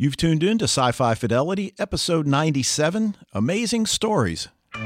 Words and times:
You've 0.00 0.16
tuned 0.16 0.44
in 0.44 0.58
to 0.58 0.66
Sci 0.66 0.92
Fi 0.92 1.16
Fidelity, 1.16 1.74
episode 1.76 2.24
97 2.24 3.16
Amazing 3.32 3.86
Stories. 3.86 4.46
All 4.76 4.84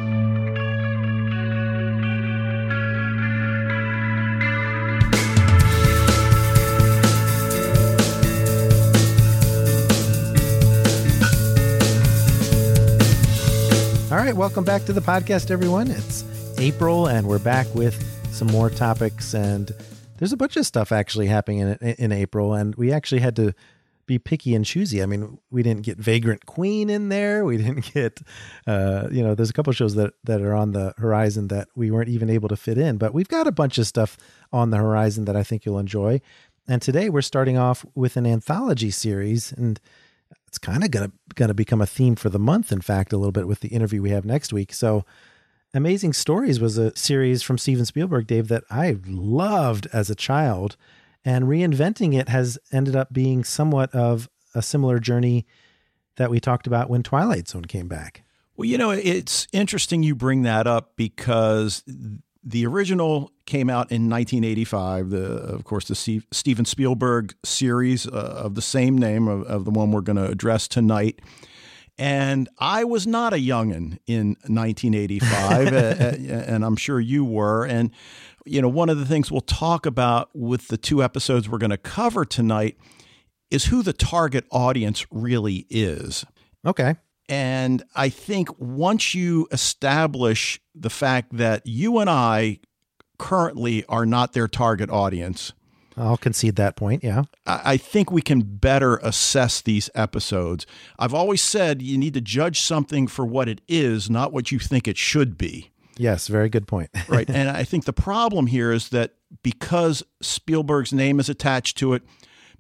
right, 14.17 14.35
welcome 14.35 14.65
back 14.65 14.87
to 14.87 14.95
the 14.95 15.03
podcast, 15.05 15.51
everyone. 15.51 15.91
It's 15.91 16.25
April, 16.57 17.09
and 17.09 17.27
we're 17.27 17.39
back 17.39 17.67
with 17.75 18.03
some 18.33 18.49
more 18.49 18.71
topics. 18.71 19.35
And 19.35 19.73
there's 20.17 20.33
a 20.33 20.39
bunch 20.39 20.57
of 20.57 20.65
stuff 20.65 20.91
actually 20.91 21.27
happening 21.27 21.59
in, 21.59 21.77
in 21.77 22.13
April, 22.13 22.55
and 22.55 22.75
we 22.77 22.93
actually 22.93 23.21
had 23.21 23.37
to 23.37 23.55
be 24.13 24.19
picky 24.19 24.55
and 24.55 24.65
choosy. 24.65 25.03
I 25.03 25.07
mean, 25.07 25.39
we 25.51 25.63
didn't 25.63 25.83
get 25.83 25.97
Vagrant 25.97 26.45
Queen 26.45 26.91
in 26.91 27.09
there. 27.09 27.45
We 27.45 27.57
didn't 27.57 27.93
get, 27.95 28.21
uh, 28.67 29.09
you 29.11 29.23
know, 29.23 29.35
there's 29.35 29.51
a 29.51 29.53
couple 29.53 29.73
shows 29.73 29.95
that 29.95 30.15
that 30.25 30.43
are 30.43 30.55
on 30.55 30.73
the 30.73 30.95
horizon 30.99 31.49
that 31.49 31.69
we 31.75 31.91
weren't 31.91 32.11
even 32.11 32.29
able 32.29 32.49
to 32.49 32.57
fit 32.57 32.79
in. 32.79 32.99
But 32.99 33.15
we've 33.15 33.29
got 33.29 33.47
a 33.47 33.53
bunch 33.53 33.79
of 33.79 33.87
stuff 33.87 34.19
on 34.53 34.71
the 34.71 34.77
horizon 34.77 35.25
that 35.25 35.37
I 35.37 35.43
think 35.43 35.65
you'll 35.65 35.79
enjoy. 35.79 36.21
And 36.69 36.81
today 36.83 37.09
we're 37.09 37.23
starting 37.23 37.57
off 37.57 37.85
with 37.95 38.17
an 38.17 38.27
anthology 38.27 38.91
series, 38.91 39.53
and 39.53 39.81
it's 40.47 40.59
kind 40.59 40.85
of 40.85 40.91
gonna 40.91 41.13
gonna 41.35 41.55
become 41.55 41.81
a 41.81 41.87
theme 41.87 42.15
for 42.15 42.29
the 42.29 42.39
month. 42.39 42.71
In 42.71 42.81
fact, 42.83 43.13
a 43.13 43.17
little 43.17 43.33
bit 43.33 43.49
with 43.49 43.61
the 43.61 43.69
interview 43.69 44.03
we 44.03 44.11
have 44.11 44.25
next 44.25 44.53
week. 44.53 44.73
So, 44.75 45.05
Amazing 45.75 46.13
Stories 46.13 46.61
was 46.61 46.77
a 46.77 46.95
series 46.97 47.43
from 47.43 47.57
Steven 47.57 47.87
Spielberg, 47.87 48.27
Dave, 48.27 48.49
that 48.49 48.65
I 48.71 48.99
loved 49.07 49.89
as 49.93 50.11
a 50.11 50.15
child, 50.15 50.77
and 51.25 51.45
reinventing 51.45 52.19
it 52.19 52.29
has 52.29 52.59
ended 52.73 52.97
up 52.97 53.13
being 53.13 53.45
somewhat 53.45 53.95
of 53.95 54.29
a 54.55 54.63
similar 54.63 54.99
journey 54.99 55.47
that 56.17 56.31
we 56.31 56.41
talked 56.41 56.67
about 56.67 56.91
when 56.91 57.03
Twilight 57.03 57.49
Zone 57.49 57.65
came 57.65 57.89
back. 57.89 58.23
Well, 58.57 58.67
you 58.67 58.77
know, 58.77 58.91
it's 58.91 59.47
interesting 59.53 60.03
you 60.03 60.15
bring 60.15 60.43
that 60.43 60.67
up 60.67 60.93
because 60.97 61.83
the 62.45 62.67
original 62.67 63.31
came 63.47 63.71
out 63.71 63.91
in 63.91 64.11
1985. 64.11 65.11
The, 65.11 65.25
of 65.25 65.65
course, 65.65 65.89
the 65.89 65.95
Steve, 65.95 66.27
Steven 66.31 66.65
Spielberg 66.65 67.35
series 67.45 68.07
uh, 68.07 68.11
of 68.11 68.55
the 68.55 68.63
same 68.63 68.99
name 68.99 69.29
of, 69.29 69.43
of 69.45 69.65
the 69.65 69.71
one 69.71 69.91
we're 69.91 70.01
going 70.01 70.17
to 70.17 70.27
address 70.27 70.69
tonight. 70.69 71.21
And 71.99 72.49
I 72.59 72.85
was 72.85 73.07
not 73.07 73.33
a 73.33 73.37
youngin 73.37 73.99
in 74.07 74.37
1985, 74.47 75.73
uh, 75.73 75.77
and 76.53 76.65
I'm 76.65 76.77
sure 76.77 76.99
you 76.99 77.25
were. 77.25 77.65
And 77.65 77.91
you 78.45 78.61
know, 78.63 78.69
one 78.69 78.89
of 78.89 78.99
the 78.99 79.07
things 79.07 79.31
we'll 79.31 79.41
talk 79.41 79.87
about 79.87 80.31
with 80.35 80.69
the 80.69 80.77
two 80.77 81.03
episodes 81.03 81.49
we're 81.49 81.59
going 81.59 81.71
to 81.71 81.77
cover 81.77 82.25
tonight 82.25 82.77
is 83.51 83.67
who 83.67 83.83
the 83.83 83.93
target 83.93 84.45
audience 84.51 85.07
really 85.11 85.67
is. 85.69 86.25
Okay. 86.67 86.97
And 87.29 87.83
I 87.95 88.09
think 88.09 88.49
once 88.59 89.15
you 89.15 89.49
establish 89.53 90.61
the 90.75 90.91
fact 90.91 91.37
that 91.37 91.67
you 91.67 91.99
and 91.99 92.11
I 92.11 92.61
currently 93.19 93.85
are 93.87 94.05
not 94.05 94.33
their 94.33 94.49
target 94.49 94.91
audience, 94.91 95.53
I'll 95.97 96.17
concede 96.17 96.57
that 96.57 96.77
point. 96.77 97.05
Yeah. 97.05 97.25
I 97.47 97.77
think 97.77 98.11
we 98.11 98.23
can 98.23 98.41
better 98.41 98.97
assess 98.99 99.61
these 99.61 99.91
episodes. 99.95 100.67
I've 100.99 101.15
always 101.15 101.43
said 101.43 101.83
you 101.83 101.99
need 101.99 102.15
to 102.15 102.21
judge 102.21 102.61
something 102.61 103.07
for 103.07 103.27
what 103.27 103.49
it 103.49 103.61
is, 103.69 104.09
not 104.09 104.33
what 104.33 104.51
you 104.51 104.59
think 104.59 104.89
it 104.89 104.97
should 104.97 105.37
be. 105.37 105.72
Yes. 105.97 106.29
Very 106.29 106.49
good 106.49 106.67
point. 106.67 106.91
right. 107.09 107.29
And 107.29 107.49
I 107.49 107.65
think 107.65 107.85
the 107.85 107.93
problem 107.93 108.47
here 108.47 108.73
is 108.73 108.89
that 108.91 109.15
because 109.43 110.03
Spielberg's 110.21 110.93
name 110.93 111.21
is 111.21 111.29
attached 111.29 111.79
to 111.79 111.95
it, 111.95 112.03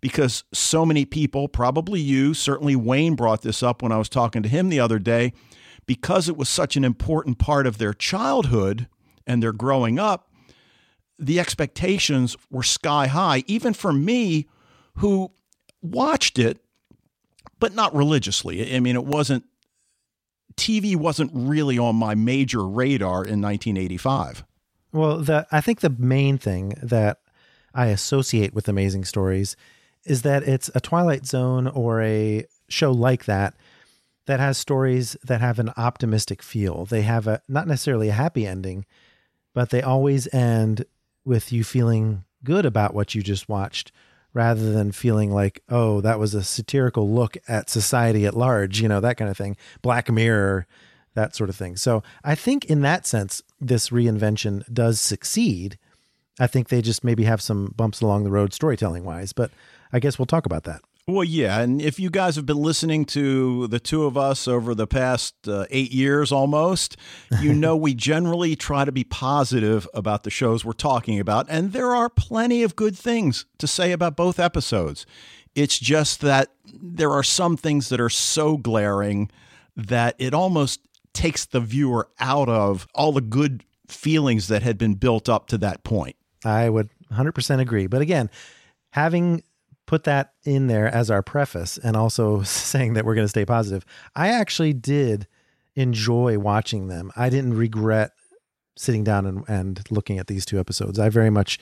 because 0.00 0.44
so 0.52 0.84
many 0.84 1.04
people, 1.04 1.48
probably 1.48 2.00
you, 2.00 2.34
certainly 2.34 2.76
Wayne 2.76 3.14
brought 3.14 3.42
this 3.42 3.62
up 3.62 3.82
when 3.82 3.92
I 3.92 3.98
was 3.98 4.08
talking 4.08 4.42
to 4.42 4.48
him 4.48 4.68
the 4.68 4.80
other 4.80 4.98
day, 4.98 5.32
because 5.86 6.28
it 6.28 6.36
was 6.36 6.48
such 6.48 6.76
an 6.76 6.84
important 6.84 7.38
part 7.38 7.66
of 7.66 7.78
their 7.78 7.94
childhood 7.94 8.88
and 9.26 9.42
their 9.42 9.52
growing 9.52 9.98
up, 9.98 10.30
the 11.18 11.38
expectations 11.38 12.36
were 12.50 12.64
sky 12.64 13.06
high, 13.06 13.44
even 13.46 13.72
for 13.72 13.92
me 13.92 14.48
who 14.96 15.30
watched 15.80 16.38
it, 16.38 16.58
but 17.60 17.74
not 17.74 17.94
religiously. 17.94 18.74
I 18.74 18.80
mean, 18.80 18.96
it 18.96 19.04
wasn't, 19.04 19.44
TV 20.56 20.96
wasn't 20.96 21.30
really 21.34 21.78
on 21.78 21.96
my 21.96 22.14
major 22.14 22.66
radar 22.66 23.24
in 23.24 23.40
1985. 23.40 24.44
Well, 24.92 25.18
the 25.18 25.46
I 25.50 25.60
think 25.60 25.80
the 25.80 25.94
main 25.98 26.38
thing 26.38 26.74
that 26.82 27.20
I 27.74 27.86
associate 27.86 28.54
with 28.54 28.68
Amazing 28.68 29.04
Stories 29.04 29.56
is 30.04 30.22
that 30.22 30.42
it's 30.42 30.70
a 30.74 30.80
Twilight 30.80 31.26
Zone 31.26 31.66
or 31.66 32.02
a 32.02 32.46
show 32.68 32.92
like 32.92 33.24
that 33.24 33.54
that 34.26 34.40
has 34.40 34.58
stories 34.58 35.16
that 35.24 35.40
have 35.40 35.58
an 35.58 35.72
optimistic 35.76 36.42
feel. 36.42 36.84
They 36.84 37.02
have 37.02 37.26
a 37.26 37.40
not 37.48 37.66
necessarily 37.66 38.08
a 38.08 38.12
happy 38.14 38.46
ending, 38.46 38.84
but 39.54 39.70
they 39.70 39.82
always 39.82 40.32
end 40.32 40.84
with 41.24 41.52
you 41.52 41.64
feeling 41.64 42.24
good 42.44 42.66
about 42.66 42.94
what 42.94 43.14
you 43.14 43.22
just 43.22 43.48
watched 43.48 43.92
rather 44.34 44.72
than 44.72 44.92
feeling 44.92 45.30
like, 45.30 45.62
oh, 45.68 46.00
that 46.00 46.18
was 46.18 46.34
a 46.34 46.42
satirical 46.42 47.10
look 47.10 47.36
at 47.48 47.68
society 47.68 48.24
at 48.26 48.36
large, 48.36 48.80
you 48.80 48.88
know, 48.88 49.00
that 49.00 49.16
kind 49.16 49.30
of 49.30 49.36
thing. 49.36 49.56
Black 49.82 50.10
Mirror, 50.10 50.66
that 51.14 51.36
sort 51.36 51.50
of 51.50 51.56
thing. 51.56 51.76
So 51.76 52.02
I 52.24 52.34
think 52.34 52.64
in 52.66 52.80
that 52.82 53.06
sense, 53.06 53.42
this 53.60 53.90
reinvention 53.90 54.64
does 54.72 55.00
succeed. 55.00 55.78
I 56.40 56.46
think 56.46 56.68
they 56.68 56.80
just 56.80 57.04
maybe 57.04 57.24
have 57.24 57.42
some 57.42 57.74
bumps 57.76 58.00
along 58.00 58.24
the 58.24 58.30
road 58.30 58.54
storytelling 58.54 59.04
wise, 59.04 59.32
but 59.32 59.50
I 59.92 59.98
guess 59.98 60.18
we'll 60.18 60.26
talk 60.26 60.46
about 60.46 60.64
that. 60.64 60.80
Well, 61.12 61.24
yeah. 61.24 61.60
And 61.60 61.82
if 61.82 62.00
you 62.00 62.08
guys 62.08 62.36
have 62.36 62.46
been 62.46 62.56
listening 62.56 63.04
to 63.06 63.66
the 63.66 63.78
two 63.78 64.04
of 64.04 64.16
us 64.16 64.48
over 64.48 64.74
the 64.74 64.86
past 64.86 65.34
uh, 65.46 65.66
eight 65.70 65.92
years 65.92 66.32
almost, 66.32 66.96
you 67.40 67.52
know 67.54 67.76
we 67.76 67.94
generally 67.94 68.56
try 68.56 68.86
to 68.86 68.92
be 68.92 69.04
positive 69.04 69.86
about 69.92 70.22
the 70.22 70.30
shows 70.30 70.64
we're 70.64 70.72
talking 70.72 71.20
about. 71.20 71.46
And 71.50 71.72
there 71.72 71.94
are 71.94 72.08
plenty 72.08 72.62
of 72.62 72.76
good 72.76 72.96
things 72.96 73.44
to 73.58 73.66
say 73.66 73.92
about 73.92 74.16
both 74.16 74.38
episodes. 74.38 75.04
It's 75.54 75.78
just 75.78 76.22
that 76.22 76.48
there 76.64 77.10
are 77.10 77.22
some 77.22 77.58
things 77.58 77.90
that 77.90 78.00
are 78.00 78.08
so 78.08 78.56
glaring 78.56 79.30
that 79.76 80.16
it 80.18 80.32
almost 80.32 80.80
takes 81.12 81.44
the 81.44 81.60
viewer 81.60 82.08
out 82.20 82.48
of 82.48 82.86
all 82.94 83.12
the 83.12 83.20
good 83.20 83.64
feelings 83.86 84.48
that 84.48 84.62
had 84.62 84.78
been 84.78 84.94
built 84.94 85.28
up 85.28 85.46
to 85.48 85.58
that 85.58 85.84
point. 85.84 86.16
I 86.42 86.70
would 86.70 86.88
100% 87.12 87.60
agree. 87.60 87.86
But 87.86 88.00
again, 88.00 88.30
having 88.90 89.42
put 89.92 90.04
that 90.04 90.32
in 90.44 90.68
there 90.68 90.88
as 90.88 91.10
our 91.10 91.22
preface 91.22 91.76
and 91.76 91.98
also 91.98 92.42
saying 92.44 92.94
that 92.94 93.04
we're 93.04 93.14
going 93.14 93.26
to 93.26 93.28
stay 93.28 93.44
positive, 93.44 93.84
I 94.16 94.28
actually 94.28 94.72
did 94.72 95.26
enjoy 95.74 96.38
watching 96.38 96.88
them. 96.88 97.12
I 97.14 97.28
didn't 97.28 97.52
regret 97.58 98.12
sitting 98.74 99.04
down 99.04 99.26
and, 99.26 99.44
and 99.48 99.82
looking 99.90 100.18
at 100.18 100.28
these 100.28 100.46
two 100.46 100.58
episodes. 100.58 100.98
I 100.98 101.10
very 101.10 101.28
much 101.28 101.58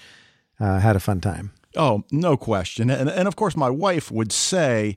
uh, 0.61 0.79
had 0.79 0.95
a 0.95 1.01
fun 1.01 1.21
time. 1.21 1.51
Oh, 1.75 2.05
no 2.13 2.37
question. 2.37 2.89
And, 2.89 3.11
and 3.11 3.27
of 3.27 3.35
course, 3.35 3.57
my 3.57 3.69
wife 3.69 4.13
would 4.13 4.31
say, 4.31 4.97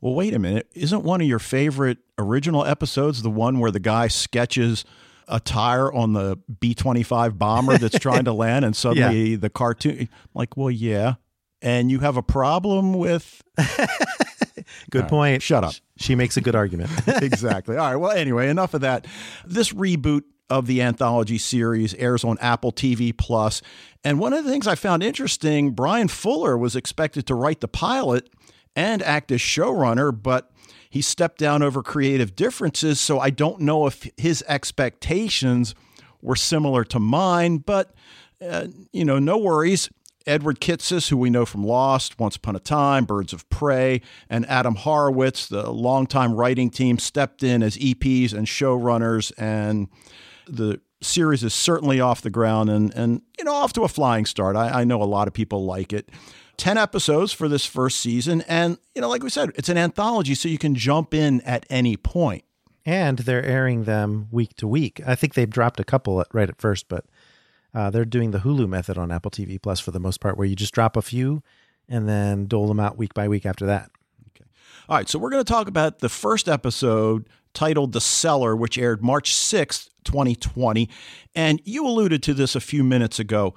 well, 0.00 0.14
wait 0.14 0.32
a 0.32 0.38
minute. 0.38 0.70
Isn't 0.72 1.02
one 1.02 1.20
of 1.20 1.26
your 1.26 1.40
favorite 1.40 1.98
original 2.18 2.64
episodes 2.64 3.22
the 3.22 3.30
one 3.30 3.58
where 3.58 3.72
the 3.72 3.80
guy 3.80 4.06
sketches 4.06 4.84
a 5.26 5.40
tire 5.40 5.92
on 5.92 6.12
the 6.12 6.38
B 6.60 6.74
25 6.74 7.36
bomber 7.36 7.78
that's 7.78 7.98
trying 7.98 8.26
to 8.26 8.32
land 8.44 8.64
and 8.64 8.76
suddenly 8.76 9.34
the 9.34 9.50
cartoon? 9.50 9.98
I'm 10.02 10.08
like, 10.34 10.56
well, 10.56 10.70
yeah. 10.70 11.14
And 11.62 11.90
you 11.90 11.98
have 12.00 12.16
a 12.16 12.22
problem 12.22 12.94
with 12.94 13.42
Good 14.90 15.08
point. 15.08 15.42
shut 15.42 15.64
up. 15.64 15.74
She 15.98 16.14
makes 16.14 16.36
a 16.36 16.40
good 16.40 16.54
argument. 16.54 16.90
exactly. 17.06 17.76
All 17.76 17.90
right. 17.90 17.96
Well, 17.96 18.12
anyway, 18.12 18.48
enough 18.48 18.74
of 18.74 18.80
that. 18.80 19.06
This 19.44 19.72
reboot 19.72 20.22
of 20.48 20.66
the 20.66 20.82
anthology 20.82 21.38
series 21.38 21.94
airs 21.94 22.24
on 22.24 22.36
Apple 22.40 22.72
TV 22.72 23.16
Plus. 23.16 23.62
And 24.02 24.18
one 24.18 24.32
of 24.32 24.44
the 24.44 24.50
things 24.50 24.66
I 24.66 24.74
found 24.74 25.02
interesting, 25.02 25.72
Bryan 25.72 26.08
Fuller 26.08 26.58
was 26.58 26.74
expected 26.74 27.26
to 27.28 27.34
write 27.34 27.60
the 27.60 27.68
pilot 27.68 28.28
and 28.74 29.02
act 29.02 29.30
as 29.30 29.40
showrunner, 29.40 30.10
but 30.20 30.50
he 30.88 31.02
stepped 31.02 31.38
down 31.38 31.62
over 31.62 31.82
creative 31.82 32.34
differences. 32.34 33.00
So 33.00 33.20
I 33.20 33.30
don't 33.30 33.60
know 33.60 33.86
if 33.86 34.08
his 34.16 34.42
expectations 34.48 35.74
were 36.20 36.36
similar 36.36 36.84
to 36.84 36.98
mine, 36.98 37.58
but 37.58 37.94
uh, 38.42 38.66
you 38.92 39.04
know, 39.04 39.18
no 39.18 39.36
worries. 39.36 39.88
Edward 40.26 40.60
Kitsis, 40.60 41.08
who 41.08 41.16
we 41.16 41.30
know 41.30 41.46
from 41.46 41.64
Lost, 41.64 42.18
Once 42.18 42.36
Upon 42.36 42.56
a 42.56 42.60
Time, 42.60 43.04
Birds 43.04 43.32
of 43.32 43.48
Prey, 43.48 44.02
and 44.28 44.46
Adam 44.46 44.74
Horowitz, 44.74 45.46
the 45.46 45.70
longtime 45.70 46.34
writing 46.34 46.70
team, 46.70 46.98
stepped 46.98 47.42
in 47.42 47.62
as 47.62 47.76
EPs 47.78 48.32
and 48.32 48.46
showrunners, 48.46 49.32
and 49.38 49.88
the 50.46 50.80
series 51.02 51.42
is 51.42 51.54
certainly 51.54 51.98
off 51.98 52.20
the 52.20 52.28
ground 52.28 52.68
and 52.68 52.92
and 52.94 53.22
you 53.38 53.44
know 53.44 53.54
off 53.54 53.72
to 53.72 53.84
a 53.84 53.88
flying 53.88 54.26
start. 54.26 54.54
I, 54.54 54.80
I 54.80 54.84
know 54.84 55.02
a 55.02 55.04
lot 55.04 55.28
of 55.28 55.34
people 55.34 55.64
like 55.64 55.92
it. 55.92 56.10
10 56.58 56.76
episodes 56.76 57.32
for 57.32 57.48
this 57.48 57.64
first 57.64 57.98
season. 58.00 58.42
And, 58.42 58.76
you 58.94 59.00
know, 59.00 59.08
like 59.08 59.22
we 59.22 59.30
said, 59.30 59.50
it's 59.54 59.70
an 59.70 59.78
anthology, 59.78 60.34
so 60.34 60.46
you 60.46 60.58
can 60.58 60.74
jump 60.74 61.14
in 61.14 61.40
at 61.40 61.64
any 61.70 61.96
point. 61.96 62.44
and 62.84 63.18
they're 63.20 63.44
airing 63.44 63.84
them 63.84 64.28
week 64.30 64.54
to 64.56 64.66
week. 64.66 65.00
I 65.06 65.14
think 65.14 65.32
they've 65.34 65.48
dropped 65.48 65.80
a 65.80 65.84
couple 65.84 66.20
at, 66.20 66.26
right 66.32 66.48
at 66.48 66.60
first, 66.60 66.88
but 66.88 67.06
uh, 67.74 67.90
they're 67.90 68.04
doing 68.04 68.30
the 68.30 68.40
Hulu 68.40 68.68
method 68.68 68.98
on 68.98 69.10
Apple 69.10 69.30
TV 69.30 69.60
Plus 69.60 69.80
for 69.80 69.90
the 69.90 70.00
most 70.00 70.20
part, 70.20 70.36
where 70.36 70.46
you 70.46 70.56
just 70.56 70.74
drop 70.74 70.96
a 70.96 71.02
few 71.02 71.42
and 71.88 72.08
then 72.08 72.46
dole 72.46 72.68
them 72.68 72.80
out 72.80 72.96
week 72.96 73.14
by 73.14 73.28
week 73.28 73.44
after 73.44 73.66
that. 73.66 73.90
All 74.88 74.96
right, 74.96 75.08
so 75.08 75.18
we're 75.18 75.30
going 75.30 75.44
to 75.44 75.52
talk 75.52 75.68
about 75.68 76.00
the 76.00 76.08
first 76.08 76.48
episode 76.48 77.28
titled 77.54 77.92
The 77.92 78.00
Cellar, 78.00 78.56
which 78.56 78.76
aired 78.76 79.02
March 79.02 79.32
6th, 79.32 79.88
2020. 80.04 80.88
And 81.34 81.60
you 81.64 81.86
alluded 81.86 82.22
to 82.24 82.34
this 82.34 82.56
a 82.56 82.60
few 82.60 82.82
minutes 82.82 83.18
ago. 83.18 83.54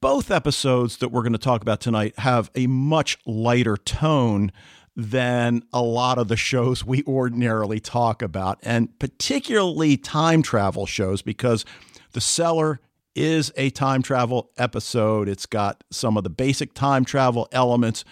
Both 0.00 0.30
episodes 0.30 0.96
that 0.96 1.10
we're 1.10 1.22
going 1.22 1.32
to 1.32 1.38
talk 1.38 1.62
about 1.62 1.80
tonight 1.80 2.18
have 2.18 2.50
a 2.56 2.66
much 2.66 3.18
lighter 3.26 3.76
tone 3.76 4.50
than 4.96 5.62
a 5.72 5.82
lot 5.82 6.18
of 6.18 6.28
the 6.28 6.36
shows 6.36 6.84
we 6.84 7.04
ordinarily 7.04 7.78
talk 7.78 8.22
about, 8.22 8.58
and 8.62 8.98
particularly 8.98 9.96
time 9.96 10.42
travel 10.42 10.86
shows, 10.86 11.22
because 11.22 11.64
The 12.12 12.20
Cellar 12.20 12.80
is 13.16 13.52
a 13.56 13.70
time 13.70 14.02
travel 14.02 14.50
episode. 14.58 15.28
It's 15.28 15.46
got 15.46 15.82
some 15.90 16.16
of 16.16 16.22
the 16.24 16.30
basic 16.30 16.74
time 16.74 17.04
travel 17.04 17.48
elements, 17.50 18.04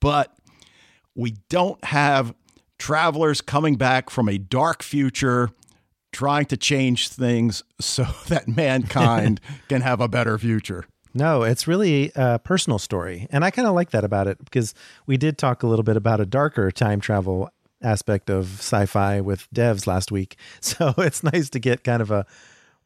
but 0.00 0.36
we 1.14 1.36
don't 1.48 1.82
have 1.84 2.34
travelers 2.78 3.40
coming 3.40 3.76
back 3.76 4.10
from 4.10 4.28
a 4.28 4.38
dark 4.38 4.82
future 4.82 5.50
trying 6.12 6.44
to 6.46 6.56
change 6.56 7.08
things 7.08 7.62
so 7.80 8.04
that 8.28 8.46
mankind 8.46 9.40
can 9.68 9.80
have 9.80 10.00
a 10.00 10.08
better 10.08 10.38
future. 10.38 10.84
No, 11.16 11.42
it's 11.44 11.68
really 11.68 12.10
a 12.16 12.40
personal 12.40 12.78
story. 12.78 13.28
And 13.30 13.44
I 13.44 13.50
kind 13.50 13.68
of 13.68 13.74
like 13.74 13.90
that 13.90 14.04
about 14.04 14.26
it 14.26 14.44
because 14.44 14.74
we 15.06 15.16
did 15.16 15.38
talk 15.38 15.62
a 15.62 15.66
little 15.66 15.84
bit 15.84 15.96
about 15.96 16.20
a 16.20 16.26
darker 16.26 16.72
time 16.72 17.00
travel 17.00 17.50
aspect 17.80 18.30
of 18.30 18.58
sci 18.58 18.86
fi 18.86 19.20
with 19.20 19.48
devs 19.54 19.86
last 19.86 20.10
week. 20.10 20.36
So 20.60 20.92
it's 20.98 21.22
nice 21.22 21.50
to 21.50 21.60
get 21.60 21.84
kind 21.84 22.02
of 22.02 22.10
a 22.10 22.26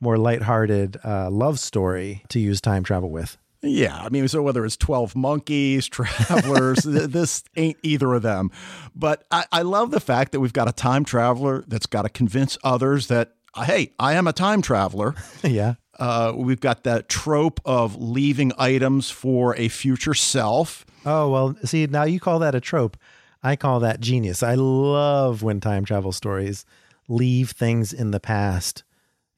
more 0.01 0.19
lighthearted 0.19 0.99
uh, 1.05 1.31
love 1.31 1.59
story 1.59 2.23
to 2.29 2.39
use 2.39 2.61
time 2.61 2.85
travel 2.85 3.11
with. 3.11 3.37
Yeah, 3.61 3.97
I 3.97 4.09
mean, 4.09 4.29
so 4.29 4.41
whether 4.43 4.65
it's 4.65 4.77
12 4.77 5.17
monkeys, 5.17 5.87
travelers, 5.89 6.83
th- 6.83 7.11
this 7.11 7.43
ain't 7.57 7.77
either 7.83 8.15
of 8.15 8.23
them. 8.23 8.51
But 8.95 9.25
I, 9.31 9.47
I 9.51 9.63
love 9.63 9.91
the 9.91 10.01
fact 10.01 10.33
that 10.33 10.41
we've 10.41 10.53
got 10.53 10.69
a 10.69 10.73
time 10.73 11.05
traveler 11.05 11.65
that's 11.67 11.87
got 11.87 12.03
to 12.03 12.09
convince 12.09 12.57
others 12.63 13.09
that, 13.09 13.35
hey, 13.57 13.93
I 13.99 14.15
am 14.15 14.29
a 14.29 14.33
time 14.33 14.63
traveler. 14.63 15.15
yeah. 15.43 15.75
Uh, 15.99 16.33
we've 16.37 16.61
got 16.61 16.85
that 16.85 17.09
trope 17.09 17.61
of 17.65 17.97
leaving 18.01 18.53
items 18.57 19.11
for 19.11 19.57
a 19.57 19.67
future 19.67 20.15
self. 20.15 20.87
Oh, 21.05 21.29
well, 21.29 21.57
see, 21.65 21.87
now 21.87 22.05
you 22.05 22.21
call 22.21 22.39
that 22.39 22.55
a 22.55 22.61
trope. 22.61 22.97
I 23.43 23.57
call 23.57 23.81
that 23.81 24.01
genius. 24.01 24.45
I 24.45 24.55
love 24.55 25.43
when 25.43 25.59
time 25.59 25.85
travel 25.85 26.13
stories 26.13 26.65
leave 27.09 27.51
things 27.51 27.93
in 27.93 28.13
the 28.13 28.21
past 28.21 28.85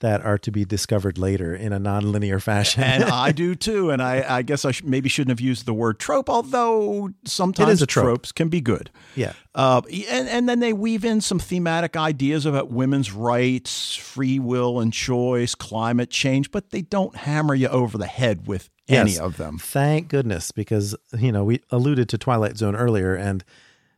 that 0.00 0.22
are 0.22 0.38
to 0.38 0.50
be 0.50 0.64
discovered 0.64 1.18
later 1.18 1.54
in 1.54 1.72
a 1.72 1.80
nonlinear 1.80 2.42
fashion. 2.42 2.82
and 2.82 3.04
I 3.12 3.32
do 3.32 3.54
too. 3.54 3.90
And 3.90 4.02
I, 4.02 4.38
I 4.38 4.42
guess 4.42 4.64
I 4.64 4.72
sh- 4.72 4.82
maybe 4.82 5.08
shouldn't 5.08 5.30
have 5.30 5.40
used 5.40 5.66
the 5.66 5.74
word 5.74 5.98
trope, 5.98 6.28
although 6.28 7.10
sometimes 7.24 7.84
trope. 7.86 8.04
tropes 8.06 8.32
can 8.32 8.48
be 8.48 8.60
good. 8.60 8.90
yeah. 9.14 9.32
Uh, 9.54 9.82
and, 10.08 10.28
and 10.28 10.48
then 10.48 10.60
they 10.60 10.72
weave 10.72 11.04
in 11.04 11.20
some 11.20 11.38
thematic 11.38 11.96
ideas 11.96 12.46
about 12.46 12.70
women's 12.70 13.12
rights, 13.12 13.94
free 13.94 14.38
will 14.38 14.80
and 14.80 14.92
choice, 14.92 15.54
climate 15.54 16.10
change, 16.10 16.50
but 16.50 16.70
they 16.70 16.82
don't 16.82 17.16
hammer 17.16 17.54
you 17.54 17.68
over 17.68 17.98
the 17.98 18.06
head 18.06 18.46
with 18.46 18.70
any 18.88 19.18
of 19.18 19.36
them. 19.36 19.58
Thank 19.58 20.08
goodness, 20.08 20.50
because 20.50 20.96
you 21.16 21.30
know 21.32 21.44
we 21.44 21.60
alluded 21.70 22.08
to 22.10 22.18
Twilight 22.18 22.56
Zone 22.56 22.74
earlier, 22.74 23.14
and 23.14 23.44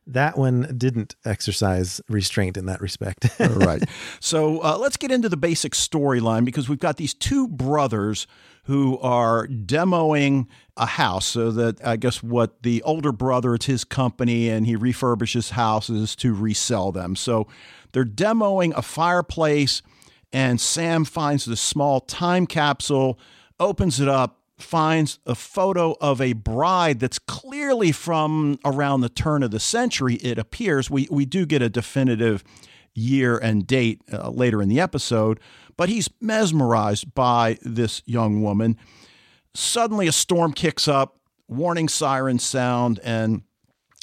that 0.06 0.37
one 0.37 0.75
didn't 0.76 1.14
exercise 1.25 2.00
restraint 2.08 2.56
in 2.56 2.66
that 2.66 2.81
respect. 2.81 3.28
right. 3.40 3.82
So 4.20 4.62
uh, 4.62 4.76
let's 4.78 4.96
get 4.96 5.10
into 5.10 5.28
the 5.28 5.37
basic 5.37 5.72
storyline 5.72 6.44
because 6.44 6.69
we've 6.69 6.78
got 6.78 6.96
these 6.96 7.14
two 7.14 7.46
brothers 7.49 8.26
who 8.64 8.99
are 8.99 9.46
demoing 9.46 10.46
a 10.76 10.87
house. 10.87 11.26
So 11.26 11.50
that 11.52 11.84
I 11.84 11.96
guess 11.96 12.22
what 12.22 12.62
the 12.62 12.82
older 12.82 13.12
brother, 13.12 13.54
it's 13.54 13.66
his 13.66 13.84
company, 13.84 14.49
and 14.49 14.66
he 14.66 14.76
refurbishes 14.76 15.50
houses 15.50 16.16
to 16.16 16.34
resell 16.34 16.93
them. 16.93 17.16
So 17.16 17.46
they're 17.93 18.04
demoing 18.04 18.72
a 18.76 18.82
fireplace, 18.82 19.82
and 20.32 20.60
Sam 20.60 21.04
finds 21.04 21.44
this 21.44 21.60
small 21.60 22.00
time 22.00 22.46
capsule, 22.46 23.19
opens 23.60 24.00
it 24.00 24.08
up. 24.08 24.38
Finds 24.62 25.19
a 25.26 25.35
photo 25.35 25.97
of 26.00 26.20
a 26.20 26.32
bride 26.32 27.00
that's 27.00 27.19
clearly 27.19 27.93
from 27.93 28.59
around 28.64 29.03
the 29.03 29.09
turn 29.09 29.43
of 29.43 29.50
the 29.50 29.61
century. 29.61 30.14
It 30.14 30.38
appears 30.38 30.88
we 30.88 31.09
we 31.11 31.26
do 31.26 31.44
get 31.44 31.61
a 31.61 31.69
definitive 31.69 32.43
year 32.94 33.37
and 33.37 33.67
date 33.67 34.00
uh, 34.12 34.31
later 34.31 34.62
in 34.62 34.69
the 34.69 34.81
episode, 34.81 35.41
but 35.76 35.88
he's 35.88 36.09
mesmerized 36.20 37.14
by 37.14 37.59
this 37.62 38.03
young 38.06 38.43
woman. 38.43 38.79
Suddenly, 39.55 40.06
a 40.06 40.12
storm 40.12 40.53
kicks 40.53 40.88
up, 40.88 41.19
warning 41.49 41.88
sirens 41.88 42.44
sound, 42.44 43.00
and 43.05 43.43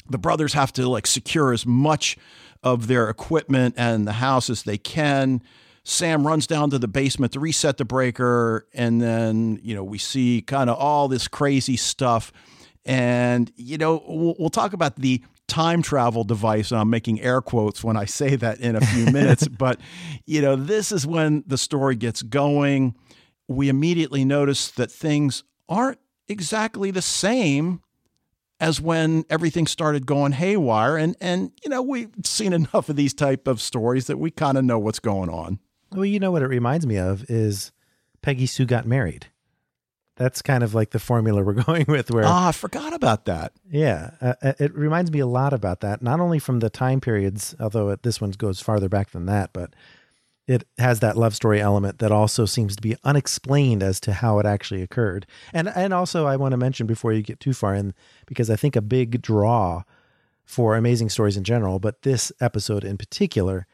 the 0.08 0.18
brothers 0.18 0.52
have 0.52 0.72
to 0.74 0.88
like 0.88 1.06
secure 1.06 1.52
as 1.52 1.66
much 1.66 2.16
of 2.62 2.86
their 2.86 3.08
equipment 3.08 3.74
and 3.76 4.06
the 4.06 4.14
house 4.14 4.50
as 4.50 4.62
they 4.62 4.78
can. 4.78 5.42
Sam 5.84 6.26
runs 6.26 6.46
down 6.46 6.70
to 6.70 6.78
the 6.78 6.88
basement 6.88 7.32
to 7.32 7.40
reset 7.40 7.78
the 7.78 7.84
breaker, 7.84 8.66
and 8.74 9.00
then 9.00 9.58
you 9.62 9.74
know 9.74 9.84
we 9.84 9.98
see 9.98 10.42
kind 10.42 10.68
of 10.68 10.78
all 10.78 11.08
this 11.08 11.28
crazy 11.28 11.76
stuff. 11.76 12.32
And 12.84 13.50
you 13.56 13.78
know 13.78 14.02
we'll, 14.06 14.36
we'll 14.38 14.50
talk 14.50 14.72
about 14.72 14.96
the 14.96 15.22
time 15.48 15.82
travel 15.82 16.24
device. 16.24 16.70
And 16.70 16.80
I'm 16.80 16.90
making 16.90 17.20
air 17.20 17.40
quotes 17.40 17.82
when 17.82 17.96
I 17.96 18.04
say 18.04 18.36
that 18.36 18.60
in 18.60 18.76
a 18.76 18.80
few 18.80 19.06
minutes, 19.06 19.48
but 19.58 19.80
you 20.26 20.42
know 20.42 20.56
this 20.56 20.92
is 20.92 21.06
when 21.06 21.44
the 21.46 21.58
story 21.58 21.96
gets 21.96 22.22
going. 22.22 22.94
We 23.48 23.68
immediately 23.68 24.24
notice 24.24 24.70
that 24.72 24.92
things 24.92 25.42
aren't 25.68 25.98
exactly 26.28 26.90
the 26.90 27.02
same 27.02 27.82
as 28.60 28.80
when 28.80 29.24
everything 29.30 29.66
started 29.66 30.06
going 30.06 30.32
haywire 30.32 30.96
and 30.96 31.16
and 31.20 31.50
you 31.64 31.70
know 31.70 31.82
we've 31.82 32.10
seen 32.24 32.52
enough 32.52 32.88
of 32.88 32.96
these 32.96 33.14
type 33.14 33.48
of 33.48 33.60
stories 33.60 34.06
that 34.06 34.18
we 34.18 34.30
kind 34.30 34.58
of 34.58 34.64
know 34.64 34.78
what's 34.78 34.98
going 34.98 35.30
on 35.30 35.58
well, 35.92 36.04
you 36.04 36.20
know 36.20 36.30
what 36.30 36.42
it 36.42 36.46
reminds 36.46 36.86
me 36.86 36.96
of 36.96 37.28
is 37.28 37.72
Peggy 38.22 38.46
Sue 38.46 38.66
got 38.66 38.86
married. 38.86 39.26
That's 40.16 40.42
kind 40.42 40.62
of 40.62 40.74
like 40.74 40.90
the 40.90 40.98
formula 40.98 41.42
we're 41.42 41.52
going 41.64 41.86
with. 41.88 42.10
Where 42.10 42.24
ah 42.26 42.48
i 42.48 42.52
forgot 42.52 42.92
about 42.92 43.24
that 43.24 43.52
Yeah, 43.70 44.10
uh, 44.20 44.34
uh, 44.42 44.52
it 44.58 44.74
reminds 44.74 45.10
me 45.10 45.20
a 45.20 45.26
lot 45.26 45.52
about 45.52 45.80
that. 45.80 46.02
Not 46.02 46.20
only 46.20 46.38
from 46.38 46.60
the 46.60 46.70
time 46.70 47.00
periods, 47.00 47.54
although 47.58 47.88
it, 47.88 48.02
this 48.02 48.20
one 48.20 48.32
goes 48.32 48.60
farther 48.60 48.88
back 48.88 49.10
than 49.10 49.26
that, 49.26 49.52
but 49.52 49.74
it 50.46 50.66
has 50.78 51.00
that 51.00 51.16
love 51.16 51.34
story 51.34 51.60
element 51.60 52.00
that 52.00 52.12
also 52.12 52.44
seems 52.44 52.76
to 52.76 52.82
be 52.82 52.96
unexplained 53.04 53.82
as 53.82 54.00
to 54.00 54.12
how 54.12 54.38
it 54.38 54.46
actually 54.46 54.82
occurred. 54.82 55.26
And 55.52 55.68
and 55.68 55.94
also, 55.94 56.26
I 56.26 56.36
want 56.36 56.52
to 56.52 56.58
mention 56.58 56.86
before 56.86 57.12
you 57.12 57.22
get 57.22 57.40
too 57.40 57.54
far 57.54 57.74
in, 57.74 57.94
because 58.26 58.50
I 58.50 58.56
think 58.56 58.76
a 58.76 58.82
big 58.82 59.22
draw 59.22 59.84
for 60.44 60.76
amazing 60.76 61.08
stories 61.08 61.36
in 61.36 61.44
general, 61.44 61.78
but 61.78 62.02
this 62.02 62.32
episode 62.40 62.84
in 62.84 62.98
particular, 62.98 63.66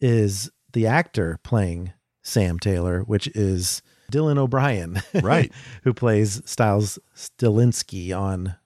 is 0.00 0.50
the 0.72 0.86
actor 0.86 1.38
playing 1.42 1.92
Sam 2.22 2.58
Taylor, 2.58 3.00
which 3.02 3.26
is 3.28 3.82
Dylan 4.12 4.38
O'Brien, 4.38 5.00
Right. 5.22 5.52
who 5.84 5.94
plays 5.94 6.42
Stiles 6.44 6.98
Stilinski 7.14 8.16
on 8.16 8.56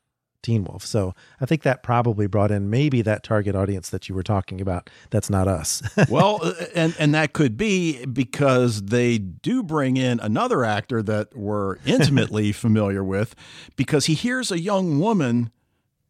Teen 0.42 0.64
Wolf. 0.64 0.84
So 0.84 1.14
I 1.40 1.46
think 1.46 1.62
that 1.62 1.82
probably 1.82 2.26
brought 2.26 2.50
in 2.50 2.68
maybe 2.68 3.00
that 3.02 3.23
target 3.23 3.54
audience 3.56 3.88
that 3.88 4.08
you 4.11 4.14
were 4.14 4.23
talking 4.23 4.61
about. 4.61 4.90
That's 5.11 5.30
not 5.30 5.49
us. 5.49 5.80
well 6.11 6.38
uh, 6.42 6.52
and 6.75 6.94
and 6.99 7.14
that 7.14 7.32
could 7.32 7.56
be 7.56 8.04
because 8.04 8.82
they 8.82 9.16
do 9.16 9.62
bring 9.62 9.96
in 9.96 10.20
another 10.20 10.62
actor 10.64 11.02
that 11.02 11.34
we're 11.34 11.76
intimately 11.87 12.52
familiar 12.52 13.02
with 13.02 13.34
because 13.76 14.04
he 14.04 14.12
hears 14.14 14.50
a 14.52 14.61
young 14.61 14.99
woman 14.99 15.50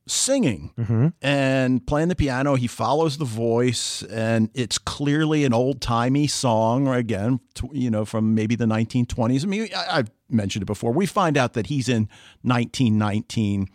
singing 0.07 0.73
Mm-hmm. 0.79 1.09
and 1.23 1.87
playing 1.87 2.09
the 2.09 2.15
piano. 2.17 2.55
He 2.57 2.67
follows 2.67 3.19
the 3.19 3.25
voice, 3.25 4.03
and 4.05 4.51
it's 4.55 4.77
clearly 4.79 5.45
an 5.45 5.55
old 5.55 5.81
timey 5.81 6.27
song, 6.27 6.87
or 6.87 6.95
again, 6.97 7.41
you 7.73 7.91
know, 7.91 8.05
from 8.05 8.35
maybe 8.35 8.55
the 8.57 8.67
1920s. 8.67 9.45
I 9.45 9.47
mean, 9.47 9.69
I, 9.75 9.99
I've 9.99 10.11
mentioned 10.29 10.63
it 10.63 10.67
before. 10.67 10.93
We 10.93 11.07
find 11.07 11.37
out 11.39 11.55
that 11.55 11.69
he's 11.69 11.89
in 11.89 12.09
1919 12.43 13.69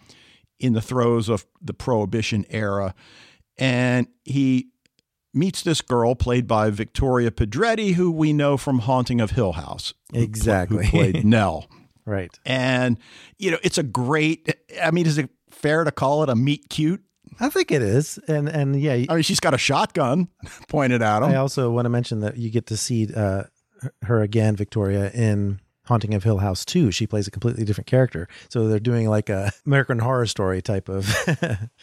in 0.59 0.73
the 0.73 0.81
throes 0.81 1.29
of 1.29 1.45
the 1.61 1.73
Prohibition 1.73 2.45
era, 2.49 2.93
and 3.57 4.07
he 4.23 4.67
meets 5.33 5.61
this 5.61 5.81
girl 5.81 6.15
played 6.15 6.47
by 6.47 6.69
Victoria 6.69 7.31
Pedretti, 7.31 7.93
who 7.93 8.11
we 8.11 8.33
know 8.33 8.57
from 8.57 8.79
Haunting 8.79 9.21
of 9.21 9.31
Hill 9.31 9.53
House. 9.53 9.93
Exactly. 10.13 10.85
Who 10.85 10.91
played 10.91 11.23
Nell. 11.25 11.67
Right. 12.05 12.31
And, 12.45 12.97
you 13.37 13.51
know, 13.51 13.59
it's 13.61 13.77
a 13.77 13.83
great, 13.83 14.51
I 14.81 14.89
mean, 14.89 15.05
is 15.05 15.19
it 15.19 15.29
fair 15.51 15.83
to 15.83 15.91
call 15.91 16.23
it 16.23 16.29
a 16.29 16.35
meet 16.35 16.69
cute? 16.69 17.03
I 17.39 17.49
think 17.49 17.71
it 17.71 17.81
is. 17.81 18.17
And 18.27 18.49
and 18.49 18.79
yeah, 18.79 19.05
I 19.09 19.13
mean, 19.13 19.23
she's 19.23 19.39
got 19.39 19.53
a 19.53 19.57
shotgun 19.57 20.29
pointed 20.67 21.01
at 21.01 21.23
him. 21.23 21.29
I 21.29 21.35
also 21.35 21.71
want 21.71 21.85
to 21.85 21.89
mention 21.89 22.19
that 22.21 22.37
you 22.37 22.49
get 22.49 22.67
to 22.67 22.77
see 22.77 23.13
uh, 23.13 23.43
her 24.03 24.21
again, 24.21 24.55
Victoria, 24.55 25.09
in 25.11 25.59
Haunting 25.85 26.13
of 26.13 26.23
Hill 26.23 26.37
House 26.37 26.65
2. 26.65 26.91
She 26.91 27.07
plays 27.07 27.27
a 27.27 27.31
completely 27.31 27.65
different 27.65 27.87
character. 27.87 28.27
So 28.49 28.67
they're 28.67 28.79
doing 28.79 29.09
like 29.09 29.29
a 29.29 29.51
American 29.65 29.99
Horror 29.99 30.27
Story 30.27 30.61
type 30.61 30.87
of 30.87 31.13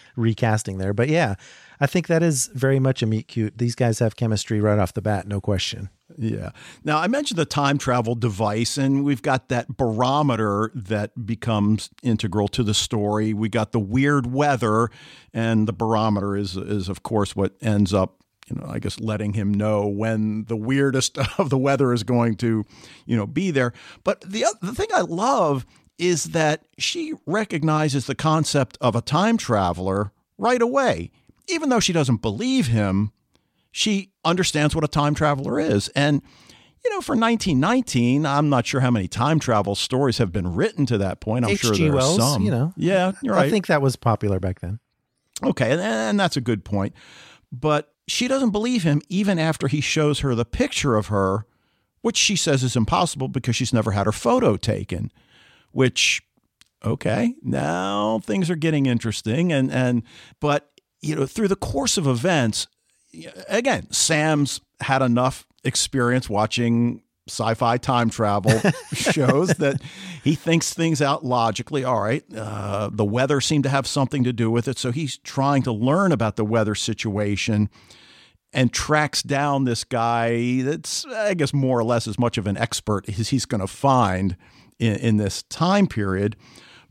recasting 0.17 0.79
there. 0.79 0.95
But 0.95 1.09
yeah, 1.09 1.35
I 1.81 1.87
think 1.87 2.07
that 2.07 2.23
is 2.23 2.47
very 2.55 2.79
much 2.79 3.03
a 3.03 3.07
meet 3.07 3.29
cute. 3.29 3.59
These 3.59 3.75
guys 3.75 3.99
have 3.99 4.17
chemistry 4.17 4.61
right 4.61 4.79
off 4.79 4.95
the 4.95 5.03
bat, 5.03 5.27
no 5.27 5.41
question. 5.41 5.91
Yeah. 6.17 6.51
Now, 6.85 6.99
I 6.99 7.09
mentioned 7.09 7.39
the 7.39 7.45
time 7.45 7.79
travel 7.79 8.15
device, 8.15 8.79
and 8.79 9.05
we've 9.05 9.23
got 9.23 9.49
that 9.49 9.77
barometer 9.77 10.71
that 10.75 11.27
becomes 11.27 11.91
integral 12.03 12.49
to 12.49 12.63
the 12.63 12.75
story. 12.75 13.35
We 13.35 13.49
got 13.49 13.73
the 13.73 13.81
weird 13.81 14.33
weather, 14.33 14.91
and 15.35 15.67
the 15.67 15.73
barometer 15.73 16.37
is, 16.37 16.57
is 16.57 16.89
of 16.89 17.03
course, 17.03 17.35
what 17.35 17.55
ends 17.61 17.93
up, 17.93 18.23
you 18.49 18.57
know, 18.57 18.67
I 18.69 18.79
guess 18.79 19.01
letting 19.01 19.33
him 19.33 19.53
know 19.53 19.87
when 19.87 20.45
the 20.45 20.57
weirdest 20.57 21.19
of 21.39 21.51
the 21.51 21.59
weather 21.59 21.93
is 21.93 22.05
going 22.05 22.37
to, 22.37 22.65
you 23.05 23.17
know, 23.17 23.27
be 23.27 23.51
there. 23.51 23.73
But 24.05 24.21
the, 24.21 24.47
the 24.63 24.75
thing 24.75 24.89
I 24.95 25.01
love 25.01 25.67
is 25.99 26.25
that 26.25 26.67
she 26.79 27.15
recognizes 27.27 28.07
the 28.07 28.15
concept 28.15 28.79
of 28.81 28.95
a 28.95 29.01
time 29.01 29.37
traveler 29.37 30.13
right 30.39 30.63
away. 30.63 31.11
Even 31.49 31.69
though 31.69 31.81
she 31.81 31.93
doesn't 31.93 32.23
believe 32.23 32.67
him, 32.67 33.13
she 33.77 34.11
understands 34.25 34.75
what 34.75 34.85
a 34.85 34.89
time 34.89 35.15
traveler 35.15 35.61
is. 35.61 35.89
And, 35.89 36.23
you 36.83 36.91
know, 36.93 37.03
for 37.03 37.15
1919, 37.15 38.25
I'm 38.25 38.49
not 38.49 38.67
sure 38.67 38.81
how 38.81 38.91
many 38.91 39.07
time 39.07 39.39
travel 39.39 39.75
stories 39.75 40.17
have 40.17 40.33
been 40.33 40.55
written 40.55 40.87
to 40.87 40.97
that 40.97 41.21
point. 41.21 41.45
I'm 41.45 41.55
sure 41.57 41.75
H.G. 41.75 41.85
there 41.85 41.93
Wells, 41.93 42.19
are 42.19 42.33
some. 42.33 42.43
you 42.43 42.51
know. 42.51 42.73
Yeah, 42.79 43.13
you're 43.21 43.35
right. 43.35 43.45
I 43.45 43.51
think 43.51 43.67
that 43.67 43.83
was 43.83 43.95
popular 43.95 44.41
back 44.41 44.61
then. 44.61 44.81
Okay, 45.45 45.73
and, 45.73 45.81
and 45.83 46.19
that's 46.19 46.39
a 46.39 46.41
good 46.41 46.65
point. 46.65 46.95
But 47.53 47.93
she 48.09 48.29
doesn't 48.29 48.49
believe 48.49 48.83
him 48.83 49.03
even 49.11 49.39
after 49.39 49.69
he 49.69 49.83
shows 49.83 50.21
her 50.21 50.35
the 50.35 50.47
picture 50.47 50.97
of 50.97 51.09
her, 51.09 51.45
which 52.01 52.17
she 52.17 52.35
says 52.35 52.63
is 52.63 52.77
impossible 52.77 53.29
because 53.29 53.57
she's 53.57 53.75
never 53.75 53.91
had 53.91 54.07
her 54.07 54.13
photo 54.13 54.57
taken. 54.57 55.13
Which, 55.73 56.23
okay, 56.83 57.35
now 57.43 58.21
things 58.21 58.49
are 58.49 58.57
getting 58.57 58.87
interesting. 58.87 59.53
And 59.53 59.71
and 59.71 60.03
but 60.41 60.71
you 61.03 61.15
know, 61.15 61.27
through 61.27 61.49
the 61.49 61.57
course 61.57 61.99
of 61.99 62.07
events, 62.07 62.69
again, 63.49 63.91
Sam's 63.91 64.61
had 64.81 65.03
enough 65.03 65.47
experience 65.65 66.29
watching 66.29 67.03
sci-fi 67.29 67.77
time 67.77 68.09
travel 68.09 68.61
shows 68.93 69.49
that 69.55 69.81
he 70.23 70.35
thinks 70.35 70.73
things 70.73 71.03
out 71.03 71.25
logically. 71.25 71.85
All 71.85 72.01
right, 72.01 72.25
uh, 72.37 72.91
the 72.93 73.05
weather 73.05 73.41
seemed 73.41 73.65
to 73.65 73.71
have 73.71 73.87
something 73.87 74.25
to 74.25 74.33
do 74.33 74.51
with 74.51 74.69
it, 74.69 74.79
so 74.79 74.93
he's 74.93 75.19
trying 75.19 75.63
to 75.63 75.73
learn 75.73 76.13
about 76.13 76.37
the 76.37 76.45
weather 76.45 76.75
situation 76.75 77.69
and 78.53 78.73
tracks 78.73 79.23
down 79.23 79.65
this 79.65 79.85
guy 79.85 80.63
that's, 80.63 81.05
I 81.07 81.35
guess, 81.35 81.53
more 81.53 81.79
or 81.79 81.85
less 81.85 82.09
as 82.09 82.19
much 82.19 82.39
of 82.39 82.47
an 82.47 82.57
expert 82.57 83.09
as 83.09 83.29
he's 83.29 83.45
going 83.45 83.61
to 83.61 83.67
find 83.67 84.37
in, 84.79 84.97
in 84.97 85.17
this 85.17 85.43
time 85.45 85.87
period. 85.87 86.37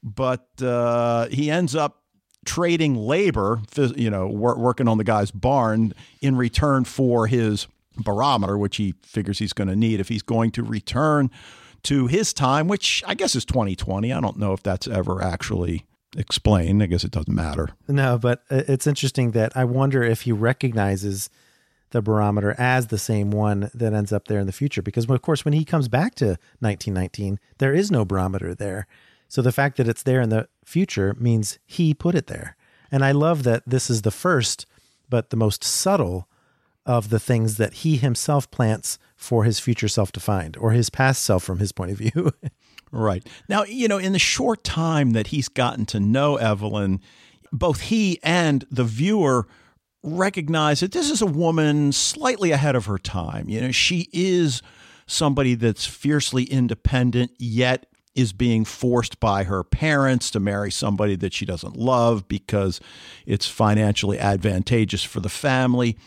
But 0.04 0.48
uh, 0.62 1.28
he 1.30 1.50
ends 1.50 1.76
up 1.76 2.04
trading 2.46 2.96
labor, 2.96 3.62
you 3.96 4.10
know, 4.10 4.28
wor- 4.28 4.58
working 4.58 4.88
on 4.88 4.98
the 4.98 5.04
guy's 5.04 5.32
barn 5.32 5.94
in 6.22 6.36
return 6.36 6.86
for 6.86 7.28
his 7.28 7.68
barometer, 7.98 8.58
which 8.58 8.78
he 8.78 8.96
figures 9.04 9.40
he's 9.40 9.54
going 9.54 9.68
to 9.68 9.76
need 9.76 10.00
if 10.00 10.10
he's 10.10 10.22
going 10.22 10.52
to 10.52 10.64
return 10.64 11.30
to 11.84 12.08
his 12.08 12.34
time, 12.34 12.68
which 12.68 13.04
I 13.06 13.14
guess 13.14 13.36
is 13.36 13.46
2020. 13.46 14.12
I 14.12 14.20
don't 14.20 14.38
know 14.38 14.54
if 14.54 14.64
that's 14.64 14.88
ever 14.88 15.22
actually 15.22 15.86
explained. 16.18 16.82
I 16.82 16.88
guess 16.88 17.04
it 17.04 17.12
doesn't 17.12 17.34
matter. 17.34 17.70
No, 17.88 18.18
but 18.18 18.44
it's 18.50 18.88
interesting 18.88 19.32
that 19.32 19.56
I 19.56 19.66
wonder 19.66 20.04
if 20.04 20.22
he 20.22 20.32
recognizes 20.32 21.30
the 21.92 22.02
barometer 22.02 22.56
as 22.58 22.88
the 22.88 22.98
same 22.98 23.32
one 23.32 23.70
that 23.74 23.94
ends 23.94 24.12
up 24.12 24.28
there 24.28 24.40
in 24.40 24.48
the 24.48 24.52
future. 24.52 24.82
Because, 24.82 25.10
of 25.10 25.22
course, 25.22 25.46
when 25.46 25.54
he 25.54 25.64
comes 25.64 25.88
back 25.88 26.16
to 26.16 26.38
1919, 26.60 27.40
there 27.60 27.74
is 27.74 27.92
no 27.92 28.04
barometer 28.04 28.54
there. 28.54 28.88
So 29.28 29.42
the 29.42 29.52
fact 29.52 29.78
that 29.78 29.88
it's 29.88 30.04
there 30.04 30.22
in 30.22 30.30
the 30.30 30.48
future 30.64 31.16
means 31.20 31.60
he 31.66 31.94
put 31.94 32.16
it 32.16 32.28
there. 32.28 32.56
And 32.92 33.04
I 33.04 33.12
love 33.12 33.44
that 33.44 33.64
this 33.66 33.90
is 33.90 34.04
the 34.04 34.12
first, 34.12 34.66
but 35.10 35.30
the 35.30 35.38
most 35.38 35.64
subtle 35.64 36.28
of 36.86 37.10
the 37.10 37.20
things 37.20 37.58
that 37.58 37.76
he 37.76 37.98
himself 37.98 38.50
plants 38.52 39.00
for 39.16 39.44
his 39.44 39.60
future 39.60 39.88
self 39.88 40.12
to 40.12 40.20
find 40.20 40.56
or 40.58 40.72
his 40.72 40.90
past 40.90 41.24
self 41.24 41.44
from 41.44 41.60
his 41.60 41.72
point 41.72 41.92
of 41.92 41.98
view. 41.98 42.32
Right. 42.92 43.28
Now, 43.50 43.64
you 43.66 43.90
know, 43.90 43.98
in 43.98 44.14
the 44.14 44.20
short 44.20 44.64
time 44.64 45.12
that 45.12 45.28
he's 45.28 45.50
gotten 45.50 45.86
to 45.88 46.00
know 46.00 46.38
Evelyn, 46.38 47.02
both 47.52 47.82
he 47.82 48.20
and 48.24 48.66
the 48.72 48.86
viewer 48.86 49.48
recognize 50.02 50.80
that 50.80 50.94
this 50.94 51.10
is 51.10 51.22
a 51.22 51.26
woman 51.26 51.92
slightly 51.92 52.52
ahead 52.52 52.76
of 52.76 52.86
her 52.86 52.98
time. 52.98 53.50
You 53.50 53.60
know, 53.60 53.72
she 53.72 54.08
is 54.14 54.62
somebody 55.08 55.56
that's 55.56 55.86
fiercely 55.86 56.44
independent, 56.46 57.32
yet 57.38 57.88
is 58.16 58.32
being 58.32 58.64
forced 58.64 59.20
by 59.20 59.44
her 59.44 59.64
parents 59.64 60.32
to 60.32 60.40
marry 60.40 60.72
somebody 60.72 61.16
that 61.18 61.34
she 61.34 61.46
doesn't 61.46 61.76
love 61.76 62.28
because 62.28 62.80
it's 63.26 63.46
financially 63.46 64.18
advantageous 64.18 65.04
for 65.04 65.20
the 65.20 65.30
family. 65.30 65.98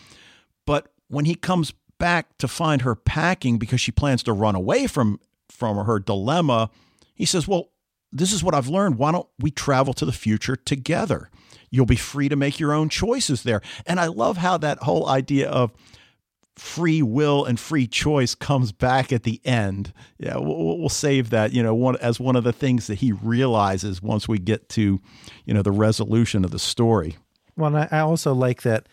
But 0.65 0.91
when 1.07 1.25
he 1.25 1.35
comes 1.35 1.73
back 1.99 2.37
to 2.39 2.47
find 2.47 2.81
her 2.81 2.95
packing 2.95 3.57
because 3.57 3.79
she 3.79 3.91
plans 3.91 4.23
to 4.23 4.33
run 4.33 4.55
away 4.55 4.87
from 4.87 5.19
from 5.49 5.77
her 5.85 5.99
dilemma, 5.99 6.69
he 7.13 7.25
says, 7.25 7.47
"Well, 7.47 7.69
this 8.11 8.33
is 8.33 8.43
what 8.43 8.55
I've 8.55 8.69
learned. 8.69 8.97
Why 8.97 9.11
don't 9.11 9.27
we 9.39 9.51
travel 9.51 9.93
to 9.95 10.05
the 10.05 10.11
future 10.11 10.55
together? 10.55 11.29
You'll 11.69 11.85
be 11.85 11.95
free 11.95 12.29
to 12.29 12.35
make 12.35 12.59
your 12.59 12.73
own 12.73 12.89
choices 12.89 13.43
there." 13.43 13.61
And 13.85 13.99
I 13.99 14.07
love 14.07 14.37
how 14.37 14.57
that 14.57 14.83
whole 14.83 15.07
idea 15.07 15.49
of 15.49 15.71
free 16.59 17.01
will 17.01 17.45
and 17.45 17.59
free 17.59 17.87
choice 17.87 18.35
comes 18.35 18.71
back 18.71 19.11
at 19.11 19.23
the 19.23 19.41
end. 19.45 19.93
Yeah, 20.17 20.37
we'll, 20.37 20.79
we'll 20.79 20.89
save 20.89 21.29
that, 21.29 21.53
you 21.53 21.63
know, 21.63 21.73
one 21.73 21.95
as 21.97 22.19
one 22.19 22.35
of 22.35 22.43
the 22.43 22.53
things 22.53 22.87
that 22.87 22.95
he 22.95 23.11
realizes 23.11 24.01
once 24.01 24.27
we 24.27 24.39
get 24.39 24.69
to, 24.69 24.99
you 25.45 25.53
know, 25.53 25.61
the 25.61 25.71
resolution 25.71 26.43
of 26.43 26.51
the 26.51 26.59
story. 26.59 27.17
Well, 27.55 27.75
I 27.75 27.99
also 27.99 28.33
like 28.33 28.61
that 28.61 28.87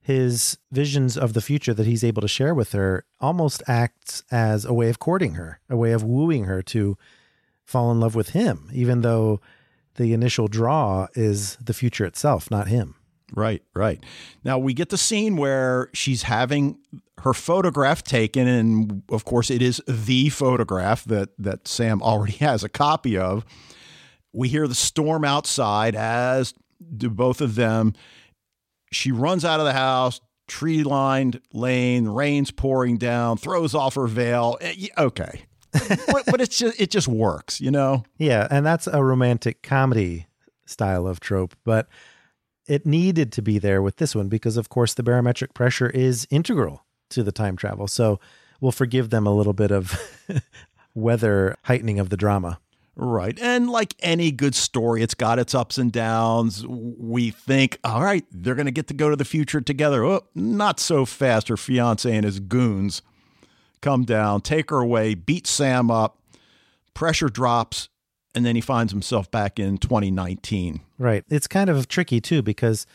his 0.00 0.58
visions 0.72 1.16
of 1.16 1.32
the 1.32 1.40
future 1.40 1.72
that 1.72 1.86
he's 1.86 2.02
able 2.02 2.22
to 2.22 2.28
share 2.28 2.54
with 2.54 2.72
her 2.72 3.04
almost 3.20 3.62
acts 3.68 4.24
as 4.30 4.64
a 4.64 4.74
way 4.74 4.88
of 4.88 4.98
courting 4.98 5.34
her, 5.34 5.60
a 5.70 5.76
way 5.76 5.92
of 5.92 6.02
wooing 6.02 6.44
her 6.44 6.60
to 6.62 6.98
fall 7.64 7.92
in 7.92 8.00
love 8.00 8.14
with 8.14 8.30
him, 8.30 8.68
even 8.72 9.02
though 9.02 9.40
the 9.94 10.12
initial 10.12 10.48
draw 10.48 11.06
is 11.14 11.56
the 11.56 11.74
future 11.74 12.04
itself, 12.04 12.50
not 12.50 12.68
him. 12.68 12.96
Right, 13.34 13.62
right. 13.74 14.02
Now 14.44 14.58
we 14.58 14.74
get 14.74 14.90
the 14.90 14.98
scene 14.98 15.36
where 15.36 15.88
she's 15.94 16.22
having 16.24 16.78
her 17.20 17.32
photograph 17.32 18.02
taken, 18.02 18.46
and 18.46 19.02
of 19.10 19.24
course, 19.24 19.50
it 19.50 19.62
is 19.62 19.80
the 19.88 20.28
photograph 20.28 21.04
that 21.04 21.30
that 21.38 21.66
Sam 21.66 22.02
already 22.02 22.32
has 22.40 22.62
a 22.62 22.68
copy 22.68 23.16
of. 23.16 23.44
We 24.32 24.48
hear 24.48 24.66
the 24.68 24.74
storm 24.74 25.24
outside, 25.24 25.94
as 25.94 26.54
do 26.96 27.08
both 27.10 27.40
of 27.40 27.54
them. 27.54 27.94
She 28.90 29.12
runs 29.12 29.44
out 29.44 29.60
of 29.60 29.66
the 29.66 29.72
house, 29.72 30.20
tree 30.48 30.82
lined 30.82 31.40
lane, 31.52 32.08
rain's 32.08 32.50
pouring 32.50 32.98
down, 32.98 33.38
throws 33.38 33.74
off 33.74 33.94
her 33.94 34.06
veil. 34.06 34.58
Eh, 34.60 34.88
Okay, 34.98 35.44
but, 35.72 36.24
but 36.26 36.40
it's 36.40 36.58
just 36.58 36.78
it 36.78 36.90
just 36.90 37.08
works, 37.08 37.60
you 37.60 37.70
know. 37.70 38.04
Yeah, 38.18 38.46
and 38.50 38.66
that's 38.66 38.86
a 38.86 39.02
romantic 39.02 39.62
comedy 39.62 40.26
style 40.66 41.06
of 41.06 41.20
trope, 41.20 41.54
but 41.64 41.88
it 42.66 42.86
needed 42.86 43.32
to 43.32 43.42
be 43.42 43.58
there 43.58 43.82
with 43.82 43.96
this 43.96 44.14
one 44.14 44.28
because, 44.28 44.56
of 44.56 44.68
course, 44.68 44.94
the 44.94 45.02
barometric 45.02 45.54
pressure 45.54 45.90
is 45.90 46.26
integral 46.30 46.84
to 47.10 47.22
the 47.22 47.32
time 47.32 47.56
travel. 47.56 47.86
So 47.86 48.20
we'll 48.60 48.72
forgive 48.72 49.10
them 49.10 49.26
a 49.26 49.34
little 49.34 49.52
bit 49.52 49.70
of 49.70 50.00
weather 50.94 51.56
heightening 51.64 51.98
of 51.98 52.10
the 52.10 52.16
drama. 52.16 52.58
Right. 52.94 53.38
And 53.40 53.70
like 53.70 53.94
any 54.00 54.30
good 54.30 54.54
story, 54.54 55.02
it's 55.02 55.14
got 55.14 55.38
its 55.38 55.54
ups 55.54 55.78
and 55.78 55.90
downs. 55.90 56.66
We 56.66 57.30
think, 57.30 57.78
all 57.82 58.02
right, 58.02 58.24
they're 58.30 58.54
going 58.54 58.66
to 58.66 58.72
get 58.72 58.88
to 58.88 58.94
go 58.94 59.08
to 59.08 59.16
the 59.16 59.24
future 59.24 59.62
together. 59.62 60.04
Oh, 60.04 60.22
not 60.34 60.78
so 60.78 61.06
fast. 61.06 61.48
Her 61.48 61.56
fiance 61.56 62.14
and 62.14 62.24
his 62.24 62.38
goons 62.38 63.00
come 63.80 64.04
down, 64.04 64.42
take 64.42 64.70
her 64.70 64.78
away, 64.78 65.14
beat 65.14 65.46
Sam 65.46 65.90
up, 65.90 66.18
pressure 66.92 67.30
drops, 67.30 67.88
and 68.34 68.44
then 68.46 68.54
he 68.54 68.60
finds 68.60 68.92
himself 68.92 69.30
back 69.30 69.58
in 69.58 69.78
2019. 69.78 70.80
Right. 70.98 71.24
It's 71.28 71.46
kind 71.46 71.68
of 71.70 71.88
tricky 71.88 72.20
too 72.20 72.42
because 72.42 72.86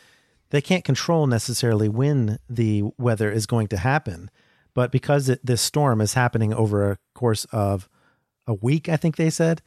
they 0.50 0.60
can't 0.60 0.84
control 0.84 1.26
necessarily 1.26 1.88
when 1.88 2.38
the 2.48 2.84
weather 2.98 3.30
is 3.30 3.46
going 3.46 3.68
to 3.68 3.76
happen. 3.76 4.30
But 4.74 4.92
because 4.92 5.28
it, 5.28 5.44
this 5.44 5.60
storm 5.60 6.00
is 6.00 6.14
happening 6.14 6.52
over 6.52 6.90
a 6.90 6.98
course 7.14 7.44
of 7.46 7.88
a 8.46 8.54
week, 8.54 8.88
I 8.88 8.96
think 8.96 9.16
they 9.16 9.30
said, 9.30 9.62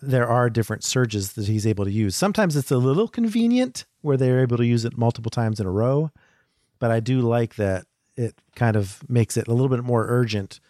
there 0.00 0.26
are 0.28 0.50
different 0.50 0.84
surges 0.84 1.32
that 1.34 1.46
he's 1.46 1.66
able 1.66 1.84
to 1.84 1.90
use. 1.90 2.16
Sometimes 2.16 2.56
it's 2.56 2.70
a 2.70 2.78
little 2.78 3.08
convenient 3.08 3.84
where 4.02 4.16
they're 4.16 4.40
able 4.40 4.56
to 4.56 4.66
use 4.66 4.84
it 4.84 4.98
multiple 4.98 5.30
times 5.30 5.60
in 5.60 5.66
a 5.66 5.70
row. 5.70 6.10
But 6.78 6.90
I 6.90 7.00
do 7.00 7.20
like 7.20 7.54
that 7.54 7.86
it 8.16 8.34
kind 8.54 8.76
of 8.76 9.08
makes 9.08 9.36
it 9.36 9.48
a 9.48 9.52
little 9.52 9.68
bit 9.68 9.84
more 9.84 10.06
urgent 10.08 10.60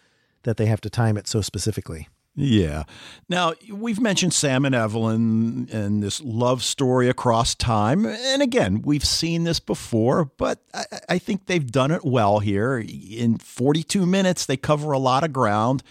that 0.43 0.57
they 0.57 0.67
have 0.67 0.81
to 0.83 0.91
time 0.91 1.17
it 1.17 1.27
so 1.27 1.41
specifically. 1.41 2.09
Yeah. 2.37 2.83
Now, 3.29 3.55
we've 3.73 4.01
mentioned 4.01 4.35
Sam 4.35 4.65
and 4.65 4.75
Evelyn 4.75 5.69
and 5.71 6.03
this 6.03 6.21
love 6.21 6.65
story 6.65 7.09
across 7.09 7.55
time. 7.55 8.05
And 8.05 8.43
again, 8.43 8.83
we've 8.83 9.05
seen 9.05 9.45
this 9.45 9.61
before, 9.61 10.25
but 10.37 10.61
I, 10.73 10.85
I, 11.11 11.19
think 11.19 11.47
they've 11.47 11.71
done 11.71 11.93
it 11.93 12.05
well 12.05 12.41
here. 12.41 12.79
In 12.79 13.39
42 13.39 14.05
minutes, 14.05 14.47
they 14.47 14.57
cover 14.57 14.91
a 14.91 14.99
lot 14.99 15.23
of 15.23 15.33
ground, 15.33 15.85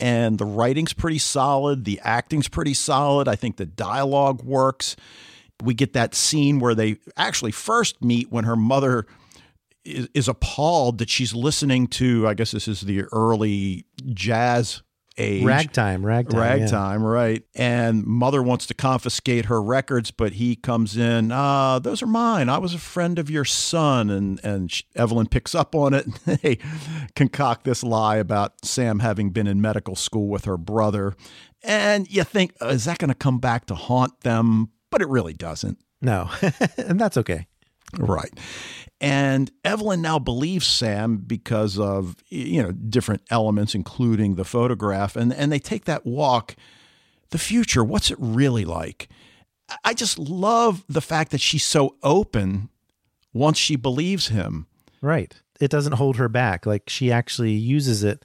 and 0.00 0.36
the 0.38 0.44
writing's 0.44 0.92
pretty 0.92 1.18
solid. 1.18 1.84
The 1.84 2.00
acting's 2.02 2.48
pretty 2.48 2.74
solid. 2.74 3.28
I 3.28 3.36
think 3.36 3.56
the 3.56 3.66
dialogue 3.66 4.42
works. 4.42 4.96
We 5.62 5.74
get 5.74 5.92
that 5.92 6.12
scene 6.12 6.58
where 6.58 6.74
they 6.74 6.98
actually 7.16 7.52
first 7.52 8.02
meet 8.02 8.32
when 8.32 8.44
her 8.44 8.56
mother 8.56 9.06
is, 9.84 10.08
is 10.12 10.26
appalled 10.26 10.98
that 10.98 11.08
she's 11.08 11.34
listening 11.34 11.86
to, 11.86 12.26
I 12.26 12.34
guess 12.34 12.50
this 12.50 12.66
is 12.66 12.80
the 12.80 13.04
early 13.12 13.86
jazz 14.12 14.82
age. 15.18 15.44
Ragtime, 15.44 16.04
ragtime. 16.04 16.40
Ragtime, 16.40 17.02
yeah. 17.02 17.08
right. 17.08 17.42
And 17.54 18.04
mother 18.04 18.42
wants 18.42 18.66
to 18.66 18.74
confiscate 18.74 19.46
her 19.46 19.62
records, 19.62 20.10
but 20.10 20.34
he 20.34 20.56
comes 20.56 20.96
in, 20.96 21.32
ah, 21.32 21.78
those 21.78 22.02
are 22.02 22.06
mine. 22.06 22.48
I 22.48 22.58
was 22.58 22.74
a 22.74 22.78
friend 22.78 23.18
of 23.18 23.28
your 23.28 23.44
son. 23.44 24.10
And, 24.10 24.40
and 24.44 24.72
Evelyn 24.94 25.26
picks 25.26 25.54
up 25.54 25.74
on 25.74 25.94
it. 25.94 26.06
And 26.06 26.38
they 26.42 26.58
concoct 27.14 27.64
this 27.64 27.82
lie 27.82 28.16
about 28.16 28.64
Sam 28.64 29.00
having 29.00 29.30
been 29.30 29.46
in 29.46 29.60
medical 29.60 29.96
school 29.96 30.28
with 30.28 30.44
her 30.44 30.56
brother. 30.56 31.14
And 31.62 32.10
you 32.10 32.24
think, 32.24 32.54
oh, 32.60 32.68
is 32.68 32.84
that 32.84 32.98
going 32.98 33.08
to 33.08 33.14
come 33.14 33.38
back 33.38 33.66
to 33.66 33.74
haunt 33.74 34.20
them? 34.20 34.70
But 34.90 35.02
it 35.02 35.08
really 35.08 35.34
doesn't. 35.34 35.78
No. 36.00 36.30
and 36.78 36.98
that's 36.98 37.16
okay. 37.16 37.46
Right. 37.96 38.32
And 39.00 39.50
Evelyn 39.64 40.02
now 40.02 40.18
believes 40.18 40.66
Sam 40.66 41.18
because 41.18 41.78
of 41.78 42.16
you 42.28 42.62
know 42.62 42.72
different 42.72 43.22
elements, 43.30 43.74
including 43.74 44.34
the 44.34 44.44
photograph, 44.44 45.16
and 45.16 45.32
and 45.32 45.52
they 45.52 45.60
take 45.60 45.84
that 45.84 46.04
walk. 46.04 46.56
The 47.30 47.38
future, 47.38 47.84
what's 47.84 48.10
it 48.10 48.18
really 48.18 48.64
like? 48.64 49.08
I 49.84 49.92
just 49.94 50.18
love 50.18 50.84
the 50.88 51.02
fact 51.02 51.30
that 51.30 51.40
she's 51.40 51.64
so 51.64 51.96
open 52.02 52.70
once 53.34 53.58
she 53.58 53.76
believes 53.76 54.28
him. 54.28 54.66
Right. 55.02 55.34
It 55.60 55.70
doesn't 55.70 55.92
hold 55.92 56.16
her 56.16 56.28
back. 56.28 56.64
Like 56.66 56.88
she 56.88 57.12
actually 57.12 57.52
uses 57.52 58.02
it 58.02 58.24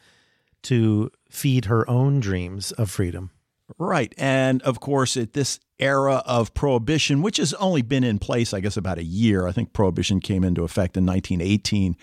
to 0.63 1.11
feed 1.29 1.65
her 1.65 1.87
own 1.89 2.19
dreams 2.19 2.71
of 2.73 2.89
freedom. 2.89 3.31
Right. 3.77 4.13
And 4.17 4.61
of 4.63 4.79
course, 4.79 5.17
at 5.17 5.33
this 5.33 5.59
era 5.83 6.23
of 6.25 6.53
prohibition, 6.53 7.21
which 7.21 7.37
has 7.37 7.53
only 7.55 7.81
been 7.81 8.03
in 8.03 8.19
place, 8.19 8.53
I 8.53 8.59
guess, 8.59 8.77
about 8.77 8.97
a 8.97 9.03
year, 9.03 9.45
I 9.47 9.51
think 9.51 9.73
prohibition 9.73 10.19
came 10.19 10.43
into 10.43 10.63
effect 10.63 10.95
in 10.95 11.05
1918. 11.05 11.97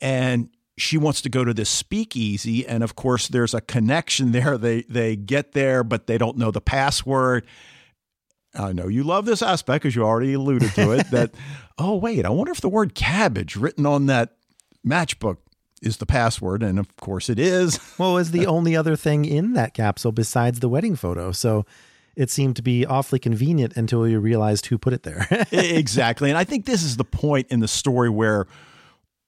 And 0.00 0.48
she 0.78 0.96
wants 0.96 1.20
to 1.22 1.28
go 1.28 1.44
to 1.44 1.52
this 1.52 1.68
speakeasy. 1.68 2.66
And 2.66 2.82
of 2.82 2.94
course, 2.94 3.28
there's 3.28 3.54
a 3.54 3.60
connection 3.60 4.32
there. 4.32 4.56
They, 4.56 4.82
they 4.82 5.16
get 5.16 5.52
there, 5.52 5.82
but 5.84 6.06
they 6.06 6.16
don't 6.16 6.38
know 6.38 6.50
the 6.50 6.60
password. 6.60 7.46
I 8.54 8.72
know 8.72 8.88
you 8.88 9.04
love 9.04 9.26
this 9.26 9.42
aspect 9.42 9.82
because 9.82 9.94
you 9.94 10.02
already 10.02 10.32
alluded 10.32 10.72
to 10.74 10.92
it 10.92 11.10
that, 11.10 11.32
oh, 11.78 11.96
wait, 11.96 12.24
I 12.24 12.30
wonder 12.30 12.52
if 12.52 12.60
the 12.60 12.68
word 12.68 12.94
cabbage 12.94 13.56
written 13.56 13.86
on 13.86 14.06
that 14.06 14.36
matchbook 14.86 15.36
is 15.82 15.96
the 15.96 16.06
password, 16.06 16.62
and 16.62 16.78
of 16.78 16.94
course 16.96 17.30
it 17.30 17.38
is. 17.38 17.78
well, 17.98 18.10
it 18.10 18.14
was 18.14 18.30
the 18.32 18.46
only 18.46 18.76
other 18.76 18.96
thing 18.96 19.24
in 19.24 19.54
that 19.54 19.74
capsule 19.74 20.12
besides 20.12 20.60
the 20.60 20.68
wedding 20.68 20.96
photo. 20.96 21.32
So 21.32 21.64
it 22.20 22.28
seemed 22.28 22.54
to 22.54 22.62
be 22.62 22.84
awfully 22.84 23.18
convenient 23.18 23.74
until 23.78 24.06
you 24.06 24.20
realized 24.20 24.66
who 24.66 24.76
put 24.76 24.92
it 24.92 25.04
there. 25.04 25.26
exactly. 25.50 26.28
And 26.28 26.36
I 26.36 26.44
think 26.44 26.66
this 26.66 26.82
is 26.82 26.98
the 26.98 27.04
point 27.04 27.46
in 27.48 27.60
the 27.60 27.68
story 27.68 28.10
where 28.10 28.46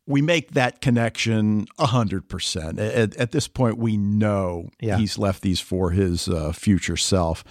we 0.07 0.21
make 0.21 0.51
that 0.51 0.83
connection 0.83 1.65
100%. 1.79 2.79
At, 2.79 3.17
at 3.17 3.31
this 3.33 3.49
point, 3.49 3.79
we 3.79 3.97
know 3.97 4.69
yeah. 4.79 4.99
he's 4.99 5.17
left 5.17 5.41
these 5.41 5.59
for 5.59 5.93
his 5.93 6.29
uh, 6.29 6.53
future 6.53 6.99
self. 6.99 7.45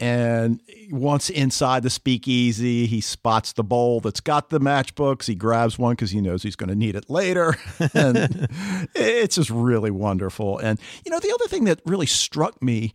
And 0.00 0.60
once 0.90 1.30
inside 1.30 1.84
the 1.84 1.90
speakeasy, 1.90 2.86
he 2.86 3.00
spots 3.00 3.52
the 3.52 3.62
bowl 3.62 4.00
that's 4.00 4.20
got 4.20 4.50
the 4.50 4.58
matchbooks. 4.58 5.26
He 5.26 5.36
grabs 5.36 5.78
one 5.78 5.92
because 5.92 6.10
he 6.10 6.20
knows 6.20 6.42
he's 6.42 6.56
going 6.56 6.70
to 6.70 6.74
need 6.74 6.96
it 6.96 7.08
later. 7.08 7.54
and 7.94 8.48
it's 8.96 9.36
just 9.36 9.50
really 9.50 9.92
wonderful. 9.92 10.58
And, 10.58 10.80
you 11.06 11.12
know, 11.12 11.20
the 11.20 11.32
other 11.32 11.46
thing 11.46 11.62
that 11.64 11.80
really 11.86 12.06
struck 12.06 12.60
me 12.60 12.92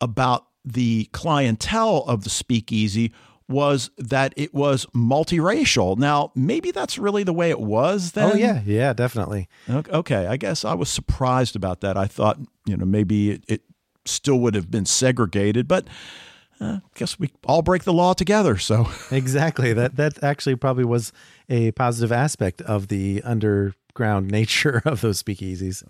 about 0.00 0.47
the 0.72 1.08
clientele 1.12 2.04
of 2.06 2.24
the 2.24 2.30
speakeasy 2.30 3.12
was 3.48 3.90
that 3.96 4.34
it 4.36 4.52
was 4.52 4.86
multiracial. 4.94 5.96
Now, 5.96 6.32
maybe 6.34 6.70
that's 6.70 6.98
really 6.98 7.24
the 7.24 7.32
way 7.32 7.50
it 7.50 7.60
was 7.60 8.12
then. 8.12 8.32
Oh 8.32 8.34
yeah, 8.34 8.60
yeah, 8.64 8.92
definitely. 8.92 9.48
Okay, 9.88 10.26
I 10.26 10.36
guess 10.36 10.64
I 10.64 10.74
was 10.74 10.90
surprised 10.90 11.56
about 11.56 11.80
that. 11.80 11.96
I 11.96 12.06
thought, 12.06 12.38
you 12.66 12.76
know, 12.76 12.84
maybe 12.84 13.30
it, 13.30 13.44
it 13.48 13.62
still 14.04 14.38
would 14.40 14.54
have 14.54 14.70
been 14.70 14.84
segregated, 14.84 15.66
but 15.66 15.86
uh, 16.60 16.78
guess 16.94 17.18
we 17.18 17.30
all 17.44 17.62
break 17.62 17.84
the 17.84 17.92
law 17.92 18.12
together. 18.12 18.58
So 18.58 18.88
exactly 19.10 19.72
that 19.72 19.96
that 19.96 20.22
actually 20.22 20.56
probably 20.56 20.84
was 20.84 21.12
a 21.48 21.72
positive 21.72 22.12
aspect 22.12 22.60
of 22.62 22.88
the 22.88 23.22
underground 23.24 24.30
nature 24.30 24.82
of 24.84 25.00
those 25.00 25.22
speakeasies. 25.22 25.82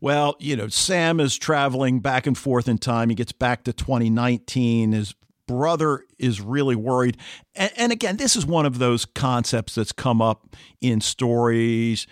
Well, 0.00 0.36
you 0.38 0.56
know, 0.56 0.68
Sam 0.68 1.20
is 1.20 1.36
traveling 1.36 2.00
back 2.00 2.26
and 2.26 2.36
forth 2.36 2.68
in 2.68 2.78
time. 2.78 3.10
He 3.10 3.14
gets 3.14 3.32
back 3.32 3.64
to 3.64 3.72
2019. 3.72 4.92
His 4.92 5.14
brother 5.46 6.04
is 6.18 6.40
really 6.40 6.76
worried. 6.76 7.16
And, 7.54 7.70
and 7.76 7.92
again, 7.92 8.16
this 8.16 8.36
is 8.36 8.46
one 8.46 8.66
of 8.66 8.78
those 8.78 9.04
concepts 9.04 9.74
that's 9.74 9.92
come 9.92 10.22
up 10.22 10.56
in 10.80 11.00
stories 11.00 12.06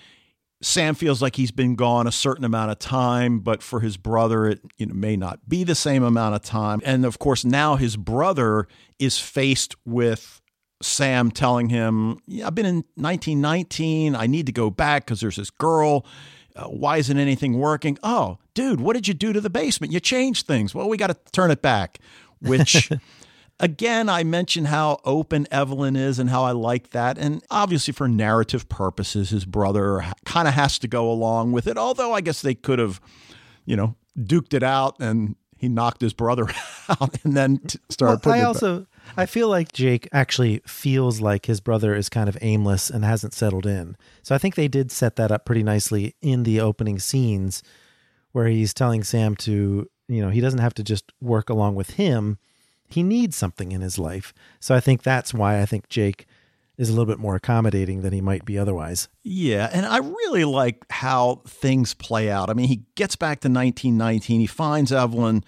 Sam 0.60 0.96
feels 0.96 1.22
like 1.22 1.36
he's 1.36 1.52
been 1.52 1.76
gone 1.76 2.06
a 2.06 2.12
certain 2.12 2.44
amount 2.44 2.72
of 2.72 2.78
time, 2.80 3.38
but 3.38 3.62
for 3.62 3.80
his 3.80 3.96
brother, 3.96 4.46
it 4.46 4.60
you 4.76 4.86
know, 4.86 4.94
may 4.94 5.16
not 5.16 5.48
be 5.48 5.62
the 5.62 5.76
same 5.76 6.02
amount 6.02 6.34
of 6.34 6.42
time. 6.42 6.80
And 6.84 7.06
of 7.06 7.18
course, 7.18 7.44
now 7.44 7.76
his 7.76 7.96
brother 7.96 8.66
is 8.98 9.20
faced 9.20 9.76
with 9.84 10.40
Sam 10.82 11.30
telling 11.30 11.68
him, 11.68 12.18
yeah, 12.26 12.48
I've 12.48 12.56
been 12.56 12.66
in 12.66 12.84
1919. 12.96 14.16
I 14.16 14.26
need 14.26 14.46
to 14.46 14.52
go 14.52 14.68
back 14.68 15.04
because 15.04 15.20
there's 15.20 15.36
this 15.36 15.50
girl. 15.50 16.04
Uh, 16.58 16.64
why 16.64 16.96
isn't 16.96 17.16
anything 17.18 17.58
working? 17.58 17.98
Oh, 18.02 18.38
dude, 18.54 18.80
what 18.80 18.94
did 18.94 19.06
you 19.06 19.14
do 19.14 19.32
to 19.32 19.40
the 19.40 19.50
basement? 19.50 19.92
You 19.92 20.00
changed 20.00 20.46
things. 20.46 20.74
Well, 20.74 20.88
we 20.88 20.96
got 20.96 21.06
to 21.06 21.16
turn 21.32 21.50
it 21.50 21.62
back, 21.62 22.00
which 22.40 22.90
Again, 23.60 24.08
I 24.08 24.22
mentioned 24.22 24.68
how 24.68 25.00
open 25.04 25.48
Evelyn 25.50 25.96
is 25.96 26.20
and 26.20 26.30
how 26.30 26.44
I 26.44 26.52
like 26.52 26.90
that. 26.90 27.18
And 27.18 27.42
obviously, 27.50 27.92
for 27.92 28.06
narrative 28.06 28.68
purposes, 28.68 29.30
his 29.30 29.44
brother 29.44 30.04
kind 30.24 30.46
of 30.46 30.54
has 30.54 30.78
to 30.78 30.88
go 30.88 31.10
along 31.10 31.50
with 31.50 31.66
it. 31.66 31.76
Although 31.76 32.14
I 32.14 32.20
guess 32.20 32.40
they 32.40 32.54
could 32.54 32.78
have, 32.78 33.00
you 33.64 33.74
know, 33.74 33.96
duked 34.16 34.54
it 34.54 34.62
out 34.62 35.00
and 35.00 35.34
he 35.56 35.68
knocked 35.68 36.00
his 36.00 36.12
brother 36.12 36.46
out 36.88 37.16
and 37.24 37.36
then 37.36 37.58
t- 37.58 37.80
started 37.88 38.24
well, 38.24 38.34
I 38.36 38.42
also 38.42 38.80
back. 38.80 38.88
I 39.16 39.26
feel 39.26 39.48
like 39.48 39.72
Jake 39.72 40.08
actually 40.12 40.60
feels 40.66 41.20
like 41.20 41.46
his 41.46 41.60
brother 41.60 41.94
is 41.94 42.08
kind 42.08 42.28
of 42.28 42.38
aimless 42.40 42.90
and 42.90 43.04
hasn't 43.04 43.34
settled 43.34 43.66
in. 43.66 43.96
So 44.22 44.34
I 44.34 44.38
think 44.38 44.54
they 44.54 44.68
did 44.68 44.92
set 44.92 45.16
that 45.16 45.32
up 45.32 45.44
pretty 45.44 45.62
nicely 45.62 46.14
in 46.22 46.42
the 46.42 46.60
opening 46.60 46.98
scenes 46.98 47.62
where 48.32 48.46
he's 48.46 48.74
telling 48.74 49.02
Sam 49.02 49.34
to, 49.36 49.88
you 50.08 50.22
know, 50.22 50.30
he 50.30 50.40
doesn't 50.40 50.60
have 50.60 50.74
to 50.74 50.84
just 50.84 51.12
work 51.20 51.50
along 51.50 51.74
with 51.74 51.90
him 51.90 52.38
he 52.88 53.02
needs 53.02 53.36
something 53.36 53.70
in 53.72 53.82
his 53.82 53.98
life. 53.98 54.32
So 54.60 54.74
I 54.74 54.80
think 54.80 55.02
that's 55.02 55.34
why 55.34 55.60
I 55.60 55.66
think 55.66 55.88
Jake 55.88 56.26
is 56.78 56.88
a 56.88 56.92
little 56.92 57.06
bit 57.06 57.18
more 57.18 57.34
accommodating 57.34 58.02
than 58.02 58.12
he 58.12 58.20
might 58.20 58.44
be 58.44 58.58
otherwise. 58.58 59.08
Yeah, 59.22 59.68
and 59.72 59.84
I 59.84 59.98
really 59.98 60.44
like 60.44 60.84
how 60.90 61.42
things 61.46 61.92
play 61.92 62.30
out. 62.30 62.50
I 62.50 62.54
mean, 62.54 62.68
he 62.68 62.84
gets 62.94 63.16
back 63.16 63.40
to 63.40 63.48
1919, 63.48 64.40
he 64.40 64.46
finds 64.46 64.92
Evelyn, 64.92 65.44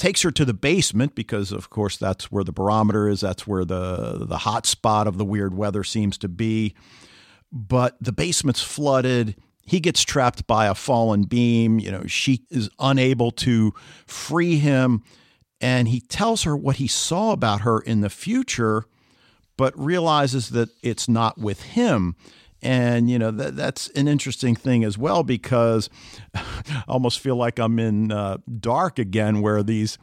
takes 0.00 0.22
her 0.22 0.30
to 0.30 0.44
the 0.46 0.54
basement 0.54 1.14
because 1.14 1.52
of 1.52 1.68
course 1.68 1.98
that's 1.98 2.32
where 2.32 2.42
the 2.42 2.52
barometer 2.52 3.08
is, 3.08 3.20
that's 3.20 3.46
where 3.46 3.64
the 3.64 4.24
the 4.26 4.38
hot 4.38 4.66
spot 4.66 5.06
of 5.06 5.18
the 5.18 5.24
weird 5.24 5.54
weather 5.54 5.84
seems 5.84 6.16
to 6.18 6.28
be. 6.28 6.74
But 7.52 7.96
the 8.00 8.12
basement's 8.12 8.62
flooded. 8.62 9.36
He 9.62 9.78
gets 9.78 10.02
trapped 10.02 10.46
by 10.46 10.66
a 10.66 10.74
fallen 10.74 11.24
beam, 11.24 11.78
you 11.78 11.92
know, 11.92 12.04
she 12.06 12.44
is 12.50 12.70
unable 12.80 13.30
to 13.32 13.72
free 14.06 14.56
him 14.56 15.04
and 15.60 15.86
he 15.88 16.00
tells 16.00 16.44
her 16.44 16.56
what 16.56 16.76
he 16.76 16.88
saw 16.88 17.32
about 17.32 17.60
her 17.60 17.80
in 17.80 18.00
the 18.00 18.08
future, 18.10 18.86
but 19.56 19.78
realizes 19.78 20.50
that 20.50 20.70
it's 20.82 21.08
not 21.08 21.38
with 21.38 21.62
him. 21.62 22.16
And, 22.62 23.08
you 23.08 23.18
know, 23.18 23.30
that, 23.30 23.56
that's 23.56 23.88
an 23.90 24.08
interesting 24.08 24.54
thing 24.54 24.84
as 24.84 24.98
well 24.98 25.22
because 25.22 25.88
I 26.34 26.82
almost 26.88 27.20
feel 27.20 27.36
like 27.36 27.58
I'm 27.58 27.78
in 27.78 28.12
uh, 28.12 28.38
dark 28.58 28.98
again, 28.98 29.40
where 29.40 29.62
these 29.62 29.98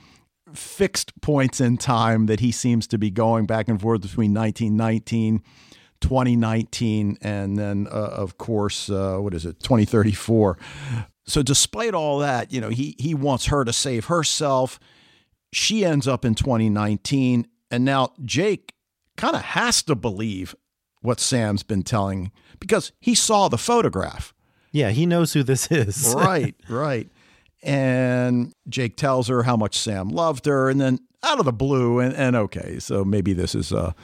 fixed 0.53 1.19
points 1.21 1.61
in 1.61 1.77
time 1.77 2.25
that 2.27 2.39
he 2.39 2.51
seems 2.51 2.87
to 2.87 2.97
be 2.97 3.11
going 3.11 3.45
back 3.45 3.67
and 3.67 3.79
forth 3.79 4.01
between 4.01 4.33
1919, 4.33 5.43
2019, 6.01 7.17
and 7.21 7.57
then, 7.57 7.87
uh, 7.91 7.95
of 7.95 8.37
course, 8.37 8.89
uh, 8.89 9.17
what 9.17 9.33
is 9.33 9.45
it, 9.45 9.59
2034. 9.59 10.57
So, 11.25 11.43
despite 11.43 11.93
all 11.93 12.19
that, 12.19 12.53
you 12.53 12.61
know, 12.61 12.69
he, 12.69 12.95
he 12.97 13.13
wants 13.13 13.47
her 13.47 13.65
to 13.65 13.73
save 13.73 14.05
herself. 14.05 14.79
She 15.51 15.83
ends 15.83 16.07
up 16.07 16.23
in 16.23 16.35
2019. 16.35 17.47
And 17.69 17.83
now 17.83 18.13
Jake 18.23 18.73
kind 19.17 19.35
of 19.35 19.41
has 19.41 19.83
to 19.83 19.95
believe 19.95 20.55
what 21.07 21.21
Sam's 21.21 21.63
been 21.63 21.83
telling 21.83 22.31
because 22.59 22.91
he 22.99 23.15
saw 23.15 23.47
the 23.47 23.57
photograph. 23.57 24.33
Yeah, 24.73 24.89
he 24.89 25.05
knows 25.05 25.31
who 25.31 25.41
this 25.41 25.71
is. 25.71 26.13
right, 26.17 26.53
right. 26.67 27.09
And 27.63 28.53
Jake 28.67 28.97
tells 28.97 29.29
her 29.29 29.43
how 29.43 29.55
much 29.55 29.77
Sam 29.79 30.09
loved 30.09 30.45
her, 30.45 30.69
and 30.69 30.79
then 30.81 30.99
out 31.23 31.39
of 31.39 31.45
the 31.45 31.53
blue, 31.53 31.99
and, 31.99 32.13
and 32.13 32.35
okay, 32.35 32.77
so 32.79 33.05
maybe 33.05 33.31
this 33.31 33.55
is 33.55 33.71
a, 33.71 33.95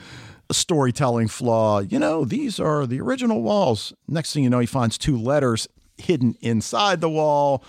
a 0.50 0.54
storytelling 0.54 1.28
flaw. 1.28 1.80
You 1.80 2.00
know, 2.00 2.24
these 2.24 2.58
are 2.58 2.88
the 2.88 3.02
original 3.02 3.42
walls. 3.42 3.94
Next 4.08 4.34
thing 4.34 4.44
you 4.44 4.50
know, 4.50 4.60
he 4.60 4.66
finds 4.66 4.98
two 4.98 5.18
letters 5.18 5.68
hidden 5.98 6.36
inside 6.40 7.02
the 7.02 7.10
wall 7.10 7.64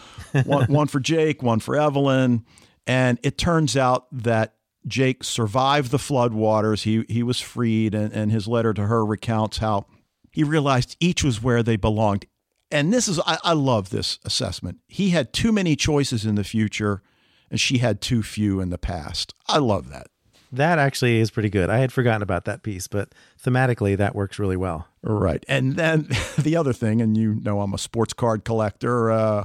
one, 0.44 0.66
one 0.72 0.86
for 0.86 1.00
Jake, 1.00 1.42
one 1.42 1.58
for 1.58 1.76
Evelyn. 1.76 2.44
And 2.86 3.18
it 3.22 3.36
turns 3.36 3.76
out 3.76 4.06
that 4.12 4.54
Jake 4.86 5.24
survived 5.24 5.90
the 5.90 5.98
floodwaters. 5.98 6.82
He, 6.82 7.04
he 7.12 7.22
was 7.22 7.40
freed, 7.40 7.94
and, 7.94 8.12
and 8.12 8.30
his 8.30 8.46
letter 8.46 8.74
to 8.74 8.86
her 8.86 9.04
recounts 9.04 9.58
how 9.58 9.86
he 10.30 10.44
realized 10.44 10.96
each 11.00 11.24
was 11.24 11.42
where 11.42 11.62
they 11.62 11.76
belonged 11.76 12.26
and 12.74 12.92
this 12.92 13.06
is 13.06 13.20
I, 13.20 13.38
I, 13.44 13.52
love 13.52 13.90
this 13.90 14.18
assessment. 14.24 14.78
He 14.88 15.10
had 15.10 15.32
too 15.32 15.52
many 15.52 15.76
choices 15.76 16.26
in 16.26 16.34
the 16.34 16.42
future, 16.42 17.02
and 17.48 17.60
she 17.60 17.78
had 17.78 18.00
too 18.00 18.22
few 18.22 18.60
in 18.60 18.70
the 18.70 18.78
past. 18.78 19.32
I 19.46 19.58
love 19.58 19.90
that. 19.90 20.08
That 20.50 20.78
actually 20.78 21.20
is 21.20 21.30
pretty 21.30 21.50
good. 21.50 21.70
I 21.70 21.78
had 21.78 21.92
forgotten 21.92 22.22
about 22.22 22.44
that 22.46 22.62
piece, 22.64 22.88
but 22.88 23.12
thematically 23.42 23.96
that 23.96 24.14
works 24.14 24.38
really 24.40 24.56
well. 24.56 24.88
Right. 25.02 25.44
And 25.48 25.76
then 25.76 26.08
the 26.38 26.56
other 26.56 26.72
thing, 26.72 27.00
and 27.00 27.16
you 27.16 27.36
know 27.36 27.60
I'm 27.60 27.74
a 27.74 27.78
sports 27.78 28.12
card 28.12 28.44
collector. 28.44 29.10
Uh, 29.12 29.44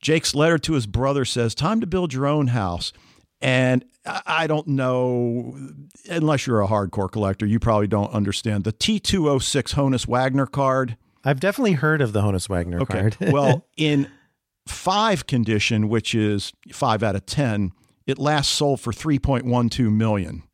Jake's 0.00 0.34
letter 0.34 0.58
to 0.58 0.74
his 0.74 0.86
brother 0.86 1.24
says, 1.24 1.54
"Time 1.54 1.80
to 1.80 1.86
build 1.86 2.12
your 2.12 2.26
own 2.26 2.48
house." 2.48 2.92
And 3.40 3.84
I 4.06 4.46
don't 4.46 4.68
know, 4.68 5.56
unless 6.08 6.46
you're 6.46 6.62
a 6.62 6.66
hardcore 6.66 7.10
collector, 7.10 7.44
you 7.44 7.58
probably 7.58 7.86
don't 7.86 8.12
understand 8.12 8.64
the 8.64 8.72
T206 8.72 9.74
Honus 9.74 10.06
Wagner 10.06 10.46
card 10.46 10.96
I've 11.26 11.40
definitely 11.40 11.72
heard 11.72 12.00
of 12.00 12.12
the 12.12 12.22
Honus 12.22 12.48
Wagner 12.48 12.80
okay. 12.82 13.00
card. 13.00 13.16
well, 13.32 13.66
in 13.76 14.08
five 14.68 15.26
condition, 15.26 15.88
which 15.88 16.14
is 16.14 16.52
five 16.72 17.02
out 17.02 17.16
of 17.16 17.26
10, 17.26 17.72
it 18.06 18.16
last 18.16 18.52
sold 18.52 18.80
for 18.80 18.92
3.12 18.92 19.92
million. 19.92 20.44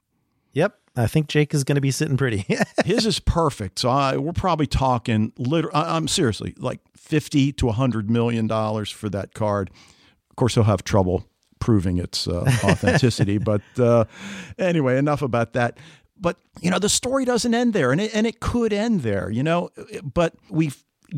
Yep. 0.53 0.75
I 0.97 1.07
think 1.09 1.27
Jake 1.27 1.53
is 1.53 1.62
going 1.62 1.75
to 1.75 1.83
be 1.83 1.90
sitting 1.90 2.16
pretty. 2.16 2.47
His 2.87 3.05
is 3.05 3.21
perfect. 3.21 3.81
So 3.81 3.90
I, 3.90 4.16
we're 4.16 4.33
probably 4.33 4.66
talking, 4.66 5.35
literally, 5.37 5.77
I'm 5.77 6.09
seriously 6.09 6.55
like 6.57 6.81
50 6.97 7.53
to 7.53 7.66
100 7.66 8.09
million 8.09 8.47
dollars 8.47 8.90
for 8.90 9.11
that 9.11 9.35
card. 9.35 9.71
Of 10.31 10.37
course, 10.37 10.55
he'll 10.55 10.64
have 10.64 10.85
trouble 10.85 11.27
proving 11.62 11.98
its 11.98 12.27
uh, 12.27 12.42
authenticity. 12.64 13.38
but 13.53 13.62
uh, 13.79 14.05
anyway, 14.59 14.98
enough 14.98 15.22
about 15.22 15.53
that 15.53 15.79
but 16.22 16.37
you 16.61 16.70
know 16.70 16.79
the 16.79 16.88
story 16.88 17.25
doesn't 17.25 17.53
end 17.53 17.72
there 17.72 17.90
and 17.90 18.01
it, 18.01 18.14
and 18.14 18.27
it 18.27 18.38
could 18.38 18.72
end 18.72 19.01
there 19.01 19.29
you 19.29 19.42
know 19.42 19.70
but 20.14 20.35
we 20.48 20.70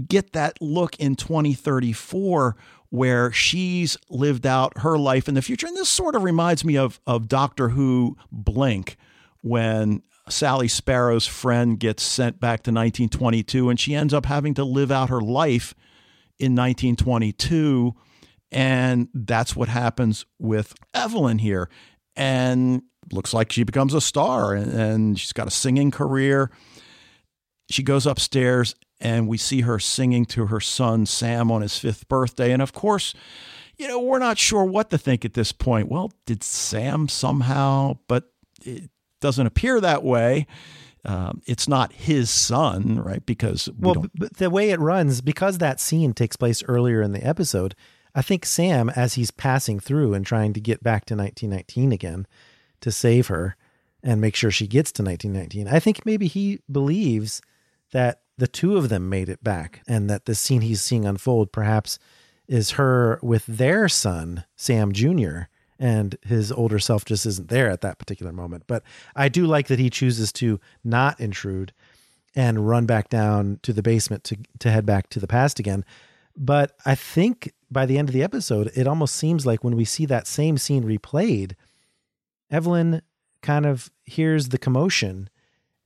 get 0.09 0.33
that 0.33 0.57
look 0.63 0.97
in 0.99 1.15
2034 1.15 2.57
where 2.89 3.31
she's 3.31 3.99
lived 4.09 4.47
out 4.47 4.79
her 4.79 4.97
life 4.97 5.29
in 5.29 5.35
the 5.35 5.43
future 5.43 5.67
and 5.67 5.77
this 5.77 5.91
sort 5.91 6.17
of 6.17 6.23
reminds 6.23 6.65
me 6.65 6.77
of 6.79 6.99
of 7.07 7.29
Doctor 7.29 7.69
Who 7.69 8.17
Blink 8.33 8.97
when 9.43 10.03
Sally 10.29 10.69
Sparrow's 10.69 11.27
friend 11.27 11.79
gets 11.79 12.03
sent 12.03 12.41
back 12.41 12.63
to 12.63 12.71
1922 12.71 13.69
and 13.69 13.79
she 13.79 13.95
ends 13.95 14.15
up 14.15 14.25
having 14.25 14.55
to 14.55 14.65
live 14.65 14.91
out 14.91 15.11
her 15.11 15.21
life 15.21 15.75
in 16.39 16.57
1922 16.57 17.95
and 18.55 19.09
that's 19.13 19.57
what 19.57 19.69
happens 19.69 20.25
with 20.39 20.75
Evelyn 20.95 21.39
here 21.39 21.69
and 22.15 22.83
looks 23.13 23.35
like 23.35 23.51
she 23.51 23.65
becomes 23.65 23.93
a 23.93 24.01
star 24.01 24.55
and, 24.55 24.73
and 24.73 25.19
she's 25.19 25.33
got 25.33 25.49
a 25.49 25.51
singing 25.51 25.91
career. 25.91 26.53
She 27.69 27.83
goes 27.83 28.07
upstairs 28.07 28.77
and 29.01 29.27
we 29.27 29.39
see 29.39 29.63
her 29.63 29.81
singing 29.81 30.25
to 30.27 30.47
her 30.47 30.61
son 30.61 31.05
Sam 31.05 31.51
on 31.51 31.63
his 31.63 31.77
fifth 31.79 32.09
birthday. 32.09 32.53
And 32.53 32.63
of 32.63 32.73
course, 32.73 33.13
you 33.77 33.89
know, 33.89 33.99
we're 33.99 34.21
not 34.21 34.39
sure 34.39 34.65
what 34.65 34.89
to 34.91 34.99
think 34.99 35.25
at 35.25 35.35
this 35.35 35.51
point. 35.51 35.89
Well, 35.89 36.13
did 36.25 36.45
Sam 36.45 37.09
somehow, 37.09 37.99
but 38.07 38.31
it 38.65 38.89
doesn't 39.21 39.49
appear 39.49 39.81
that 39.81 40.05
way. 40.05 40.47
Um, 41.05 41.43
it's 41.45 41.67
not 41.67 41.93
his 41.93 42.31
son, 42.31 43.03
right? 43.03 43.27
Because 43.27 43.69
we 43.69 43.75
well, 43.81 44.07
but 44.15 44.37
the 44.37 44.49
way 44.49 44.71
it 44.71 44.79
runs, 44.79 45.21
because 45.21 45.59
that 45.59 45.81
scene 45.81 46.13
takes 46.13 46.37
place 46.37 46.63
earlier 46.63 47.03
in 47.03 47.11
the 47.11 47.23
episode, 47.23 47.75
I 48.15 48.23
think 48.23 48.47
Sam, 48.47 48.89
as 48.91 49.15
he's 49.15 49.31
passing 49.31 49.81
through 49.81 50.15
and 50.15 50.25
trying 50.25 50.53
to 50.53 50.61
get 50.61 50.83
back 50.83 51.05
to 51.07 51.17
1919 51.17 51.93
again, 51.93 52.27
to 52.81 52.93
save 52.93 53.29
her 53.29 53.57
and 54.03 54.21
make 54.21 54.37
sure 54.37 54.51
she 54.51 54.67
gets 54.67 54.93
to 54.93 55.03
1919. 55.03 55.75
I 55.75 55.81
think 55.81 56.05
maybe 56.05 56.27
he 56.27 56.61
believes 56.71 57.41
that 57.93 58.21
the 58.37 58.47
two 58.47 58.77
of 58.77 58.89
them 58.89 59.09
made 59.09 59.29
it 59.29 59.43
back 59.43 59.83
and 59.89 60.11
that 60.11 60.27
the 60.27 60.35
scene 60.35 60.61
he's 60.61 60.83
seeing 60.83 61.07
unfold 61.07 61.53
perhaps 61.53 61.99
is 62.47 62.73
her 62.73 63.19
with 63.23 63.47
their 63.47 63.89
son, 63.89 64.45
Sam 64.57 64.93
Jr., 64.93 65.43
and 65.79 66.17
his 66.23 66.53
older 66.53 66.79
self 66.79 67.05
just 67.05 67.27
isn't 67.27 67.49
there 67.49 67.69
at 67.69 67.81
that 67.81 67.99
particular 67.99 68.33
moment. 68.33 68.65
But 68.67 68.85
I 69.17 69.29
do 69.29 69.47
like 69.47 69.67
that 69.69 69.79
he 69.79 69.91
chooses 69.91 70.33
to 70.35 70.61
not 70.85 71.19
intrude 71.19 71.73
and 72.37 72.69
run 72.69 72.87
back 72.87 73.09
down 73.09 73.59
to 73.63 73.73
the 73.73 73.83
basement 73.83 74.25
to 74.25 74.37
to 74.61 74.71
head 74.71 74.87
back 74.87 75.09
to 75.11 75.21
the 75.21 75.27
past 75.27 75.59
again. 75.59 75.85
But 76.37 76.77
I 76.85 76.95
think 76.95 77.53
by 77.75 77.85
the 77.85 77.99
end 77.99 78.09
of 78.09 78.15
the 78.15 78.23
episode, 78.23 78.71
it 78.75 78.87
almost 78.87 79.15
seems 79.15 79.45
like 79.45 79.63
when 79.63 79.77
we 79.77 79.85
see 79.85 80.07
that 80.07 80.27
same 80.27 80.57
scene 80.57 80.85
replayed, 80.85 81.53
Evelyn 82.51 83.03
kind 83.43 83.67
of 83.67 83.91
hears 84.05 84.49
the 84.49 84.59
commotion 84.59 85.29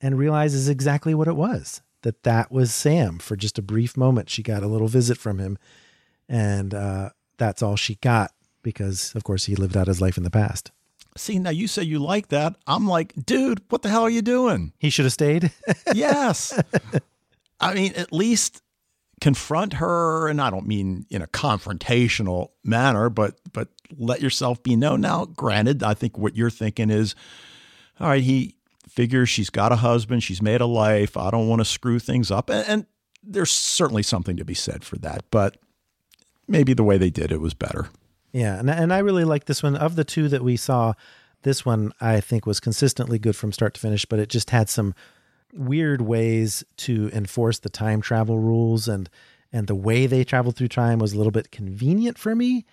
and 0.01 0.17
realizes 0.17 0.69
exactly 0.69 1.15
what 1.15 1.27
it 1.27 1.35
was 1.35 1.83
that 2.03 2.23
that 2.23 2.53
was 2.53 2.75
Sam 2.75 3.19
for 3.19 3.37
just 3.37 3.59
a 3.59 3.63
brief 3.63 3.97
moment. 3.97 4.31
She 4.31 4.43
got 4.43 4.63
a 4.63 4.69
little 4.69 4.89
visit 4.89 5.19
from 5.19 5.39
him, 5.39 5.59
and 6.29 6.73
uh, 6.75 7.11
that's 7.39 7.63
all 7.63 7.77
she 7.77 7.97
got 7.97 8.33
because, 8.63 9.13
of 9.15 9.25
course, 9.25 9.47
he 9.47 9.57
lived 9.57 9.77
out 9.77 9.89
his 9.89 10.01
life 10.01 10.17
in 10.17 10.23
the 10.23 10.31
past. 10.31 10.71
See, 11.17 11.39
now 11.39 11.51
you 11.51 11.67
say 11.67 11.83
you 11.83 11.99
like 11.99 12.29
that. 12.29 12.55
I'm 12.67 12.87
like, 12.87 13.13
dude, 13.27 13.61
what 13.71 13.83
the 13.83 13.89
hell 13.89 14.03
are 14.03 14.11
you 14.11 14.23
doing? 14.23 14.73
He 14.79 14.91
should 14.91 15.05
have 15.05 15.13
stayed. 15.13 15.51
yes. 15.95 16.61
I 17.59 17.75
mean, 17.75 17.95
at 17.95 18.13
least 18.13 18.63
confront 19.21 19.75
her 19.75 20.29
and 20.29 20.41
I 20.41 20.51
don't 20.51 20.67
mean 20.67 21.07
in 21.11 21.23
a 21.23 21.27
confrontational 21.27 22.51
manner 22.65 23.09
but 23.09 23.41
but 23.53 23.69
let 23.97 24.21
yourself 24.21 24.63
be 24.63 24.77
known. 24.77 25.01
Now 25.01 25.25
granted 25.25 25.83
I 25.83 25.95
think 25.95 26.17
what 26.19 26.37
you're 26.37 26.51
thinking 26.51 26.91
is 26.91 27.15
all 27.99 28.09
right 28.09 28.23
he 28.23 28.57
figures 28.89 29.29
she's 29.29 29.51
got 29.51 29.73
a 29.73 29.77
husband 29.77 30.23
she's 30.23 30.43
made 30.43 30.61
a 30.61 30.67
life 30.67 31.17
I 31.17 31.31
don't 31.31 31.49
want 31.49 31.61
to 31.61 31.65
screw 31.65 31.99
things 31.99 32.31
up 32.31 32.51
and, 32.51 32.67
and 32.69 32.87
there's 33.23 33.51
certainly 33.51 34.03
something 34.03 34.37
to 34.37 34.45
be 34.45 34.55
said 34.55 34.85
for 34.85 34.97
that 34.99 35.25
but 35.31 35.57
maybe 36.47 36.73
the 36.73 36.85
way 36.85 36.99
they 36.99 37.11
did 37.11 37.33
it 37.33 37.41
was 37.41 37.55
better. 37.55 37.89
Yeah 38.33 38.59
and 38.59 38.71
and 38.71 38.93
I 38.93 38.99
really 38.99 39.25
like 39.25 39.47
this 39.47 39.63
one. 39.63 39.77
Of 39.77 39.97
the 39.97 40.05
two 40.05 40.29
that 40.29 40.43
we 40.43 40.57
saw 40.57 40.95
this 41.43 41.65
one 41.65 41.93
I 42.01 42.21
think 42.21 42.47
was 42.47 42.61
consistently 42.61 43.19
good 43.19 43.37
from 43.37 43.53
start 43.53 43.75
to 43.75 43.81
finish 43.81 44.05
but 44.05 44.19
it 44.19 44.29
just 44.29 44.51
had 44.51 44.69
some 44.69 44.95
weird 45.53 46.03
ways 46.03 46.65
to 46.77 47.11
enforce 47.13 47.59
the 47.59 47.69
time 47.69 48.01
travel 48.01 48.39
rules 48.39 48.89
and 48.89 49.09
and 49.53 49.67
the 49.67 49.75
way 49.75 50.07
they 50.07 50.25
traveled 50.25 50.57
through 50.57 50.69
time 50.69 50.99
was 50.99 51.15
a 51.15 51.17
little 51.17 51.31
bit 51.31 51.51
convenient 51.51 52.19
for 52.19 52.35
me, 52.35 52.67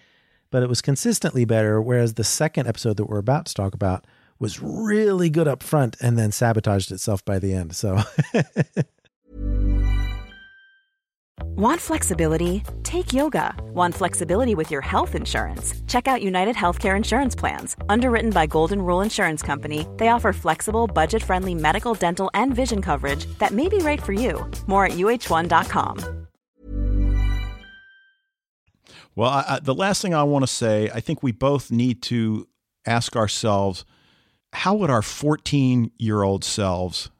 but 0.51 0.61
it 0.61 0.67
was 0.67 0.81
consistently 0.81 1.45
better. 1.45 1.81
Whereas 1.81 2.15
the 2.15 2.23
second 2.25 2.67
episode 2.67 2.97
that 2.97 3.05
we're 3.05 3.17
about 3.17 3.45
to 3.45 3.53
talk 3.53 3.73
about 3.73 4.05
was 4.39 4.61
really 4.61 5.29
good 5.29 5.47
up 5.47 5.63
front 5.63 5.95
and 6.01 6.17
then 6.17 6.33
sabotaged 6.33 6.91
itself 6.91 7.23
by 7.23 7.39
the 7.39 7.53
end. 7.53 7.73
So 7.75 8.01
Want 11.57 11.79
flexibility? 11.79 12.63
Take 12.83 13.13
yoga. 13.13 13.55
Want 13.73 13.95
flexibility 13.95 14.55
with 14.55 14.71
your 14.71 14.81
health 14.81 15.15
insurance? 15.15 15.73
Check 15.87 16.05
out 16.05 16.21
United 16.21 16.55
Healthcare 16.55 16.97
Insurance 16.97 17.33
Plans. 17.33 17.77
Underwritten 17.87 18.31
by 18.31 18.45
Golden 18.45 18.81
Rule 18.81 18.99
Insurance 19.01 19.41
Company, 19.41 19.87
they 19.97 20.09
offer 20.09 20.33
flexible, 20.33 20.85
budget 20.87 21.23
friendly 21.23 21.55
medical, 21.55 21.93
dental, 21.93 22.29
and 22.33 22.53
vision 22.53 22.81
coverage 22.81 23.25
that 23.39 23.51
may 23.51 23.69
be 23.69 23.77
right 23.77 24.03
for 24.03 24.11
you. 24.11 24.49
More 24.67 24.85
at 24.85 24.93
uhone.com. 24.93 26.27
Well, 29.15 29.29
I, 29.29 29.45
I, 29.47 29.59
the 29.61 29.73
last 29.73 30.01
thing 30.01 30.13
I 30.13 30.23
want 30.23 30.43
to 30.43 30.47
say, 30.47 30.89
I 30.93 30.99
think 30.99 31.23
we 31.23 31.31
both 31.31 31.71
need 31.71 32.01
to 32.03 32.49
ask 32.85 33.15
ourselves 33.15 33.85
how 34.51 34.75
would 34.75 34.89
our 34.89 35.01
14 35.01 35.91
year 35.97 36.21
old 36.21 36.43
selves 36.43 37.11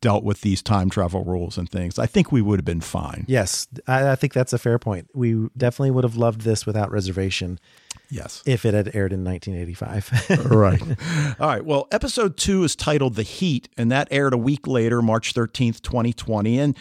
dealt 0.00 0.24
with 0.24 0.40
these 0.40 0.62
time 0.62 0.90
travel 0.90 1.24
rules 1.24 1.58
and 1.58 1.68
things, 1.68 1.98
I 1.98 2.06
think 2.06 2.32
we 2.32 2.42
would 2.42 2.58
have 2.58 2.64
been 2.64 2.80
fine. 2.80 3.24
Yes, 3.28 3.66
I, 3.86 4.12
I 4.12 4.16
think 4.16 4.32
that's 4.32 4.52
a 4.52 4.58
fair 4.58 4.78
point. 4.78 5.08
We 5.14 5.48
definitely 5.56 5.90
would 5.92 6.04
have 6.04 6.16
loved 6.16 6.42
this 6.42 6.66
without 6.66 6.90
reservation. 6.90 7.58
Yes. 8.10 8.42
if 8.46 8.64
it 8.64 8.74
had 8.74 8.94
aired 8.94 9.12
in 9.12 9.24
1985. 9.24 10.46
right. 10.50 10.80
All 11.40 11.48
right. 11.48 11.64
Well, 11.64 11.88
episode 11.90 12.36
two 12.36 12.62
is 12.62 12.76
titled 12.76 13.14
The 13.16 13.22
Heat, 13.22 13.68
and 13.76 13.90
that 13.90 14.06
aired 14.10 14.34
a 14.34 14.38
week 14.38 14.66
later, 14.68 15.02
March 15.02 15.34
13th, 15.34 15.80
2020. 15.80 16.60
And 16.60 16.78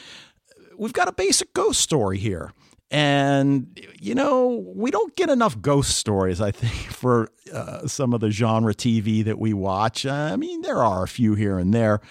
we've 0.78 0.94
got 0.94 1.08
a 1.08 1.14
basic 1.14 1.54
ghost 1.54 1.80
story 1.80 2.20
here. 2.20 2.52
And, 2.92 3.80
you 4.00 4.14
know, 4.14 4.64
we 4.76 4.92
don't 4.92 5.16
get 5.16 5.30
enough 5.32 5.60
ghost 5.60 5.98
stories, 5.98 6.40
I 6.40 6.52
think, 6.52 6.74
for 6.94 7.30
uh, 7.52 7.88
some 7.88 8.14
of 8.14 8.22
the 8.22 8.30
genre 8.30 8.76
TV 8.76 9.24
that 9.26 9.40
we 9.40 9.54
watch. 9.54 10.06
I 10.06 10.36
mean, 10.36 10.62
there 10.62 10.84
are 10.84 11.04
a 11.04 11.08
few 11.08 11.34
here 11.34 11.58
and 11.58 11.74
there, 11.74 12.02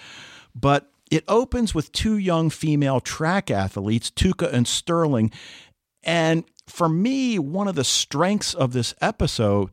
but 0.55 0.89
it 1.11 1.23
opens 1.27 1.75
with 1.75 1.91
two 1.91 2.17
young 2.17 2.49
female 2.49 2.99
track 2.99 3.51
athletes, 3.51 4.09
Tuca 4.09 4.51
and 4.51 4.67
Sterling. 4.67 5.31
And 6.03 6.43
for 6.67 6.89
me, 6.89 7.37
one 7.39 7.67
of 7.67 7.75
the 7.75 7.83
strengths 7.83 8.53
of 8.53 8.73
this 8.73 8.93
episode, 9.01 9.69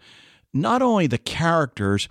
not 0.52 0.82
only 0.82 1.06
the 1.06 1.18
characters, 1.18 2.08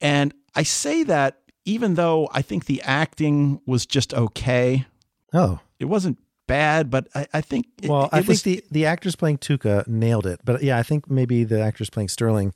and 0.00 0.34
I 0.54 0.62
say 0.64 1.02
that 1.04 1.38
even 1.64 1.94
though 1.94 2.28
I 2.32 2.42
think 2.42 2.64
the 2.64 2.82
acting 2.82 3.60
was 3.66 3.86
just 3.86 4.12
okay. 4.14 4.86
oh, 5.32 5.60
It 5.78 5.84
wasn't 5.84 6.18
bad, 6.48 6.90
but 6.90 7.06
I, 7.14 7.26
I 7.34 7.40
think 7.40 7.66
it- 7.82 7.88
well, 7.88 8.08
I 8.10 8.18
it 8.18 8.26
think 8.26 8.42
the, 8.42 8.64
the 8.70 8.86
actress 8.86 9.14
playing 9.14 9.38
Tuca 9.38 9.86
nailed 9.86 10.26
it. 10.26 10.40
But 10.44 10.62
yeah, 10.62 10.76
I 10.76 10.82
think 10.82 11.08
maybe 11.08 11.44
the 11.44 11.60
actors 11.60 11.88
playing 11.88 12.08
Sterling. 12.08 12.52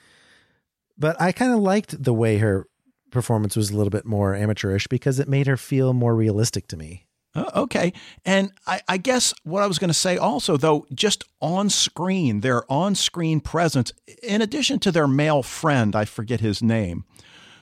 But 0.99 1.21
I 1.21 1.31
kind 1.33 1.53
of 1.53 1.61
liked 1.61 2.03
the 2.03 2.13
way 2.15 2.39
her 2.39 2.67
performance 3.11 3.57
was 3.57 3.71
a 3.71 3.77
little 3.77 3.91
bit 3.91 4.05
more 4.05 4.35
amateurish 4.35 4.87
because 4.87 5.19
it 5.19 5.29
made 5.29 5.47
her 5.47 5.57
feel 5.57 5.93
more 5.93 6.15
realistic 6.15 6.69
to 6.69 6.77
me. 6.77 7.07
Uh, 7.35 7.51
okay. 7.55 7.93
And 8.25 8.51
I, 8.67 8.81
I 8.89 8.97
guess 8.97 9.35
what 9.45 9.63
I 9.63 9.67
was 9.67 9.79
going 9.79 9.89
to 9.89 9.95
say 9.95 10.17
also, 10.17 10.57
though, 10.57 10.87
just 10.95 11.23
on 11.41 11.69
screen, 11.69 12.41
their 12.41 12.71
on 12.73 12.95
screen 12.95 13.41
presence, 13.41 13.93
in 14.23 14.41
addition 14.41 14.79
to 14.81 14.93
their 14.93 15.07
male 15.07 15.43
friend, 15.43 15.95
I 15.95 16.07
forget 16.07 16.41
his 16.41 16.63
name, 16.63 17.05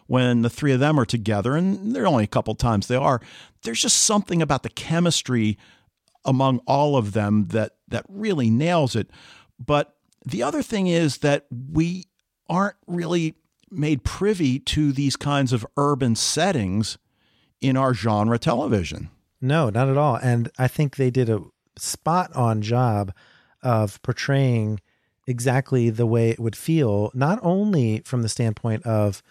when 0.07 0.43
the 0.43 0.51
three 0.51 0.73
of 0.73 0.81
them 0.81 1.01
are 1.01 1.05
together, 1.07 1.57
and 1.57 1.95
there 1.95 2.05
are 2.05 2.09
only 2.09 2.25
a 2.25 2.29
couple 2.29 2.55
times 2.55 2.87
they 2.87 2.95
are, 2.95 3.21
there's 3.65 3.83
just 3.83 4.03
something 4.03 4.41
about 4.41 4.63
the 4.63 4.69
chemistry 4.69 5.59
among 6.25 6.61
all 6.67 6.97
of 6.97 7.13
them 7.13 7.49
that, 7.49 7.73
that 7.89 8.07
really 8.09 8.51
nails 8.51 8.95
it. 8.95 9.11
But 9.59 9.97
the 10.25 10.43
other 10.43 10.63
thing 10.63 10.87
is 10.87 11.19
that 11.19 11.47
we 11.51 12.05
aren't 12.49 12.77
really 12.87 13.35
made 13.77 14.05
privy 14.05 14.59
to 14.59 14.93
these 14.93 15.17
kinds 15.17 15.53
of 15.53 15.67
urban 15.77 16.15
settings 16.17 16.99
in 17.61 17.77
our 17.77 17.95
genre 17.95 18.39
television. 18.39 19.11
No, 19.41 19.71
not 19.71 19.89
at 19.89 19.97
all. 19.97 20.17
And 20.17 20.51
I 20.59 20.69
think 20.69 20.97
they 20.97 21.11
did 21.11 21.29
a 21.29 21.43
spot 21.77 22.35
on 22.35 22.63
job 22.63 23.13
of 23.63 24.01
portraying 24.03 24.81
exactly 25.27 25.91
the 25.91 26.07
way 26.07 26.31
it 26.31 26.41
would 26.41 26.57
feel, 26.57 27.11
not 27.15 27.39
only 27.43 28.01
from 28.01 28.23
the 28.23 28.29
standpoint 28.29 28.85
of 28.85 29.23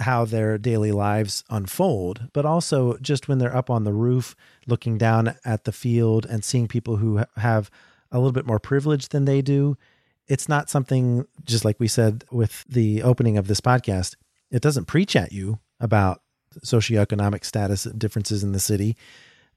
how 0.00 0.24
their 0.24 0.58
daily 0.58 0.90
lives 0.90 1.44
unfold, 1.48 2.28
but 2.32 2.44
also 2.44 2.96
just 2.98 3.28
when 3.28 3.38
they're 3.38 3.56
up 3.56 3.70
on 3.70 3.84
the 3.84 3.92
roof 3.92 4.34
looking 4.66 4.98
down 4.98 5.34
at 5.44 5.64
the 5.64 5.72
field 5.72 6.26
and 6.26 6.44
seeing 6.44 6.66
people 6.66 6.96
who 6.96 7.24
have 7.36 7.70
a 8.10 8.18
little 8.18 8.32
bit 8.32 8.46
more 8.46 8.58
privilege 8.58 9.08
than 9.08 9.24
they 9.24 9.40
do. 9.40 9.76
It's 10.28 10.48
not 10.48 10.70
something, 10.70 11.26
just 11.44 11.64
like 11.64 11.78
we 11.80 11.88
said 11.88 12.24
with 12.30 12.64
the 12.68 13.02
opening 13.02 13.36
of 13.36 13.48
this 13.48 13.60
podcast, 13.60 14.16
it 14.50 14.62
doesn't 14.62 14.86
preach 14.86 15.16
at 15.16 15.32
you 15.32 15.58
about 15.80 16.22
socioeconomic 16.64 17.44
status 17.44 17.84
differences 17.84 18.44
in 18.44 18.52
the 18.52 18.60
city 18.60 18.96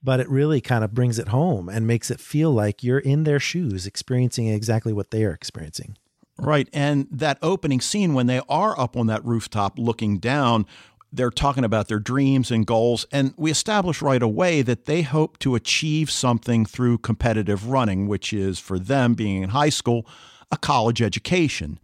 but 0.06 0.19
it 0.19 0.30
really 0.30 0.62
kind 0.62 0.84
of 0.84 0.93
brings 0.93 1.17
it 1.17 1.30
home 1.30 1.67
and 1.67 1.88
makes 1.88 2.12
it 2.12 2.19
feel 2.19 2.51
like 2.51 2.84
you're 2.84 2.99
in 2.99 3.23
their 3.23 3.39
shoes 3.39 3.88
experiencing 3.88 4.47
exactly 4.47 4.93
what 4.93 5.10
they 5.10 5.25
are 5.25 5.32
experiencing. 5.32 5.97
Right. 6.38 6.69
And 6.71 7.08
that 7.10 7.39
opening 7.41 7.82
scene 7.82 8.13
when 8.13 8.28
they 8.28 8.39
are 8.47 8.80
up 8.80 8.95
on 8.95 9.08
that 9.08 9.25
rooftop 9.25 9.80
looking 9.80 10.19
down, 10.19 10.67
they're 11.12 11.32
talking 11.32 11.63
about 11.63 11.88
their 11.88 11.99
dreams 11.99 12.51
and 12.51 12.67
goals. 12.67 13.08
And 13.12 13.34
we 13.36 13.49
establish 13.49 14.01
right 14.01 14.21
away 14.21 14.62
that 14.62 14.86
they 14.86 15.01
hope 15.01 15.39
to 15.39 15.56
achieve 15.56 16.12
something 16.12 16.65
through 16.65 16.99
competitive 16.99 17.69
running, 17.69 18.08
which 18.08 18.32
is 18.32 18.60
for 18.60 18.78
them 18.78 19.15
being 19.15 19.41
in 19.41 19.49
high 19.49 19.69
school, 19.69 20.06
a 20.55 20.57
college 20.57 21.01
education. 21.01 21.79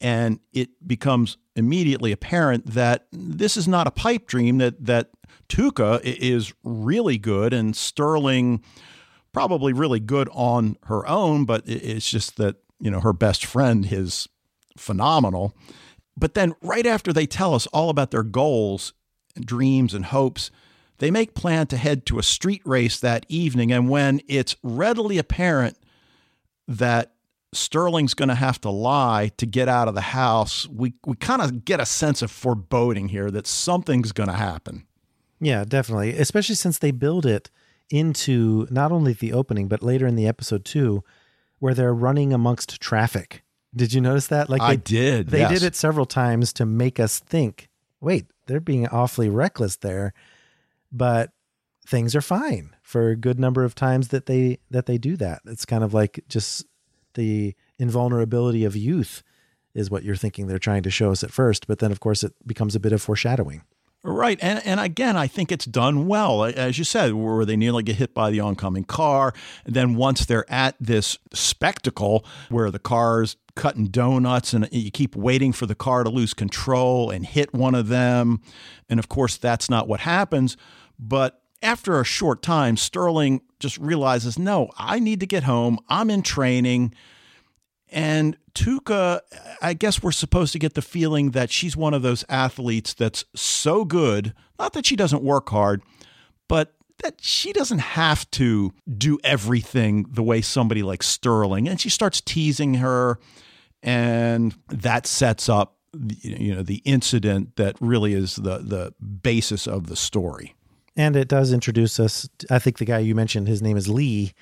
And 0.00 0.40
it 0.52 0.70
becomes 0.86 1.36
immediately 1.54 2.12
apparent 2.12 2.66
that 2.66 3.06
this 3.12 3.56
is 3.56 3.66
not 3.66 3.86
a 3.86 3.90
pipe 3.90 4.26
dream, 4.26 4.58
that, 4.58 4.84
that 4.84 5.10
Tuca 5.48 6.00
is 6.02 6.52
really 6.62 7.18
good 7.18 7.52
and 7.52 7.76
Sterling 7.76 8.62
probably 9.32 9.72
really 9.72 10.00
good 10.00 10.28
on 10.32 10.76
her 10.84 11.06
own, 11.06 11.44
but 11.44 11.62
it's 11.66 12.10
just 12.10 12.36
that, 12.36 12.56
you 12.80 12.90
know, 12.90 13.00
her 13.00 13.12
best 13.12 13.44
friend 13.44 13.86
is 13.90 14.28
phenomenal. 14.78 15.54
But 16.16 16.34
then 16.34 16.54
right 16.62 16.86
after 16.86 17.12
they 17.12 17.26
tell 17.26 17.54
us 17.54 17.66
all 17.68 17.90
about 17.90 18.10
their 18.10 18.22
goals, 18.22 18.94
dreams, 19.38 19.92
and 19.92 20.06
hopes, 20.06 20.50
they 20.98 21.10
make 21.10 21.34
plan 21.34 21.66
to 21.66 21.76
head 21.76 22.06
to 22.06 22.18
a 22.18 22.22
street 22.22 22.62
race 22.64 22.98
that 23.00 23.26
evening. 23.28 23.72
And 23.72 23.90
when 23.90 24.20
it's 24.26 24.56
readily 24.62 25.18
apparent 25.18 25.76
that 26.66 27.12
Sterling's 27.56 28.14
going 28.14 28.28
to 28.28 28.34
have 28.34 28.60
to 28.62 28.70
lie 28.70 29.30
to 29.36 29.46
get 29.46 29.68
out 29.68 29.88
of 29.88 29.94
the 29.94 30.00
house, 30.00 30.68
we, 30.68 30.94
we 31.04 31.16
kind 31.16 31.42
of 31.42 31.64
get 31.64 31.80
a 31.80 31.86
sense 31.86 32.22
of 32.22 32.30
foreboding 32.30 33.08
here 33.08 33.30
that 33.30 33.46
something's 33.46 34.12
going 34.12 34.28
to 34.28 34.36
happen. 34.36 34.86
Yeah, 35.40 35.64
definitely. 35.64 36.16
Especially 36.16 36.54
since 36.54 36.78
they 36.78 36.90
build 36.90 37.26
it 37.26 37.50
into 37.90 38.66
not 38.70 38.92
only 38.92 39.12
the 39.12 39.32
opening, 39.32 39.68
but 39.68 39.82
later 39.82 40.06
in 40.06 40.16
the 40.16 40.26
episode 40.26 40.64
too, 40.64 41.04
where 41.58 41.74
they're 41.74 41.94
running 41.94 42.32
amongst 42.32 42.80
traffic. 42.80 43.42
Did 43.74 43.92
you 43.92 44.00
notice 44.00 44.26
that? 44.28 44.48
Like 44.48 44.62
I 44.62 44.76
they, 44.76 44.82
did, 44.82 45.28
They 45.28 45.40
yes. 45.40 45.50
did 45.50 45.62
it 45.62 45.76
several 45.76 46.06
times 46.06 46.52
to 46.54 46.66
make 46.66 46.98
us 46.98 47.18
think, 47.18 47.68
wait, 48.00 48.26
they're 48.46 48.60
being 48.60 48.86
awfully 48.88 49.28
reckless 49.28 49.76
there. 49.76 50.14
But 50.90 51.30
things 51.86 52.16
are 52.16 52.22
fine 52.22 52.74
for 52.82 53.10
a 53.10 53.16
good 53.16 53.38
number 53.38 53.64
of 53.64 53.74
times 53.74 54.08
that 54.08 54.26
they 54.26 54.58
that 54.70 54.86
they 54.86 54.98
do 54.98 55.16
that. 55.16 55.42
It's 55.46 55.64
kind 55.64 55.84
of 55.84 55.92
like 55.94 56.24
just 56.28 56.64
the 57.16 57.54
invulnerability 57.78 58.64
of 58.64 58.76
youth 58.76 59.22
is 59.74 59.90
what 59.90 60.04
you're 60.04 60.16
thinking 60.16 60.46
they're 60.46 60.58
trying 60.58 60.82
to 60.84 60.90
show 60.90 61.10
us 61.10 61.22
at 61.22 61.30
first, 61.30 61.66
but 61.66 61.80
then 61.80 61.92
of 61.92 62.00
course 62.00 62.22
it 62.22 62.32
becomes 62.46 62.74
a 62.74 62.80
bit 62.80 62.92
of 62.92 63.02
foreshadowing. 63.02 63.62
Right. 64.02 64.38
And 64.40 64.64
and 64.64 64.78
again, 64.78 65.16
I 65.16 65.26
think 65.26 65.50
it's 65.50 65.64
done 65.64 66.06
well. 66.06 66.44
As 66.44 66.78
you 66.78 66.84
said, 66.84 67.14
where 67.14 67.44
they 67.44 67.56
nearly 67.56 67.82
get 67.82 67.96
hit 67.96 68.14
by 68.14 68.30
the 68.30 68.38
oncoming 68.38 68.84
car. 68.84 69.34
And 69.64 69.74
then 69.74 69.96
once 69.96 70.24
they're 70.24 70.50
at 70.50 70.76
this 70.78 71.18
spectacle 71.34 72.24
where 72.48 72.70
the 72.70 72.78
car's 72.78 73.36
cutting 73.56 73.86
donuts 73.86 74.52
and 74.52 74.68
you 74.70 74.92
keep 74.92 75.16
waiting 75.16 75.52
for 75.52 75.66
the 75.66 75.74
car 75.74 76.04
to 76.04 76.10
lose 76.10 76.34
control 76.34 77.10
and 77.10 77.26
hit 77.26 77.52
one 77.52 77.74
of 77.74 77.88
them. 77.88 78.40
And 78.88 79.00
of 79.00 79.08
course, 79.08 79.36
that's 79.36 79.68
not 79.68 79.88
what 79.88 80.00
happens. 80.00 80.56
But 81.00 81.42
after 81.62 82.00
a 82.00 82.04
short 82.04 82.42
time, 82.42 82.76
Sterling 82.76 83.40
just 83.58 83.78
realizes, 83.78 84.38
no, 84.38 84.70
I 84.76 84.98
need 84.98 85.20
to 85.20 85.26
get 85.26 85.44
home. 85.44 85.78
I'm 85.88 86.10
in 86.10 86.22
training. 86.22 86.94
And 87.90 88.36
Tuca, 88.54 89.20
I 89.62 89.74
guess 89.74 90.02
we're 90.02 90.12
supposed 90.12 90.52
to 90.52 90.58
get 90.58 90.74
the 90.74 90.82
feeling 90.82 91.30
that 91.30 91.50
she's 91.50 91.76
one 91.76 91.94
of 91.94 92.02
those 92.02 92.24
athletes 92.28 92.94
that's 92.94 93.24
so 93.34 93.84
good, 93.84 94.34
not 94.58 94.72
that 94.72 94.86
she 94.86 94.96
doesn't 94.96 95.22
work 95.22 95.48
hard, 95.48 95.82
but 96.48 96.74
that 97.02 97.20
she 97.20 97.52
doesn't 97.52 97.80
have 97.80 98.30
to 98.32 98.72
do 98.96 99.18
everything 99.22 100.06
the 100.10 100.22
way 100.22 100.40
somebody 100.40 100.82
like 100.82 101.02
Sterling. 101.02 101.68
And 101.68 101.80
she 101.80 101.90
starts 101.90 102.20
teasing 102.20 102.74
her, 102.74 103.18
and 103.82 104.54
that 104.68 105.06
sets 105.06 105.48
up 105.48 105.76
you 106.20 106.54
know 106.54 106.62
the 106.62 106.82
incident 106.84 107.56
that 107.56 107.76
really 107.80 108.12
is 108.12 108.36
the 108.36 108.58
the 108.58 108.92
basis 109.00 109.66
of 109.66 109.86
the 109.86 109.96
story. 109.96 110.54
And 110.96 111.14
it 111.14 111.28
does 111.28 111.52
introduce 111.52 112.00
us. 112.00 112.28
I 112.50 112.58
think 112.58 112.78
the 112.78 112.84
guy 112.84 113.00
you 113.00 113.14
mentioned, 113.14 113.48
his 113.48 113.62
name 113.62 113.76
is 113.76 113.88
Lee, 113.88 114.32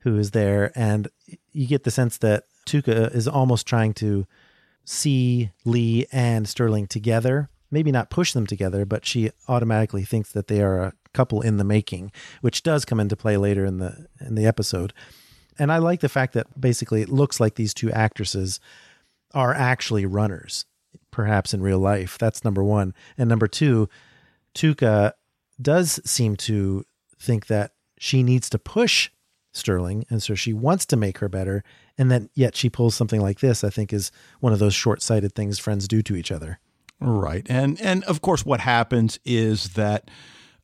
who 0.00 0.16
is 0.16 0.30
there, 0.30 0.72
and 0.74 1.08
you 1.52 1.66
get 1.66 1.84
the 1.84 1.90
sense 1.90 2.18
that 2.18 2.44
Tuca 2.66 3.14
is 3.14 3.28
almost 3.28 3.66
trying 3.66 3.94
to 3.94 4.26
see 4.84 5.50
Lee 5.64 6.06
and 6.12 6.48
Sterling 6.48 6.86
together. 6.86 7.50
Maybe 7.70 7.92
not 7.92 8.08
push 8.08 8.32
them 8.32 8.46
together, 8.46 8.86
but 8.86 9.04
she 9.04 9.30
automatically 9.48 10.04
thinks 10.04 10.32
that 10.32 10.46
they 10.46 10.62
are 10.62 10.80
a 10.80 10.92
couple 11.12 11.42
in 11.42 11.58
the 11.58 11.64
making, 11.64 12.12
which 12.40 12.62
does 12.62 12.86
come 12.86 13.00
into 13.00 13.16
play 13.16 13.36
later 13.36 13.66
in 13.66 13.78
the 13.78 14.06
in 14.20 14.34
the 14.34 14.46
episode. 14.46 14.94
And 15.58 15.70
I 15.72 15.78
like 15.78 16.00
the 16.00 16.08
fact 16.08 16.32
that 16.34 16.58
basically 16.58 17.02
it 17.02 17.10
looks 17.10 17.40
like 17.40 17.56
these 17.56 17.74
two 17.74 17.90
actresses 17.90 18.60
are 19.34 19.52
actually 19.52 20.06
runners, 20.06 20.64
perhaps 21.10 21.52
in 21.52 21.60
real 21.60 21.80
life. 21.80 22.16
That's 22.16 22.44
number 22.44 22.62
one. 22.62 22.94
And 23.18 23.28
number 23.28 23.48
two, 23.48 23.88
Tuca 24.54 25.12
does 25.60 26.00
seem 26.04 26.36
to 26.36 26.84
think 27.18 27.46
that 27.46 27.72
she 27.98 28.22
needs 28.22 28.48
to 28.50 28.58
push 28.58 29.10
Sterling, 29.52 30.04
and 30.08 30.22
so 30.22 30.34
she 30.34 30.52
wants 30.52 30.86
to 30.86 30.96
make 30.96 31.18
her 31.18 31.28
better, 31.28 31.64
and 31.96 32.10
then 32.10 32.28
yet 32.34 32.54
she 32.54 32.70
pulls 32.70 32.94
something 32.94 33.20
like 33.20 33.40
this. 33.40 33.64
I 33.64 33.70
think 33.70 33.92
is 33.92 34.12
one 34.40 34.52
of 34.52 34.58
those 34.58 34.74
short-sighted 34.74 35.34
things 35.34 35.58
friends 35.58 35.88
do 35.88 36.02
to 36.02 36.14
each 36.16 36.30
other. 36.30 36.60
Right, 37.00 37.46
and 37.48 37.80
and 37.80 38.04
of 38.04 38.20
course, 38.20 38.44
what 38.44 38.60
happens 38.60 39.18
is 39.24 39.70
that 39.70 40.10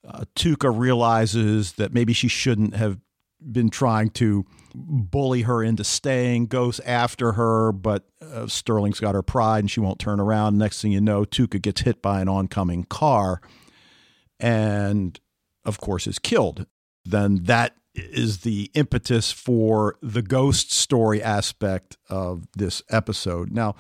uh, 0.06 0.24
Tuca 0.36 0.72
realizes 0.76 1.72
that 1.72 1.92
maybe 1.92 2.12
she 2.12 2.28
shouldn't 2.28 2.76
have 2.76 2.98
been 3.40 3.70
trying 3.70 4.10
to 4.10 4.44
bully 4.74 5.42
her 5.42 5.62
into 5.62 5.84
staying, 5.84 6.46
goes 6.46 6.80
after 6.80 7.32
her, 7.32 7.72
but 7.72 8.04
uh, 8.20 8.46
Sterling's 8.46 9.00
got 9.00 9.14
her 9.14 9.22
pride 9.22 9.60
and 9.60 9.70
she 9.70 9.80
won't 9.80 9.98
turn 9.98 10.20
around. 10.20 10.58
Next 10.58 10.82
thing 10.82 10.92
you 10.92 11.00
know, 11.00 11.24
Tuca 11.24 11.60
gets 11.60 11.82
hit 11.82 12.02
by 12.02 12.20
an 12.20 12.28
oncoming 12.28 12.84
car 12.84 13.40
and, 14.44 15.18
of 15.64 15.80
course, 15.80 16.06
is 16.06 16.18
killed. 16.18 16.66
Then 17.06 17.44
that 17.44 17.74
is 17.94 18.40
the 18.40 18.70
impetus 18.74 19.32
for 19.32 19.96
the 20.02 20.20
ghost 20.20 20.70
story 20.70 21.22
aspect 21.22 21.96
of 22.10 22.44
this 22.54 22.82
episode. 22.90 23.50
Now, 23.50 23.74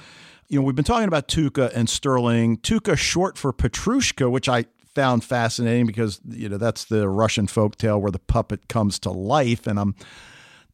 you 0.48 0.58
know, 0.58 0.64
we've 0.64 0.74
been 0.74 0.84
talking 0.84 1.08
about 1.08 1.28
Tuca 1.28 1.70
and 1.74 1.90
Sterling. 1.90 2.56
Tuca, 2.58 2.96
short 2.96 3.36
for 3.36 3.52
Petrushka, 3.52 4.30
which 4.30 4.48
I 4.48 4.64
found 4.94 5.22
fascinating 5.22 5.86
because, 5.86 6.18
you 6.26 6.48
know, 6.48 6.56
that's 6.56 6.86
the 6.86 7.10
Russian 7.10 7.46
folk 7.46 7.76
tale 7.76 8.00
where 8.00 8.12
the 8.12 8.18
puppet 8.18 8.66
comes 8.68 8.98
to 9.00 9.10
life. 9.10 9.66
And 9.66 9.78
I'm 9.78 9.94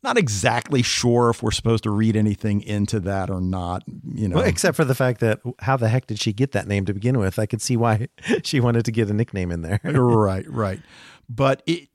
not 0.03 0.17
exactly 0.17 0.83
sure 0.83 1.31
if 1.31 1.43
we're 1.43 1.51
supposed 1.51 1.85
to 1.85 1.91
read 1.91 2.17
anything 2.17 2.63
into 2.63 3.01
that 3.01 3.29
or 3.29 3.41
not, 3.41 3.83
you 4.15 4.29
know. 4.29 4.37
Well, 4.37 4.47
except 4.47 4.77
for 4.77 4.85
the 4.85 4.95
fact 4.95 5.21
that 5.21 5.41
how 5.59 5.77
the 5.77 5.89
heck 5.89 6.07
did 6.07 6.19
she 6.19 6.33
get 6.33 6.53
that 6.53 6.67
name 6.67 6.87
to 6.87 6.95
begin 6.95 7.19
with? 7.19 7.39
I 7.39 7.47
could 7.47 7.61
see 7.61 7.77
why 7.77 8.09
she 8.43 8.61
wanted 8.61 8.85
to 8.87 8.93
get 8.93 9.11
a 9.11 9.13
nickname 9.13 9.51
in 9.51 9.63
there. 9.63 9.81
right, 9.85 10.49
right. 10.49 10.81
But 11.29 11.63
it 11.67 11.89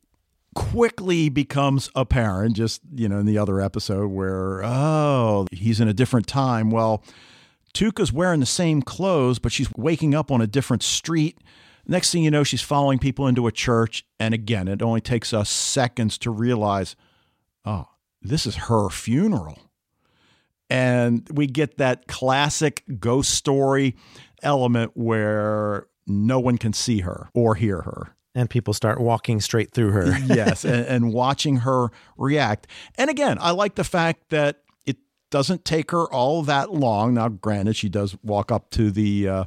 quickly 0.54 1.30
becomes 1.30 1.90
apparent, 1.96 2.56
just, 2.56 2.82
you 2.94 3.10
know, 3.10 3.20
in 3.20 3.26
the 3.26 3.38
other 3.38 3.60
episode 3.60 4.08
where, 4.08 4.64
oh, 4.64 5.48
he's 5.52 5.80
in 5.80 5.88
a 5.88 5.94
different 5.94 6.28
time. 6.28 6.70
Well, 6.70 7.04
Tuca's 7.74 8.14
wearing 8.14 8.40
the 8.40 8.46
same 8.46 8.82
clothes, 8.82 9.40
but 9.40 9.52
she's 9.52 9.70
waking 9.76 10.14
up 10.14 10.32
on 10.32 10.42
a 10.42 10.48
different 10.48 10.84
street. 10.84 11.40
Next 11.88 12.12
thing 12.12 12.24
you 12.24 12.32
know, 12.32 12.44
she's 12.44 12.62
following 12.62 13.00
people 13.00 13.28
into 13.28 13.48
a 13.48 13.52
church. 13.52 14.06
And 14.20 14.34
again, 14.34 14.68
it 14.68 14.82
only 14.82 15.02
takes 15.02 15.34
us 15.34 15.50
seconds 15.50 16.18
to 16.20 16.32
realize, 16.32 16.96
oh, 17.66 17.88
this 18.30 18.46
is 18.46 18.56
her 18.56 18.90
funeral. 18.90 19.60
And 20.70 21.28
we 21.32 21.48
get 21.48 21.78
that 21.78 22.08
classic 22.08 22.84
ghost 23.00 23.32
story 23.32 23.96
element 24.42 24.92
where 24.96 25.88
no 26.08 26.40
one 26.40 26.58
can 26.58 26.74
see 26.74 27.00
her 27.00 27.30
or 27.34 27.56
hear 27.56 27.82
her. 27.82 28.16
And 28.34 28.50
people 28.50 28.74
start 28.74 29.00
walking 29.00 29.40
straight 29.40 29.72
through 29.72 29.92
her. 29.92 30.18
yes, 30.26 30.66
and, 30.66 30.86
and 30.86 31.14
watching 31.14 31.58
her 31.58 31.90
react. 32.18 32.68
And 32.98 33.10
again, 33.10 33.38
I 33.40 33.52
like 33.52 33.76
the 33.76 33.84
fact 33.84 34.30
that 34.30 34.62
it 34.86 34.98
doesn't 35.30 35.64
take 35.64 35.92
her 35.92 36.06
all 36.12 36.42
that 36.44 36.74
long. 36.74 37.14
Now, 37.14 37.30
granted, 37.30 37.76
she 37.76 37.88
does 37.88 38.18
walk 38.24 38.52
up 38.52 38.72
to 38.72 38.92
the 38.92 39.30
uh, 39.30 39.44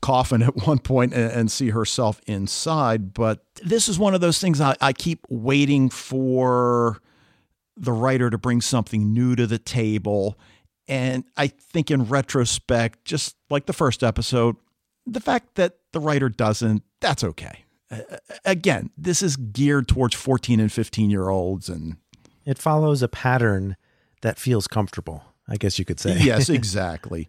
coffin 0.00 0.42
at 0.48 0.66
one 0.66 0.78
point 0.78 1.12
and, 1.12 1.30
and, 1.30 1.50
see 1.52 1.70
herself 1.70 2.20
inside, 2.26 3.14
but 3.14 3.44
this 3.62 3.88
is 3.88 3.98
one 3.98 4.14
of 4.14 4.20
those 4.20 4.40
things 4.40 4.60
I, 4.60 4.76
I 4.80 4.92
keep 4.92 5.24
waiting 5.28 5.90
for 5.90 7.00
the 7.78 7.92
writer 7.92 8.30
to 8.30 8.38
bring 8.38 8.60
something 8.60 9.12
new 9.12 9.36
to 9.36 9.46
the 9.46 9.58
table. 9.58 10.38
And 10.86 11.24
I 11.36 11.48
think 11.48 11.90
in 11.90 12.04
retrospect, 12.04 13.04
just 13.04 13.36
like 13.50 13.66
the 13.66 13.72
first 13.72 14.02
episode, 14.02 14.56
the 15.06 15.20
fact 15.20 15.54
that 15.54 15.78
the 15.92 16.00
writer 16.00 16.28
doesn't, 16.28 16.82
that's 17.00 17.24
okay 17.24 17.64
again, 18.44 18.90
this 18.96 19.22
is 19.22 19.36
geared 19.36 19.88
towards 19.88 20.14
14 20.14 20.60
and 20.60 20.72
15 20.72 21.10
year 21.10 21.28
olds 21.28 21.68
and 21.68 21.96
it 22.44 22.58
follows 22.58 23.02
a 23.02 23.08
pattern 23.08 23.76
that 24.22 24.38
feels 24.38 24.66
comfortable, 24.66 25.22
I 25.46 25.56
guess 25.56 25.78
you 25.78 25.84
could 25.84 26.00
say. 26.00 26.18
yes, 26.20 26.48
exactly. 26.48 27.28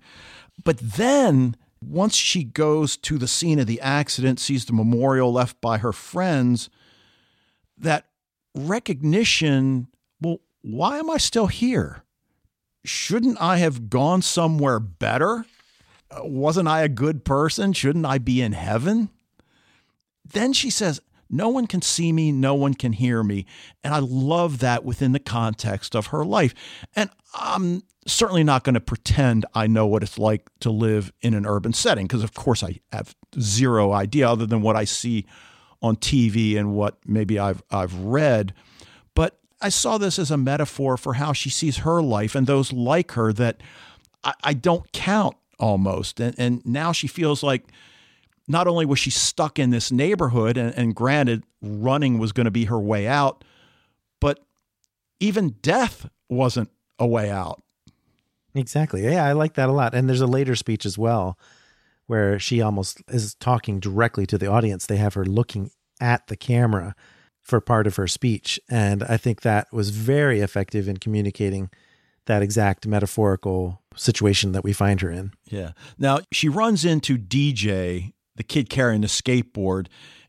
But 0.63 0.77
then 0.79 1.55
once 1.81 2.15
she 2.15 2.43
goes 2.43 2.97
to 2.97 3.17
the 3.17 3.27
scene 3.27 3.59
of 3.59 3.67
the 3.67 3.79
accident, 3.81 4.39
sees 4.39 4.65
the 4.65 4.73
memorial 4.73 5.31
left 5.31 5.59
by 5.61 5.77
her 5.77 5.93
friends, 5.93 6.69
that 7.77 8.05
recognition, 8.53 9.87
why 10.61 10.97
am 10.99 11.09
I 11.09 11.17
still 11.17 11.47
here? 11.47 12.03
Shouldn't 12.85 13.41
I 13.41 13.57
have 13.57 13.89
gone 13.89 14.21
somewhere 14.21 14.79
better? 14.79 15.45
Wasn't 16.21 16.67
I 16.67 16.81
a 16.81 16.89
good 16.89 17.23
person? 17.23 17.73
Shouldn't 17.73 18.05
I 18.05 18.17
be 18.17 18.41
in 18.41 18.53
heaven? 18.53 19.09
Then 20.25 20.53
she 20.53 20.69
says, 20.69 21.01
No 21.29 21.49
one 21.49 21.67
can 21.67 21.81
see 21.81 22.11
me, 22.11 22.31
no 22.31 22.55
one 22.55 22.73
can 22.73 22.93
hear 22.93 23.23
me. 23.23 23.45
And 23.83 23.93
I 23.93 23.99
love 23.99 24.59
that 24.59 24.83
within 24.83 25.11
the 25.11 25.19
context 25.19 25.95
of 25.95 26.07
her 26.07 26.25
life. 26.25 26.53
And 26.95 27.09
I'm 27.35 27.83
certainly 28.07 28.43
not 28.43 28.63
going 28.63 28.73
to 28.73 28.79
pretend 28.79 29.45
I 29.53 29.67
know 29.67 29.85
what 29.85 30.03
it's 30.03 30.17
like 30.17 30.49
to 30.61 30.71
live 30.71 31.11
in 31.21 31.33
an 31.33 31.45
urban 31.45 31.73
setting, 31.73 32.07
because 32.07 32.23
of 32.23 32.33
course 32.33 32.63
I 32.63 32.79
have 32.91 33.15
zero 33.39 33.91
idea 33.91 34.29
other 34.29 34.45
than 34.45 34.61
what 34.61 34.75
I 34.75 34.85
see 34.85 35.25
on 35.81 35.95
TV 35.95 36.57
and 36.57 36.73
what 36.73 36.97
maybe 37.05 37.39
I've 37.39 37.61
I've 37.69 37.93
read. 37.95 38.53
I 39.61 39.69
saw 39.69 39.97
this 39.97 40.17
as 40.17 40.31
a 40.31 40.37
metaphor 40.37 40.97
for 40.97 41.15
how 41.15 41.33
she 41.33 41.49
sees 41.49 41.77
her 41.77 42.01
life 42.01 42.35
and 42.35 42.47
those 42.47 42.71
like 42.71 43.11
her 43.11 43.33
that 43.33 43.61
I, 44.23 44.33
I 44.43 44.53
don't 44.53 44.91
count 44.91 45.35
almost. 45.59 46.19
And 46.19 46.35
and 46.37 46.65
now 46.65 46.91
she 46.91 47.07
feels 47.07 47.43
like 47.43 47.65
not 48.47 48.67
only 48.67 48.85
was 48.85 48.99
she 48.99 49.11
stuck 49.11 49.59
in 49.59 49.69
this 49.69 49.91
neighborhood, 49.91 50.57
and, 50.57 50.73
and 50.75 50.95
granted, 50.95 51.43
running 51.61 52.17
was 52.17 52.31
going 52.31 52.45
to 52.45 52.51
be 52.51 52.65
her 52.65 52.79
way 52.79 53.07
out, 53.07 53.43
but 54.19 54.39
even 55.19 55.55
death 55.61 56.09
wasn't 56.29 56.69
a 56.97 57.05
way 57.05 57.29
out. 57.29 57.61
Exactly. 58.55 59.03
Yeah, 59.03 59.23
I 59.23 59.33
like 59.33 59.53
that 59.53 59.69
a 59.69 59.71
lot. 59.71 59.93
And 59.93 60.09
there's 60.09 60.21
a 60.21 60.27
later 60.27 60.55
speech 60.55 60.85
as 60.85 60.97
well 60.97 61.37
where 62.07 62.39
she 62.39 62.59
almost 62.59 63.03
is 63.09 63.35
talking 63.35 63.79
directly 63.79 64.25
to 64.25 64.37
the 64.37 64.47
audience. 64.47 64.87
They 64.87 64.97
have 64.97 65.13
her 65.13 65.25
looking 65.25 65.69
at 66.01 66.25
the 66.25 66.35
camera 66.35 66.95
for 67.49 67.59
part 67.59 67.87
of 67.87 67.95
her 67.97 68.07
speech. 68.07 68.59
And 68.69 69.03
I 69.03 69.17
think 69.17 69.41
that 69.41 69.71
was 69.73 69.89
very 69.89 70.39
effective 70.39 70.87
in 70.87 70.97
communicating 70.97 71.69
that 72.25 72.41
exact 72.41 72.85
metaphorical 72.85 73.81
situation 73.95 74.51
that 74.51 74.63
we 74.63 74.71
find 74.71 75.01
her 75.01 75.09
in. 75.09 75.33
Yeah. 75.45 75.71
Now, 75.97 76.19
she 76.31 76.47
runs 76.47 76.85
into 76.85 77.17
DJ 77.17 78.13
the 78.35 78.43
kid 78.43 78.69
carrying 78.69 79.01
the 79.01 79.07
skateboard. 79.07 79.87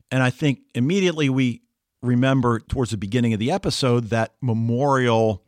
And 0.09 0.21
I 0.21 0.31
think 0.31 0.61
immediately 0.75 1.29
we 1.29 1.61
remember 2.01 2.59
towards 2.59 2.91
the 2.91 2.97
beginning 2.97 3.33
of 3.33 3.39
the 3.39 3.51
episode 3.51 4.05
that 4.05 4.33
memorial 4.41 5.43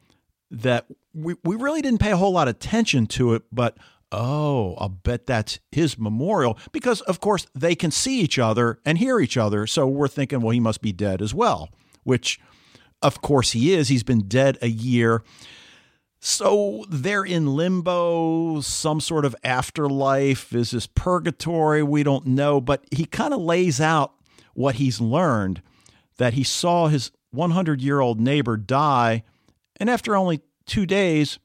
that 0.52 0.86
we, 1.14 1.36
we 1.44 1.56
really 1.56 1.82
didn't 1.82 2.00
pay 2.00 2.12
a 2.12 2.18
whole 2.18 2.32
lot 2.32 2.48
of 2.48 2.56
attention 2.56 3.08
to 3.08 3.34
it, 3.34 3.44
but 3.52 3.76
oh, 4.14 4.76
I'll 4.78 4.90
bet 4.90 5.26
that's 5.26 5.60
his 5.72 5.98
memorial 5.98 6.58
because, 6.72 7.02
of 7.02 7.20
course, 7.20 7.48
they 7.54 7.76
can 7.76 7.92
see 7.92 8.22
each 8.22 8.40
other 8.40 8.80
and 8.86 8.98
hear 8.98 9.20
each 9.20 9.36
other. 9.36 9.68
So 9.68 9.88
we're 9.88 10.08
thinking, 10.08 10.40
well, 10.40 10.52
he 10.52 10.60
must 10.60 10.82
be 10.82 10.94
dead 10.94 11.22
as 11.22 11.34
well, 11.34 11.70
which, 12.04 12.40
of 13.02 13.22
course, 13.22 13.52
he 13.52 13.74
is. 13.74 13.90
He's 13.90 14.04
been 14.04 14.28
dead 14.28 14.58
a 14.62 14.70
year. 14.70 15.24
So 16.20 16.86
they're 16.88 17.26
in 17.26 17.56
limbo, 17.56 18.62
some 18.62 19.02
sort 19.02 19.26
of 19.26 19.36
afterlife. 19.44 20.54
Is 20.54 20.72
this 20.72 20.88
purgatory? 20.88 21.84
We 21.84 22.04
don't 22.04 22.28
know. 22.28 22.62
But 22.62 22.86
he 22.92 23.06
kind 23.06 23.34
of 23.34 23.42
lays 23.42 23.82
out 23.82 24.14
what 24.54 24.76
he's 24.76 25.02
learned 25.02 25.62
that 26.18 26.34
he 26.34 26.44
saw 26.44 26.88
his 26.88 27.12
100 27.32 27.82
year 27.82 28.00
old 28.00 28.22
neighbor 28.22 28.56
die. 28.56 29.24
And 29.78 29.90
after 29.90 30.16
only 30.16 30.42
two 30.66 30.86
days, 30.86 31.40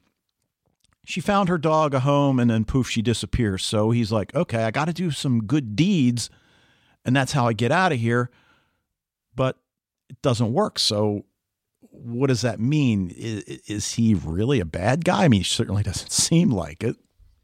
she 1.05 1.21
found 1.21 1.49
her 1.49 1.57
dog 1.57 1.93
a 1.93 2.01
home 2.01 2.39
and 2.39 2.49
then 2.49 2.65
poof, 2.65 2.89
she 2.89 3.01
disappears. 3.01 3.63
So 3.63 3.91
he's 3.91 4.11
like, 4.11 4.33
okay, 4.35 4.63
I 4.63 4.71
got 4.71 4.85
to 4.85 4.93
do 4.93 5.11
some 5.11 5.45
good 5.45 5.75
deeds. 5.75 6.29
And 7.05 7.15
that's 7.15 7.31
how 7.31 7.47
I 7.47 7.53
get 7.53 7.71
out 7.71 7.91
of 7.91 7.99
here. 7.99 8.29
But 9.35 9.57
it 10.09 10.21
doesn't 10.21 10.53
work. 10.53 10.79
So 10.79 11.25
what 11.81 12.27
does 12.27 12.41
that 12.41 12.59
mean? 12.59 13.13
Is, 13.15 13.43
is, 13.67 13.93
he 13.93 14.13
really 14.13 14.59
a 14.59 14.65
bad 14.65 15.05
guy? 15.05 15.23
I 15.23 15.27
mean, 15.27 15.41
he 15.41 15.45
certainly 15.45 15.83
doesn't 15.83 16.11
seem 16.11 16.51
like 16.51 16.83
it. 16.83 16.95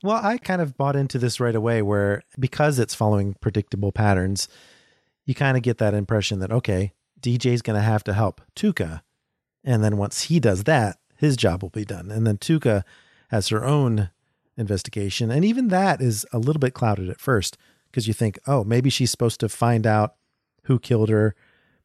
Well, 0.04 0.24
I 0.24 0.38
kind 0.38 0.62
of 0.62 0.78
bought 0.78 0.96
into 0.96 1.18
this 1.18 1.40
right 1.40 1.56
away 1.56 1.82
where 1.82 2.22
because 2.38 2.78
it's 2.78 2.94
following 2.94 3.34
predictable 3.36 3.92
patterns, 3.92 4.48
you 5.26 5.34
kind 5.34 5.58
of 5.58 5.64
get 5.64 5.80
that 5.80 5.96
impression 5.96 6.40
that, 6.40 6.52
okay, 6.52 6.94
DJ's 7.20 7.64
going 7.64 7.80
to 7.80 7.82
have 7.82 8.04
to 8.04 8.14
help 8.14 8.42
Tuca. 8.56 9.02
And 9.64 9.84
then 9.84 9.98
once 9.98 10.24
he 10.24 10.40
does 10.40 10.66
that, 10.66 10.98
his 11.18 11.36
job 11.36 11.64
will 11.64 11.72
be 11.72 11.86
done. 11.86 12.12
And 12.12 12.28
then 12.28 12.38
Tuca 12.38 12.84
has 13.30 13.50
her 13.50 13.66
own 13.66 14.10
investigation. 14.58 15.32
And 15.32 15.44
even 15.44 15.70
that 15.70 16.02
is 16.02 16.26
a 16.32 16.40
little 16.40 16.60
bit 16.60 16.74
clouded 16.74 17.10
at 17.10 17.20
first 17.20 17.58
because 17.90 18.08
you 18.08 18.14
think, 18.14 18.40
oh, 18.48 18.64
maybe 18.64 18.90
she's 18.90 19.12
supposed 19.12 19.40
to 19.40 19.50
find 19.50 19.86
out 19.88 20.16
who 20.64 20.80
killed 20.80 21.10
her, 21.10 21.36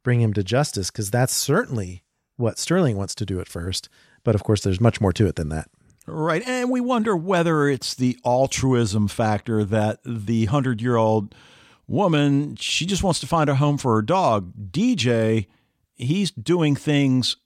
bring 0.02 0.20
him 0.20 0.32
to 0.34 0.42
justice, 0.42 0.90
because 0.90 1.10
that's 1.10 1.32
certainly 1.32 2.02
what 2.36 2.58
Sterling 2.58 2.96
wants 2.96 3.14
to 3.16 3.26
do 3.26 3.40
at 3.40 3.48
first. 3.48 3.88
But 4.24 4.34
of 4.34 4.42
course, 4.42 4.62
there's 4.62 4.80
much 4.80 5.00
more 5.00 5.12
to 5.12 5.26
it 5.26 5.36
than 5.36 5.50
that. 5.50 5.68
Right. 6.06 6.42
And 6.46 6.70
we 6.70 6.80
wonder 6.80 7.16
whether 7.16 7.68
it's 7.68 7.94
the 7.94 8.18
altruism 8.24 9.08
factor 9.08 9.64
that 9.64 10.00
the 10.04 10.46
100 10.46 10.80
year 10.80 10.96
old 10.96 11.34
woman, 11.86 12.56
she 12.56 12.86
just 12.86 13.02
wants 13.02 13.20
to 13.20 13.26
find 13.26 13.50
a 13.50 13.56
home 13.56 13.78
for 13.78 13.94
her 13.96 14.02
dog. 14.02 14.52
DJ, 14.72 15.46
he's 15.94 16.30
doing 16.30 16.74
things 16.74 17.36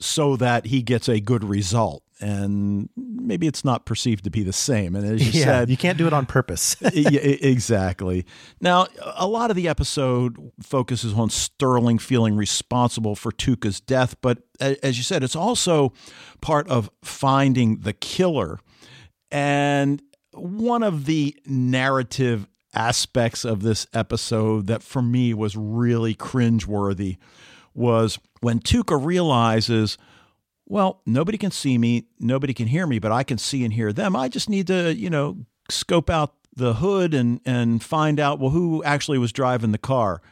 so 0.00 0.36
that 0.36 0.66
he 0.66 0.82
gets 0.82 1.08
a 1.08 1.20
good 1.20 1.44
result. 1.44 2.02
And 2.20 2.88
maybe 2.96 3.46
it's 3.46 3.64
not 3.64 3.86
perceived 3.86 4.24
to 4.24 4.30
be 4.30 4.42
the 4.42 4.52
same. 4.52 4.94
And 4.94 5.06
as 5.06 5.26
you 5.26 5.40
yeah, 5.40 5.46
said, 5.46 5.70
you 5.70 5.76
can't 5.76 5.96
do 5.98 6.06
it 6.06 6.12
on 6.12 6.26
purpose. 6.26 6.76
yeah, 6.92 7.20
exactly. 7.22 8.26
Now, 8.60 8.86
a 9.16 9.26
lot 9.26 9.50
of 9.50 9.56
the 9.56 9.68
episode 9.68 10.52
focuses 10.62 11.14
on 11.14 11.30
Sterling 11.30 11.98
feeling 11.98 12.36
responsible 12.36 13.16
for 13.16 13.32
Tuca's 13.32 13.80
death, 13.80 14.16
but 14.20 14.38
as 14.60 14.98
you 14.98 15.04
said, 15.04 15.24
it's 15.24 15.36
also 15.36 15.92
part 16.40 16.68
of 16.68 16.90
finding 17.02 17.78
the 17.78 17.94
killer. 17.94 18.58
And 19.30 20.02
one 20.32 20.82
of 20.82 21.06
the 21.06 21.36
narrative 21.46 22.46
aspects 22.74 23.44
of 23.44 23.62
this 23.62 23.86
episode 23.92 24.66
that 24.66 24.82
for 24.82 25.02
me 25.02 25.34
was 25.34 25.56
really 25.56 26.14
cringeworthy 26.14 27.16
was 27.74 28.18
when 28.40 28.60
Tuca 28.60 29.02
realizes, 29.02 29.98
well, 30.70 31.02
nobody 31.04 31.36
can 31.36 31.50
see 31.50 31.76
me, 31.76 32.04
nobody 32.20 32.54
can 32.54 32.68
hear 32.68 32.86
me, 32.86 33.00
but 33.00 33.10
I 33.10 33.24
can 33.24 33.38
see 33.38 33.64
and 33.64 33.72
hear 33.72 33.92
them. 33.92 34.14
I 34.14 34.28
just 34.28 34.48
need 34.48 34.68
to, 34.68 34.94
you 34.94 35.10
know, 35.10 35.38
scope 35.68 36.08
out 36.08 36.34
the 36.54 36.74
hood 36.74 37.12
and 37.12 37.40
and 37.44 37.82
find 37.82 38.20
out 38.20 38.38
well 38.38 38.50
who 38.50 38.82
actually 38.84 39.18
was 39.18 39.32
driving 39.32 39.72
the 39.72 39.78
car. 39.78 40.22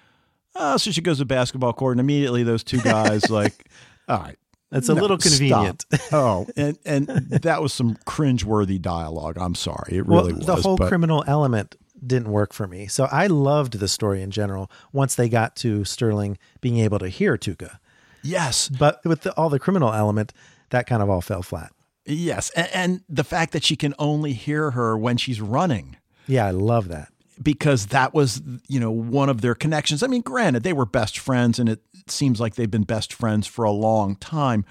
Oh, 0.55 0.77
so 0.77 0.93
she 0.93 1.01
goes 1.01 1.19
to 1.19 1.25
basketball 1.25 1.73
court, 1.73 1.95
and 1.95 2.01
immediately 2.01 2.45
those 2.45 2.63
two 2.63 2.81
guys 2.81 3.29
like, 3.31 3.69
all 4.09 4.19
right, 4.19 4.39
That's 4.71 4.89
a 4.89 4.95
no, 4.95 5.01
little 5.03 5.19
convenient. 5.19 5.85
stop. 5.93 6.13
oh, 6.13 6.47
and 6.57 6.79
and 6.87 7.09
that 7.09 7.61
was 7.61 7.73
some 7.73 7.97
cringeworthy 8.07 8.81
dialogue. 8.81 9.39
I'm 9.39 9.57
sorry, 9.57 9.97
it 9.97 10.07
really 10.07 10.33
well, 10.33 10.37
was. 10.37 10.47
the 10.47 10.57
whole 10.57 10.77
but- 10.77 10.89
criminal 10.89 11.25
element 11.27 11.75
didn't 12.07 12.31
work 12.31 12.53
for 12.53 12.69
me. 12.69 12.87
So 12.87 13.09
I 13.11 13.27
loved 13.27 13.81
the 13.81 13.89
story 13.89 14.23
in 14.23 14.31
general 14.31 14.71
once 14.93 15.17
they 15.17 15.29
got 15.29 15.57
to 15.57 15.85
Sterling 15.85 16.39
being 16.61 16.79
able 16.79 17.01
to 17.01 17.09
hear 17.09 17.37
Tuca. 17.37 17.79
Yes, 18.23 18.69
But 18.69 19.05
with 19.05 19.23
the, 19.23 19.33
all 19.37 19.49
the 19.51 19.59
criminal 19.59 19.93
element, 19.93 20.33
that 20.71 20.87
kind 20.87 21.03
of 21.03 21.11
all 21.11 21.21
fell 21.21 21.43
flat. 21.43 21.73
yes, 22.07 22.51
and, 22.51 22.69
and 22.75 23.01
the 23.09 23.25
fact 23.25 23.53
that 23.53 23.65
she 23.65 23.77
can 23.77 23.95
only 23.99 24.33
hear 24.33 24.73
her 24.73 24.97
when 24.97 25.17
she's 25.17 25.41
running. 25.41 25.97
Yeah, 26.27 26.47
I 26.47 26.51
love 26.51 26.89
that. 26.89 27.09
because 27.43 27.87
that 27.87 28.13
was 28.15 28.43
you 28.69 28.81
know 28.81 28.91
one 28.91 29.29
of 29.29 29.41
their 29.41 29.55
connections. 29.55 30.03
I 30.03 30.07
mean, 30.09 30.23
granted, 30.23 30.63
they 30.63 30.73
were 30.73 30.87
best 30.87 31.19
friends, 31.19 31.59
and 31.59 31.69
it 31.69 31.81
seems 32.07 32.41
like 32.41 32.55
they've 32.57 32.71
been 32.71 32.83
best 32.85 33.13
friends 33.13 33.47
for 33.47 33.65
a 33.65 33.71
long 33.71 34.17
time. 34.17 34.65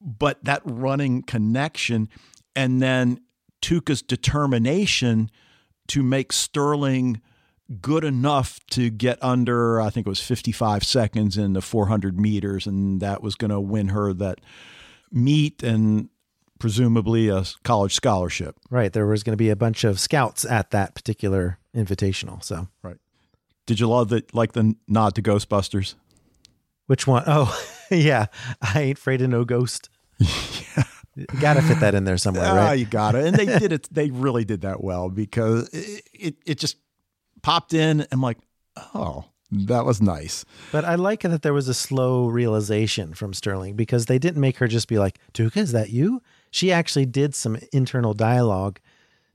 But 0.00 0.44
that 0.44 0.60
running 0.64 1.22
connection, 1.22 2.08
and 2.54 2.80
then 2.82 3.20
Tuca's 3.62 4.02
determination 4.02 5.30
to 5.88 6.02
make 6.02 6.32
Sterling 6.32 7.20
good 7.80 8.04
enough 8.04 8.60
to 8.70 8.90
get 8.90 9.18
under, 9.22 9.80
I 9.80 9.90
think 9.90 10.06
it 10.06 10.10
was 10.10 10.20
55 10.20 10.84
seconds 10.84 11.36
in 11.36 11.52
the 11.54 11.60
400 11.62 12.18
meters, 12.18 12.66
and 12.66 13.00
that 13.00 13.22
was 13.22 13.34
going 13.34 13.50
to 13.50 13.60
win 13.60 13.88
her 13.88 14.12
that 14.14 14.40
meet 15.10 15.62
and 15.62 16.08
presumably 16.58 17.28
a 17.28 17.44
college 17.64 17.94
scholarship. 17.94 18.56
Right. 18.70 18.92
There 18.92 19.06
was 19.06 19.22
going 19.22 19.32
to 19.34 19.36
be 19.36 19.50
a 19.50 19.56
bunch 19.56 19.84
of 19.84 20.00
scouts 20.00 20.44
at 20.44 20.70
that 20.70 20.94
particular 20.94 21.58
invitational. 21.74 22.42
So 22.42 22.68
right. 22.82 22.96
Did 23.66 23.80
you 23.80 23.88
love 23.88 24.08
that, 24.10 24.32
like 24.34 24.52
the 24.52 24.74
nod 24.88 25.14
to 25.16 25.22
Ghostbusters? 25.22 25.94
which 26.86 27.06
one? 27.06 27.24
Oh, 27.26 27.52
yeah. 27.90 28.26
I 28.62 28.80
ain't 28.82 28.98
afraid 28.98 29.20
of 29.22 29.28
no 29.30 29.44
ghost. 29.44 29.90
Yeah. 30.18 30.84
Got 31.40 31.54
to 31.54 31.62
fit 31.62 31.80
that 31.80 31.94
in 31.94 32.04
there 32.04 32.16
somewhere, 32.18 32.44
Ah, 32.46 32.54
right? 32.56 32.74
you 32.78 32.84
got 32.86 33.14
it. 33.14 33.24
And 33.26 33.36
they 33.36 33.46
did 33.58 33.72
it. 33.72 33.88
They 33.92 34.10
really 34.10 34.44
did 34.44 34.60
that 34.62 34.82
well 34.84 35.08
because 35.08 35.68
it, 35.70 36.02
it, 36.12 36.36
it 36.46 36.58
just 36.58 36.76
popped 37.46 37.72
in. 37.72 38.04
I'm 38.10 38.20
like, 38.20 38.38
oh, 38.92 39.26
that 39.52 39.84
was 39.84 40.02
nice. 40.02 40.44
But 40.72 40.84
I 40.84 40.96
like 40.96 41.22
that 41.22 41.42
there 41.42 41.54
was 41.54 41.68
a 41.68 41.74
slow 41.74 42.26
realization 42.26 43.14
from 43.14 43.32
Sterling 43.32 43.76
because 43.76 44.06
they 44.06 44.18
didn't 44.18 44.40
make 44.40 44.56
her 44.56 44.66
just 44.66 44.88
be 44.88 44.98
like, 44.98 45.20
Tuca, 45.32 45.58
is 45.58 45.70
that 45.70 45.90
you? 45.90 46.22
She 46.50 46.72
actually 46.72 47.06
did 47.06 47.36
some 47.36 47.56
internal 47.72 48.14
dialogue 48.14 48.80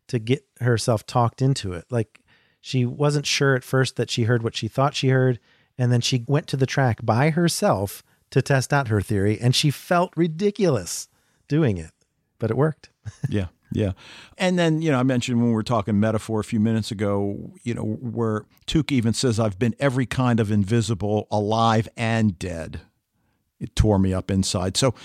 to 0.09 0.19
get 0.19 0.45
herself 0.59 1.05
talked 1.05 1.41
into 1.41 1.71
it. 1.71 1.85
Like 1.89 2.19
she 2.59 2.85
wasn't 2.85 3.25
sure 3.25 3.55
at 3.55 3.63
first 3.63 3.95
that 3.95 4.09
she 4.09 4.23
heard 4.23 4.43
what 4.43 4.57
she 4.57 4.67
thought 4.67 4.93
she 4.93 5.07
heard. 5.07 5.39
And 5.77 5.89
then 5.89 6.01
she 6.01 6.25
went 6.27 6.47
to 6.47 6.57
the 6.57 6.65
track 6.65 6.99
by 7.01 7.29
herself 7.29 8.03
to 8.31 8.41
test 8.41 8.73
out 8.73 8.89
her 8.89 9.01
theory. 9.01 9.39
And 9.39 9.55
she 9.55 9.71
felt 9.71 10.11
ridiculous 10.17 11.07
doing 11.47 11.77
it, 11.77 11.91
but 12.39 12.51
it 12.51 12.57
worked. 12.57 12.89
Yeah. 13.29 13.47
Yeah. 13.73 13.91
And 14.37 14.59
then, 14.59 14.81
you 14.81 14.91
know, 14.91 14.99
I 14.99 15.03
mentioned 15.03 15.39
when 15.39 15.47
we 15.47 15.53
were 15.53 15.63
talking 15.63 15.99
metaphor 15.99 16.41
a 16.41 16.43
few 16.43 16.59
minutes 16.59 16.91
ago, 16.91 17.53
you 17.63 17.73
know, 17.73 17.83
where 17.83 18.45
Tuca 18.67 18.91
even 18.91 19.13
says, 19.13 19.39
I've 19.39 19.57
been 19.57 19.75
every 19.79 20.05
kind 20.05 20.39
of 20.39 20.51
invisible, 20.51 21.27
alive 21.31 21.87
and 21.95 22.37
dead. 22.37 22.81
It 23.59 23.75
tore 23.75 23.99
me 23.99 24.13
up 24.13 24.31
inside. 24.31 24.75
So, 24.75 24.95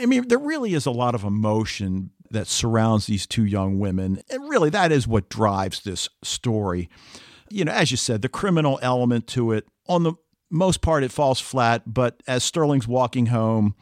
I 0.00 0.06
mean, 0.06 0.28
there 0.28 0.38
really 0.38 0.74
is 0.74 0.86
a 0.86 0.90
lot 0.90 1.14
of 1.14 1.24
emotion 1.24 2.10
that 2.30 2.48
surrounds 2.48 3.06
these 3.06 3.26
two 3.26 3.44
young 3.44 3.78
women. 3.78 4.22
And 4.30 4.48
really, 4.48 4.70
that 4.70 4.90
is 4.90 5.06
what 5.06 5.28
drives 5.28 5.82
this 5.82 6.08
story. 6.24 6.88
You 7.50 7.66
know, 7.66 7.72
as 7.72 7.90
you 7.90 7.96
said, 7.96 8.22
the 8.22 8.28
criminal 8.28 8.78
element 8.82 9.28
to 9.28 9.52
it, 9.52 9.68
on 9.86 10.02
the 10.02 10.14
most 10.50 10.80
part, 10.80 11.04
it 11.04 11.12
falls 11.12 11.38
flat. 11.38 11.82
But 11.86 12.22
as 12.26 12.42
Sterling's 12.42 12.88
walking 12.88 13.26
home, 13.26 13.76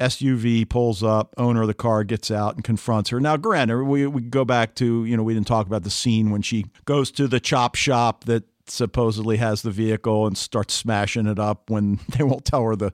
SUV 0.00 0.68
pulls 0.68 1.02
up, 1.02 1.34
owner 1.36 1.62
of 1.62 1.68
the 1.68 1.74
car 1.74 2.04
gets 2.04 2.30
out 2.30 2.54
and 2.54 2.64
confronts 2.64 3.10
her. 3.10 3.20
Now, 3.20 3.36
granted, 3.36 3.84
we, 3.84 4.06
we 4.06 4.22
go 4.22 4.44
back 4.44 4.74
to, 4.76 5.04
you 5.04 5.16
know, 5.16 5.22
we 5.22 5.34
didn't 5.34 5.46
talk 5.46 5.66
about 5.66 5.82
the 5.82 5.90
scene 5.90 6.30
when 6.30 6.42
she 6.42 6.66
goes 6.86 7.10
to 7.12 7.28
the 7.28 7.38
chop 7.38 7.74
shop 7.74 8.24
that 8.24 8.44
supposedly 8.66 9.36
has 9.36 9.62
the 9.62 9.70
vehicle 9.70 10.26
and 10.26 10.38
starts 10.38 10.74
smashing 10.74 11.26
it 11.26 11.38
up 11.38 11.68
when 11.68 12.00
they 12.16 12.24
won't 12.24 12.44
tell 12.44 12.64
her 12.64 12.74
the 12.74 12.92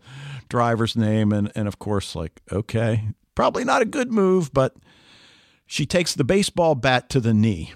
driver's 0.49 0.97
name. 0.97 1.33
And, 1.33 1.53
and 1.55 1.69
of 1.69 1.79
course, 1.79 2.17
like, 2.17 2.41
okay, 2.51 3.09
probably 3.35 3.65
not 3.65 3.83
a 3.83 3.87
good 3.87 4.11
move, 4.11 4.53
but 4.53 4.75
she 5.65 5.87
takes 5.87 6.15
the 6.15 6.25
baseball 6.25 6.75
bat 6.75 7.09
to 7.11 7.21
the 7.21 7.35
knee. 7.35 7.73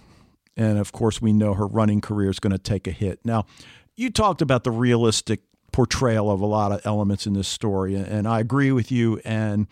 And 0.56 0.78
of 0.78 0.90
course, 0.90 1.22
we 1.22 1.32
know 1.32 1.54
her 1.54 1.66
running 1.66 2.00
career 2.00 2.30
is 2.30 2.40
going 2.40 2.52
to 2.52 2.58
take 2.58 2.88
a 2.88 2.92
hit. 2.92 3.20
Now, 3.24 3.46
you 3.96 4.10
talked 4.10 4.42
about 4.42 4.64
the 4.64 4.70
realistic 4.70 5.42
portrayal 5.72 6.30
of 6.30 6.40
a 6.40 6.46
lot 6.46 6.72
of 6.72 6.80
elements 6.84 7.26
in 7.26 7.32
this 7.34 7.48
story, 7.48 7.94
and 7.94 8.26
I 8.26 8.40
agree 8.40 8.72
with 8.72 8.90
you. 8.90 9.20
And 9.24 9.66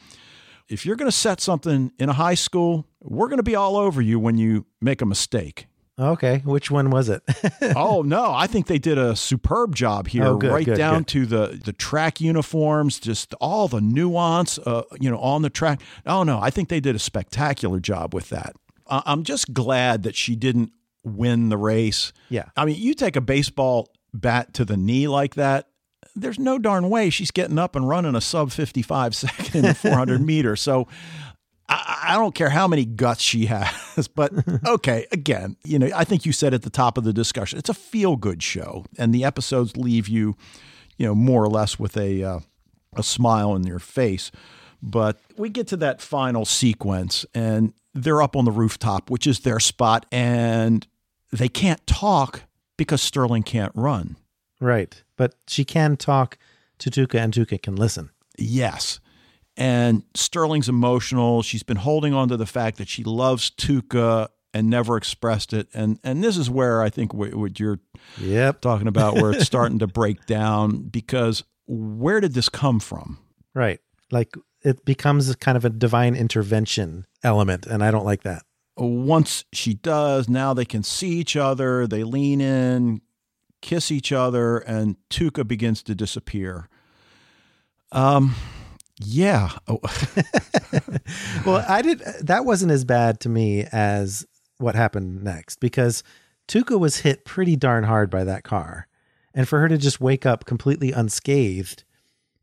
if 0.68 0.84
you're 0.84 0.96
going 0.96 1.10
to 1.10 1.16
set 1.16 1.40
something 1.40 1.92
in 1.98 2.08
a 2.08 2.12
high 2.12 2.34
school, 2.34 2.86
we're 3.00 3.28
going 3.28 3.38
to 3.38 3.42
be 3.42 3.56
all 3.56 3.76
over 3.76 4.00
you 4.02 4.18
when 4.18 4.38
you 4.38 4.66
make 4.80 5.00
a 5.02 5.06
mistake. 5.06 5.66
Okay. 6.00 6.42
Which 6.44 6.70
one 6.70 6.90
was 6.90 7.08
it? 7.08 7.22
oh 7.74 8.02
no, 8.02 8.32
I 8.32 8.46
think 8.46 8.68
they 8.68 8.78
did 8.78 8.98
a 8.98 9.16
superb 9.16 9.74
job 9.74 10.06
here, 10.06 10.26
Oh, 10.26 10.36
good, 10.36 10.52
right 10.52 10.64
good, 10.64 10.78
down 10.78 10.98
good. 10.98 11.06
to 11.08 11.26
the 11.26 11.60
the 11.64 11.72
track 11.72 12.20
uniforms, 12.20 13.00
just 13.00 13.34
all 13.40 13.66
the 13.66 13.80
nuance, 13.80 14.58
uh, 14.60 14.82
you 15.00 15.10
know, 15.10 15.18
on 15.18 15.42
the 15.42 15.50
track. 15.50 15.80
Oh 16.06 16.22
no, 16.22 16.38
I 16.38 16.50
think 16.50 16.68
they 16.68 16.78
did 16.78 16.94
a 16.94 17.00
spectacular 17.00 17.80
job 17.80 18.14
with 18.14 18.28
that. 18.28 18.54
I'm 18.86 19.24
just 19.24 19.52
glad 19.52 20.04
that 20.04 20.14
she 20.14 20.36
didn't 20.36 20.70
win 21.02 21.48
the 21.48 21.58
race. 21.58 22.12
Yeah. 22.28 22.44
I 22.56 22.64
mean, 22.64 22.76
you 22.76 22.94
take 22.94 23.16
a 23.16 23.20
baseball 23.20 23.88
bat 24.14 24.54
to 24.54 24.64
the 24.64 24.76
knee 24.76 25.08
like 25.08 25.34
that. 25.34 25.66
There's 26.20 26.38
no 26.38 26.58
darn 26.58 26.90
way 26.90 27.10
she's 27.10 27.30
getting 27.30 27.58
up 27.58 27.76
and 27.76 27.88
running 27.88 28.14
a 28.14 28.20
sub 28.20 28.50
55 28.50 29.14
second 29.14 29.54
in 29.54 29.62
the 29.62 29.74
400 29.74 30.20
meter. 30.20 30.56
So 30.56 30.88
I, 31.68 32.10
I 32.10 32.14
don't 32.16 32.34
care 32.34 32.50
how 32.50 32.66
many 32.66 32.84
guts 32.84 33.22
she 33.22 33.46
has, 33.46 34.08
but 34.14 34.32
okay, 34.66 35.06
again, 35.12 35.56
you 35.64 35.78
know, 35.78 35.90
I 35.94 36.04
think 36.04 36.24
you 36.24 36.32
said 36.32 36.54
at 36.54 36.62
the 36.62 36.70
top 36.70 36.98
of 36.98 37.04
the 37.04 37.12
discussion, 37.12 37.58
it's 37.58 37.68
a 37.68 37.74
feel 37.74 38.16
good 38.16 38.42
show, 38.42 38.84
and 38.98 39.14
the 39.14 39.24
episodes 39.24 39.76
leave 39.76 40.08
you, 40.08 40.36
you 40.96 41.06
know, 41.06 41.14
more 41.14 41.42
or 41.42 41.48
less 41.48 41.78
with 41.78 41.96
a 41.96 42.22
uh, 42.22 42.40
a 42.94 43.02
smile 43.02 43.50
on 43.50 43.66
your 43.66 43.78
face. 43.78 44.30
But 44.82 45.18
we 45.36 45.50
get 45.50 45.66
to 45.68 45.76
that 45.78 46.00
final 46.00 46.44
sequence, 46.44 47.26
and 47.34 47.72
they're 47.94 48.22
up 48.22 48.36
on 48.36 48.44
the 48.44 48.52
rooftop, 48.52 49.10
which 49.10 49.26
is 49.26 49.40
their 49.40 49.60
spot, 49.60 50.06
and 50.12 50.86
they 51.32 51.48
can't 51.48 51.84
talk 51.86 52.42
because 52.76 53.02
Sterling 53.02 53.42
can't 53.42 53.72
run. 53.74 54.16
Right. 54.60 55.02
But 55.16 55.34
she 55.46 55.64
can 55.64 55.96
talk 55.96 56.38
to 56.78 56.90
Tuca 56.90 57.18
and 57.18 57.32
Tuca 57.32 57.60
can 57.60 57.76
listen. 57.76 58.10
Yes. 58.38 59.00
And 59.56 60.04
Sterling's 60.14 60.68
emotional. 60.68 61.42
She's 61.42 61.64
been 61.64 61.78
holding 61.78 62.14
on 62.14 62.28
to 62.28 62.36
the 62.36 62.46
fact 62.46 62.78
that 62.78 62.88
she 62.88 63.02
loves 63.02 63.50
Tuca 63.50 64.28
and 64.54 64.70
never 64.70 64.96
expressed 64.96 65.52
it. 65.52 65.68
And 65.74 65.98
and 66.04 66.22
this 66.22 66.36
is 66.36 66.48
where 66.48 66.80
I 66.82 66.90
think 66.90 67.12
what, 67.12 67.58
you're 67.58 67.80
Yep. 68.20 68.60
talking 68.60 68.86
about, 68.86 69.14
where 69.14 69.32
it's 69.32 69.44
starting 69.46 69.80
to 69.80 69.86
break 69.88 70.26
down. 70.26 70.82
Because 70.88 71.42
where 71.66 72.20
did 72.20 72.34
this 72.34 72.48
come 72.48 72.78
from? 72.78 73.18
Right. 73.54 73.80
Like 74.12 74.34
it 74.62 74.84
becomes 74.84 75.28
a 75.28 75.36
kind 75.36 75.56
of 75.56 75.64
a 75.64 75.70
divine 75.70 76.14
intervention 76.14 77.06
element. 77.24 77.66
And 77.66 77.82
I 77.82 77.90
don't 77.90 78.04
like 78.06 78.22
that. 78.22 78.42
Once 78.76 79.44
she 79.52 79.74
does, 79.74 80.28
now 80.28 80.54
they 80.54 80.64
can 80.64 80.84
see 80.84 81.10
each 81.10 81.34
other. 81.36 81.86
They 81.88 82.04
lean 82.04 82.40
in, 82.40 83.00
kiss 83.60 83.90
each 83.90 84.12
other, 84.12 84.58
and 84.58 84.96
Tuca 85.10 85.46
begins 85.46 85.82
to 85.84 85.94
disappear. 85.94 86.68
Um, 87.92 88.34
yeah. 89.00 89.50
Oh, 89.66 89.80
Well, 91.46 91.64
I 91.68 91.82
did. 91.82 92.00
That 92.20 92.44
wasn't 92.44 92.72
as 92.72 92.84
bad 92.84 93.20
to 93.20 93.28
me 93.28 93.64
as 93.72 94.26
what 94.58 94.74
happened 94.74 95.22
next 95.22 95.60
because 95.60 96.02
Tuca 96.48 96.78
was 96.78 96.98
hit 96.98 97.24
pretty 97.24 97.56
darn 97.56 97.84
hard 97.84 98.10
by 98.10 98.24
that 98.24 98.44
car. 98.44 98.86
And 99.34 99.48
for 99.48 99.60
her 99.60 99.68
to 99.68 99.78
just 99.78 100.00
wake 100.00 100.26
up 100.26 100.44
completely 100.44 100.90
unscathed 100.90 101.84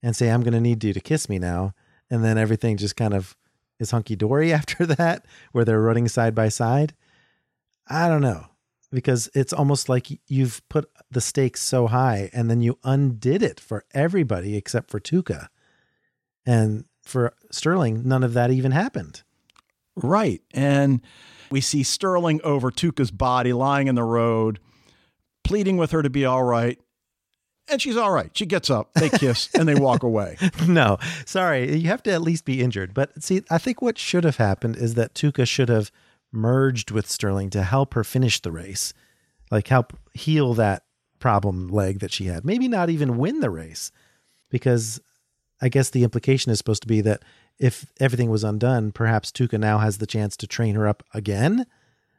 and 0.01 0.16
say, 0.16 0.30
I'm 0.30 0.41
going 0.41 0.53
to 0.53 0.61
need 0.61 0.84
you 0.84 0.93
to 0.93 1.01
kiss 1.01 1.28
me 1.28 1.39
now. 1.39 1.74
And 2.09 2.24
then 2.24 2.38
everything 2.38 2.78
just 2.78 2.95
kind 2.95 3.13
of 3.13 3.36
is 3.80 3.91
hunky 3.91 4.16
dory 4.16 4.53
after 4.53 4.86
that, 4.86 5.26
where 5.51 5.66
they're 5.66 5.82
running 5.82 6.07
side 6.07 6.34
by 6.34 6.49
side. 6.49 6.93
I 7.88 8.07
don't 8.07 8.22
know 8.22 8.47
because 8.96 9.30
it's 9.36 9.52
almost 9.54 9.89
like 9.89 10.08
you've 10.28 10.68
put 10.70 10.89
the 11.12 11.22
stakes 11.22 11.62
so 11.62 11.88
high 11.88 12.30
and 12.34 12.50
then 12.50 12.62
you 12.62 12.80
undid 12.84 13.43
it 13.43 13.60
for 13.60 13.84
everybody 13.93 14.56
except 14.56 14.89
for 14.89 15.00
Tuca. 15.02 15.50
And 16.46 16.86
for 17.04 17.34
Sterling, 17.52 18.08
none 18.08 18.24
of 18.24 18.34
that 18.34 18.52
even 18.52 18.72
happened. 18.72 19.24
Right. 19.98 20.41
And 20.54 21.02
we 21.52 21.60
see 21.60 21.84
Sterling 21.84 22.39
over 22.43 22.72
Tuca's 22.72 23.12
body 23.12 23.52
lying 23.52 23.88
in 23.88 23.96
the 23.96 24.04
road, 24.04 24.60
pleading 25.43 25.76
with 25.76 25.91
her 25.91 26.02
to 26.02 26.10
be 26.10 26.26
all 26.26 26.43
right. 26.43 26.80
And 27.68 27.82
she's 27.82 27.98
all 27.98 28.12
right. 28.12 28.30
She 28.34 28.46
gets 28.46 28.70
up, 28.70 28.93
they 28.93 29.10
kiss, 29.10 29.50
and 29.56 29.68
they 29.68 29.76
walk 29.76 30.04
away. 30.04 30.38
No, 30.68 31.00
sorry. 31.26 31.76
You 31.76 31.89
have 31.89 32.04
to 32.04 32.12
at 32.12 32.22
least 32.22 32.46
be 32.46 32.62
injured. 32.62 32.93
But 32.93 33.22
see, 33.22 33.43
I 33.50 33.58
think 33.58 33.82
what 33.82 33.98
should 33.98 34.24
have 34.24 34.38
happened 34.38 34.78
is 34.78 34.93
that 34.93 35.16
Tuca 35.16 35.46
should 35.46 35.68
have 35.68 35.91
merged 36.36 36.92
with 36.92 37.10
Sterling 37.10 37.50
to 37.52 37.64
help 37.64 37.94
her 37.94 38.04
finish 38.04 38.42
the 38.42 38.52
race, 38.52 38.94
like 39.52 39.68
help 39.68 39.98
heal 40.14 40.54
that 40.56 40.84
problem 41.20 41.68
leg 41.70 42.00
that 42.00 42.12
she 42.12 42.26
had. 42.26 42.46
Maybe 42.46 42.68
not 42.68 42.90
even 42.90 43.18
win 43.18 43.40
the 43.40 43.50
race, 43.50 43.92
because 44.50 45.00
I 45.62 45.70
guess 45.70 45.90
the 45.90 46.04
implication 46.04 46.52
is 46.52 46.58
supposed 46.58 46.82
to 46.84 46.88
be 46.88 47.02
that 47.02 47.24
if 47.58 47.86
everything 48.00 48.30
was 48.30 48.44
undone, 48.44 48.92
perhaps 48.92 49.32
Tuca 49.32 49.58
now 49.60 49.78
has 49.78 49.98
the 49.98 50.06
chance 50.08 50.36
to 50.38 50.48
train 50.48 50.76
her 50.76 50.88
up 50.88 51.04
again. 51.14 51.66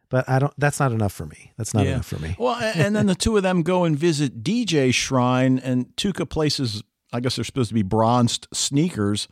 But 0.09 0.29
I 0.29 0.39
don't. 0.39 0.55
That's 0.57 0.79
not 0.81 0.93
enough 0.93 1.13
for 1.13 1.27
me. 1.27 1.53
That's 1.59 1.75
not 1.75 1.85
Yeah. 1.85 1.95
enough 1.95 2.07
for 2.07 2.19
me. 2.21 2.37
Well, 2.39 2.55
and 2.57 2.95
then 2.95 3.07
the 3.07 3.15
two 3.17 3.37
of 3.37 3.43
them 3.43 3.63
go 3.63 3.85
and 3.85 3.99
visit 3.99 4.43
DJ's 4.43 4.95
shrine, 4.95 5.59
and 5.59 5.87
Tuca 5.97 6.29
places, 6.29 6.83
I 7.13 7.19
guess 7.21 7.37
they're 7.37 7.45
supposed 7.45 7.69
to 7.71 7.75
be 7.75 7.83
bronzed 7.83 8.47
sneakers. 8.55 9.27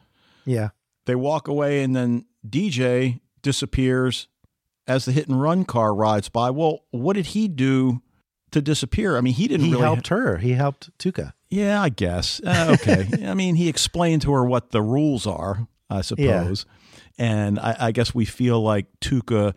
Yeah. 0.44 0.70
They 1.06 1.14
walk 1.14 1.46
away, 1.48 1.82
and 1.82 1.94
then 1.94 2.24
DJ 2.48 3.20
disappears 3.40 4.26
as 4.86 5.04
the 5.04 5.12
hit 5.12 5.28
and 5.28 5.40
run 5.40 5.64
car 5.64 5.94
rides 5.94 6.28
by. 6.28 6.50
Well, 6.50 6.84
what 6.90 7.14
did 7.14 7.26
he 7.26 7.48
do 7.48 8.02
to 8.50 8.60
disappear? 8.60 9.16
I 9.16 9.20
mean, 9.20 9.34
he 9.34 9.48
didn't 9.48 9.66
He 9.66 9.72
really 9.72 9.84
helped 9.84 10.08
her. 10.08 10.38
He 10.38 10.52
helped 10.52 10.96
Tuca. 10.98 11.32
Yeah, 11.50 11.80
I 11.80 11.88
guess. 11.88 12.40
Uh, 12.44 12.76
okay. 12.80 13.08
I 13.26 13.34
mean, 13.34 13.54
he 13.54 13.68
explained 13.68 14.22
to 14.22 14.32
her 14.32 14.44
what 14.44 14.70
the 14.70 14.82
rules 14.82 15.26
are, 15.26 15.66
I 15.88 16.00
suppose. 16.00 16.66
And 17.18 17.58
I, 17.58 17.76
I 17.78 17.92
guess 17.92 18.14
we 18.14 18.24
feel 18.24 18.60
like 18.60 18.86
Tuca 19.00 19.54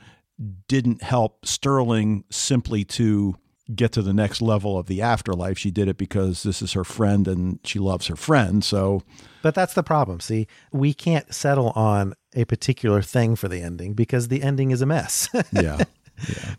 didn't 0.67 1.01
help 1.01 1.45
Sterling 1.45 2.23
simply 2.29 2.83
to 2.85 3.35
get 3.73 3.91
to 3.93 4.01
the 4.01 4.13
next 4.13 4.41
level 4.41 4.77
of 4.77 4.87
the 4.87 5.01
afterlife. 5.01 5.57
She 5.57 5.71
did 5.71 5.87
it 5.87 5.97
because 5.97 6.43
this 6.43 6.61
is 6.61 6.73
her 6.73 6.83
friend 6.83 7.27
and 7.27 7.59
she 7.63 7.79
loves 7.79 8.07
her 8.07 8.15
friend. 8.15 8.63
So, 8.63 9.01
But 9.41 9.55
that's 9.55 9.73
the 9.73 9.83
problem. 9.83 10.19
See, 10.19 10.47
we 10.71 10.93
can't 10.93 11.33
settle 11.33 11.71
on 11.71 12.13
a 12.33 12.45
particular 12.45 13.01
thing 13.01 13.35
for 13.35 13.47
the 13.47 13.61
ending 13.61 13.93
because 13.93 14.29
the 14.29 14.41
ending 14.41 14.71
is 14.71 14.81
a 14.81 14.85
mess. 14.85 15.29
yeah. 15.51 15.83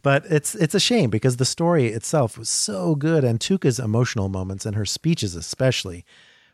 but 0.02 0.24
it's 0.26 0.54
it's 0.54 0.74
a 0.74 0.80
shame 0.80 1.11
because 1.11 1.36
the 1.36 1.44
story 1.44 1.88
itself 1.88 2.38
was 2.38 2.48
so 2.48 2.94
good 2.94 3.24
and 3.24 3.40
Tuca's 3.40 3.80
emotional 3.80 4.28
moments 4.28 4.64
and 4.64 4.76
her 4.76 4.84
speeches 4.84 5.34
especially 5.34 6.04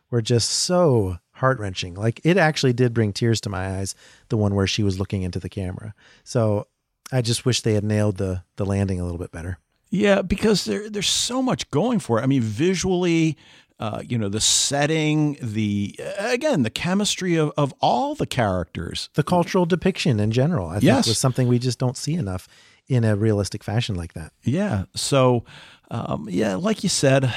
were 0.09 0.21
just 0.21 0.49
so 0.49 1.17
heart-wrenching. 1.33 1.95
Like 1.95 2.21
it 2.23 2.37
actually 2.37 2.73
did 2.73 2.93
bring 2.93 3.13
tears 3.13 3.41
to 3.41 3.49
my 3.49 3.77
eyes, 3.77 3.93
the 4.29 4.37
one 4.37 4.55
where 4.55 4.67
she 4.67 4.83
was 4.83 4.99
looking 4.99 5.21
into 5.21 5.39
the 5.39 5.49
camera. 5.49 5.93
So 6.23 6.67
I 7.11 7.21
just 7.21 7.45
wish 7.45 7.61
they 7.61 7.73
had 7.73 7.83
nailed 7.83 8.17
the 8.17 8.43
the 8.55 8.65
landing 8.65 8.99
a 8.99 9.03
little 9.03 9.19
bit 9.19 9.31
better. 9.31 9.59
Yeah, 9.95 10.21
because 10.21 10.65
there 10.65 10.89
there's 10.89 11.09
so 11.09 11.41
much 11.41 11.69
going 11.71 11.99
for 11.99 12.19
it. 12.19 12.23
I 12.23 12.25
mean, 12.27 12.41
visually, 12.41 13.37
uh, 13.79 14.01
you 14.07 14.17
know, 14.17 14.29
the 14.29 14.41
setting, 14.41 15.37
the 15.41 15.99
again, 16.19 16.63
the 16.63 16.69
chemistry 16.69 17.35
of, 17.35 17.51
of 17.57 17.73
all 17.81 18.15
the 18.15 18.25
characters. 18.27 19.09
The 19.13 19.23
cultural 19.23 19.65
depiction 19.65 20.19
in 20.19 20.31
general, 20.31 20.67
I 20.69 20.73
think 20.75 20.83
Yes. 20.83 21.07
was 21.07 21.17
something 21.17 21.47
we 21.47 21.59
just 21.59 21.79
don't 21.79 21.97
see 21.97 22.13
enough 22.15 22.47
in 22.87 23.03
a 23.03 23.15
realistic 23.15 23.63
fashion 23.63 23.95
like 23.95 24.13
that. 24.13 24.31
Yeah. 24.43 24.83
So, 24.95 25.43
um, 25.91 26.27
yeah, 26.29 26.55
like 26.55 26.83
you 26.83 26.89
said, 26.89 27.33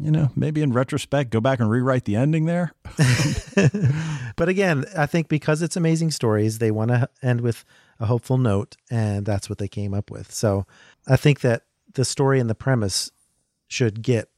you 0.00 0.10
know, 0.10 0.30
maybe 0.34 0.62
in 0.62 0.72
retrospect, 0.72 1.30
go 1.30 1.40
back 1.40 1.60
and 1.60 1.68
rewrite 1.70 2.04
the 2.06 2.16
ending 2.16 2.46
there. 2.46 2.72
But 4.36 4.48
again, 4.50 4.84
I 4.96 5.06
think 5.06 5.28
because 5.28 5.62
it's 5.62 5.76
amazing 5.76 6.10
stories, 6.10 6.58
they 6.58 6.70
want 6.70 6.90
to 6.90 7.08
end 7.22 7.40
with 7.40 7.64
a 7.98 8.04
hopeful 8.06 8.36
note, 8.36 8.76
and 8.90 9.24
that's 9.24 9.48
what 9.48 9.56
they 9.58 9.68
came 9.68 9.94
up 9.94 10.10
with. 10.10 10.30
So 10.30 10.66
I 11.06 11.16
think 11.16 11.40
that 11.40 11.62
the 11.94 12.04
story 12.04 12.40
and 12.40 12.50
the 12.50 12.54
premise 12.54 13.10
should 13.68 14.02
get 14.02 14.28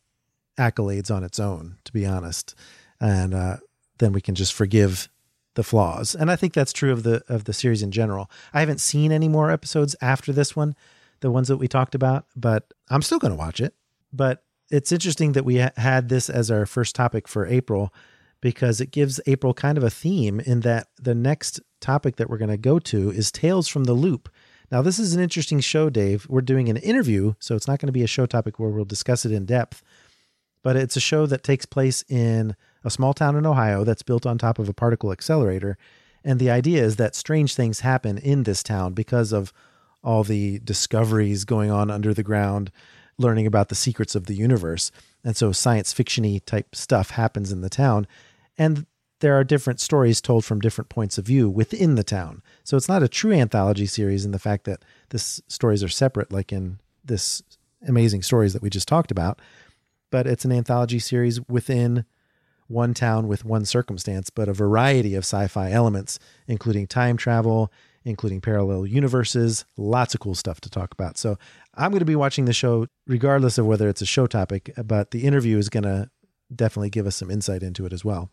accolades 0.59 1.15
on 1.15 1.25
its 1.25 1.39
own, 1.39 1.77
to 1.85 1.93
be 1.93 2.05
honest, 2.05 2.55
and 3.01 3.35
uh, 3.35 3.57
then 3.99 4.13
we 4.13 4.21
can 4.21 4.35
just 4.35 4.53
forgive 4.53 5.09
the 5.55 5.63
flaws. 5.63 6.15
And 6.15 6.31
I 6.31 6.37
think 6.37 6.55
that's 6.55 6.73
true 6.73 6.93
of 6.93 7.03
the 7.03 7.23
of 7.29 7.45
the 7.45 7.53
series 7.53 7.83
in 7.83 7.91
general. 7.91 8.31
I 8.53 8.61
haven't 8.61 8.81
seen 8.81 9.13
any 9.13 9.29
more 9.29 9.51
episodes 9.51 9.97
after 10.01 10.33
this 10.33 10.55
one, 10.55 10.77
the 11.21 11.31
ones 11.31 11.49
that 11.49 11.57
we 11.57 11.69
talked 11.69 11.95
about, 11.95 12.27
but 12.37 12.73
I'm 12.91 13.03
still 13.03 13.19
going 13.19 13.33
to 13.33 13.39
watch 13.39 13.61
it. 13.61 13.75
But 14.13 14.45
it's 14.71 14.93
interesting 14.93 15.33
that 15.33 15.45
we 15.45 15.59
ha- 15.59 15.71
had 15.77 16.09
this 16.09 16.31
as 16.31 16.51
our 16.51 16.67
first 16.67 16.95
topic 16.95 17.27
for 17.27 17.47
April 17.47 17.93
because 18.41 18.81
it 18.81 18.93
gives 18.93 19.21
April 19.27 19.53
kind 19.53 19.77
of 19.77 19.85
a 19.85 19.91
theme 19.91 20.41
in 20.41 20.61
that 20.61 20.89
the 21.01 21.15
next 21.15 21.61
topic 21.81 22.17
that 22.17 22.31
we're 22.31 22.39
going 22.39 22.51
to 22.51 22.57
go 22.57 22.79
to 22.79 23.11
is 23.11 23.33
Tales 23.33 23.69
from 23.69 23.85
the 23.85 23.95
Loop. 23.95 24.29
Now, 24.71 24.83
this 24.83 24.99
is 24.99 25.15
an 25.15 25.23
interesting 25.23 25.61
show, 25.61 25.89
Dave. 25.89 26.27
We're 26.29 26.43
doing 26.43 26.69
an 26.69 26.77
interview, 26.77 27.35
so 27.39 27.55
it's 27.57 27.67
not 27.67 27.79
going 27.79 27.87
to 27.87 27.93
be 27.93 28.03
a 28.03 28.09
show 28.09 28.27
topic 28.27 28.59
where 28.59 28.69
we'll 28.69 28.85
discuss 28.85 29.25
it 29.25 29.33
in 29.33 29.47
depth, 29.47 29.83
but 30.63 30.77
it's 30.77 30.97
a 30.97 31.01
show 31.01 31.25
that 31.27 31.43
takes 31.43 31.65
place 31.65 32.05
in 32.09 32.55
a 32.85 32.91
small 32.91 33.15
town 33.15 33.37
in 33.37 33.47
Ohio 33.47 33.85
that's 33.85 34.03
built 34.03 34.27
on 34.27 34.37
top 34.37 34.59
of 34.59 34.69
a 34.69 34.75
particle 34.75 35.11
accelerator. 35.11 35.79
And 36.23 36.39
the 36.39 36.51
idea 36.51 36.85
is 36.85 36.97
that 36.97 37.15
strange 37.15 37.55
things 37.55 37.81
happen 37.81 38.19
in 38.19 38.43
this 38.43 38.63
town 38.63 38.93
because 38.93 39.33
of 39.33 39.53
all 40.03 40.25
the 40.25 40.59
discoveries 40.61 41.45
going 41.45 41.71
on 41.71 41.91
under 41.91 42.13
the 42.13 42.23
ground, 42.23 42.71
learning 43.17 43.47
about 43.47 43.69
the 43.69 43.75
secrets 43.75 44.15
of 44.15 44.27
the 44.27 44.35
universe. 44.35 44.93
And 45.25 45.37
so 45.37 45.53
science 45.53 45.95
fictiony 45.95 46.45
type 46.45 46.75
stuff 46.75 47.11
happens 47.11 47.51
in 47.53 47.63
the 47.63 47.71
town. 47.71 48.07
And 48.59 48.87
there 49.21 49.35
are 49.35 49.45
different 49.45 49.81
stories 49.81 50.21
told 50.21 50.45
from 50.45 50.61
different 50.61 50.89
points 50.89 51.19
of 51.19 51.27
view 51.27 51.51
within 51.51 51.97
the 51.97 52.05
town. 52.05 52.43
So 52.65 52.77
it's 52.77 52.89
not 52.89 53.03
a 53.03 53.09
true 53.09 53.33
anthology 53.33 53.87
series 53.87 54.25
in 54.25 54.31
the 54.31 54.39
fact 54.39 54.65
that 54.65 54.85
the 55.11 55.19
stories 55.19 55.83
are 55.83 55.89
separate, 55.89 56.33
like 56.33 56.53
in 56.53 56.79
this 57.05 57.43
amazing 57.87 58.23
stories 58.23 58.53
that 58.53 58.63
we 58.63 58.71
just 58.71 58.89
talked 58.89 59.11
about, 59.11 59.41
but 60.11 60.27
it's 60.27 60.45
an 60.45 60.53
anthology 60.53 60.99
series 60.99 61.41
within 61.49 62.05
one 62.67 62.95
town 62.95 63.29
with 63.29 63.45
one 63.45 63.65
circumstance, 63.65 64.31
but 64.31 64.49
a 64.49 64.53
variety 64.53 65.15
of 65.15 65.25
sci 65.25 65.47
fi 65.49 65.71
elements, 65.71 66.19
including 66.47 66.87
time 66.87 67.17
travel, 67.17 67.73
including 68.05 68.41
parallel 68.41 68.87
universes, 68.87 69.65
lots 69.77 70.15
of 70.15 70.21
cool 70.21 70.35
stuff 70.35 70.61
to 70.61 70.71
talk 70.71 70.93
about. 70.93 71.19
So 71.19 71.39
I'm 71.75 71.91
going 71.91 72.01
to 72.01 72.07
be 72.07 72.17
watching 72.17 72.45
the 72.45 72.53
show 72.53 72.87
regardless 73.07 73.59
of 73.59 73.67
whether 73.67 73.89
it's 73.89 74.03
a 74.03 74.07
show 74.07 74.27
topic, 74.27 74.71
but 74.85 75.11
the 75.11 75.25
interview 75.25 75.59
is 75.59 75.69
going 75.69 75.85
to 75.85 76.11
definitely 76.55 76.91
give 76.91 77.07
us 77.07 77.17
some 77.17 77.31
insight 77.31 77.63
into 77.63 77.87
it 77.87 77.93
as 77.93 78.05
well. 78.05 78.31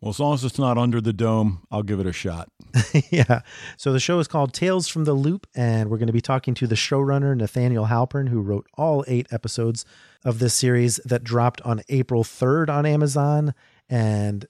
Well, 0.00 0.10
as 0.10 0.20
long 0.20 0.34
as 0.34 0.44
it's 0.44 0.58
not 0.58 0.78
under 0.78 1.00
the 1.00 1.12
dome, 1.12 1.62
I'll 1.72 1.82
give 1.82 1.98
it 1.98 2.06
a 2.06 2.12
shot. 2.12 2.50
yeah. 3.10 3.40
So 3.76 3.92
the 3.92 3.98
show 3.98 4.20
is 4.20 4.28
called 4.28 4.52
Tales 4.52 4.86
from 4.86 5.04
the 5.04 5.12
Loop, 5.12 5.46
and 5.56 5.90
we're 5.90 5.98
going 5.98 6.06
to 6.06 6.12
be 6.12 6.20
talking 6.20 6.54
to 6.54 6.68
the 6.68 6.76
showrunner, 6.76 7.36
Nathaniel 7.36 7.86
Halpern, 7.86 8.28
who 8.28 8.40
wrote 8.40 8.66
all 8.74 9.04
eight 9.08 9.26
episodes 9.32 9.84
of 10.24 10.38
this 10.38 10.54
series 10.54 10.96
that 11.04 11.24
dropped 11.24 11.60
on 11.62 11.82
April 11.88 12.22
3rd 12.22 12.68
on 12.68 12.86
Amazon. 12.86 13.54
And 13.88 14.46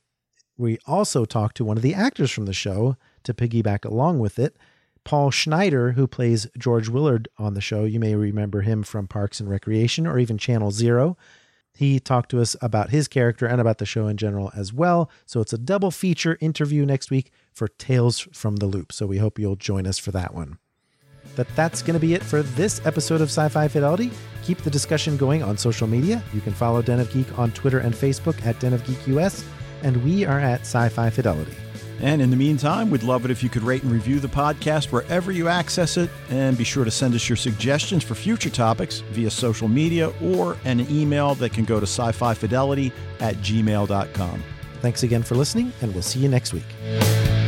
we 0.59 0.79
also 0.87 1.25
talked 1.25 1.57
to 1.59 1.65
one 1.65 1.79
of 1.79 1.83
the 1.83 1.95
actors 1.95 2.31
from 2.31 2.45
the 2.45 2.53
show 2.53 2.97
to 3.23 3.33
piggyback 3.33 3.87
along 3.87 4.19
with 4.19 4.39
it. 4.39 4.57
Paul 5.05 5.31
Schneider, 5.31 5.93
who 5.93 6.07
plays 6.07 6.47
George 6.59 6.91
Willard 6.91 7.29
on 7.39 7.55
the 7.55 7.63
show. 7.63 7.85
You 7.85 8.01
may 8.01 8.15
remember 8.15 8.61
him 8.61 8.83
from 8.83 9.09
Parks 9.09 9.41
and 9.41 9.49
Recreation 9.49 10.07
or 10.07 10.19
even 10.19 10.37
Channel 10.37 10.71
Zero. 10.71 11.17
He 11.79 12.01
talked 12.01 12.33
to 12.33 12.41
us 12.41 12.57
about 12.61 12.91
his 12.91 13.07
character 13.07 13.47
and 13.47 13.61
about 13.61 13.79
the 13.79 13.87
show 13.87 14.09
in 14.09 14.17
general 14.17 14.51
as 14.53 14.73
well. 14.73 15.09
So 15.27 15.41
it's 15.41 15.53
a 15.53 15.59
double 15.59 15.93
feature 15.93 16.37
interview 16.41 16.85
next 16.85 17.09
week 17.09 17.31
for 17.53 17.69
Tales 17.69 18.19
from 18.33 18.57
the 18.57 18.67
Loop. 18.67 18.91
So 18.91 19.07
we 19.07 19.19
hope 19.19 19.39
you'll 19.39 19.55
join 19.55 19.87
us 19.87 19.97
for 19.97 20.11
that 20.11 20.35
one. 20.35 20.59
But 21.37 21.47
that's 21.55 21.83
going 21.83 21.95
to 21.95 22.01
be 22.01 22.15
it 22.15 22.23
for 22.25 22.43
this 22.43 22.85
episode 22.85 23.21
of 23.21 23.29
Sci 23.29 23.49
Fi 23.51 23.69
Fidelity. 23.69 24.11
Keep 24.43 24.63
the 24.63 24.71
discussion 24.71 25.17
going 25.17 25.45
on 25.45 25.57
social 25.57 25.87
media. 25.87 26.21
You 26.35 26.41
can 26.41 26.53
follow 26.53 26.83
Den 26.83 26.99
of 26.99 27.13
Geek 27.13 27.39
on 27.39 27.53
Twitter 27.53 27.79
and 27.79 27.95
Facebook 27.95 28.45
at 28.45 28.59
Den 28.59 28.73
of 28.73 28.85
Geek 28.85 29.07
US, 29.07 29.45
and 29.85 30.03
we 30.03 30.25
are 30.25 30.41
at 30.41 30.63
Sci 30.63 30.89
Fi 30.89 31.11
Fidelity. 31.11 31.55
And 32.01 32.23
in 32.23 32.31
the 32.31 32.37
meantime, 32.37 32.91
we'd 32.91 33.03
love 33.03 33.25
it 33.25 33.31
if 33.31 33.43
you 33.43 33.49
could 33.49 33.63
rate 33.63 33.83
and 33.83 33.91
review 33.93 34.21
the 34.21 34.29
podcast 34.29 34.93
wherever 34.93 35.33
you 35.33 35.49
access 35.49 35.97
it. 35.97 36.11
And 36.31 36.57
be 36.57 36.65
sure 36.65 36.85
to 36.85 36.91
send 36.91 37.15
us 37.15 37.29
your 37.29 37.37
suggestions 37.37 38.05
for 38.05 38.15
future 38.15 38.51
topics 38.51 39.01
via 39.11 39.31
social 39.31 39.69
media 39.69 40.13
or 40.23 40.57
an 40.65 40.89
email 40.91 41.35
that 41.37 41.53
can 41.53 41.65
go 41.65 41.81
to 41.81 41.87
sci 41.87 42.13
fi 42.13 42.35
fidelity 42.35 42.93
at 43.21 43.37
gmail.com. 43.37 44.43
Thanks 44.81 45.03
again 45.03 45.25
for 45.25 45.35
listening, 45.35 45.73
and 45.83 45.93
we'll 45.93 46.03
see 46.03 46.21
you 46.21 46.29
next 46.29 46.53
week. 46.53 47.48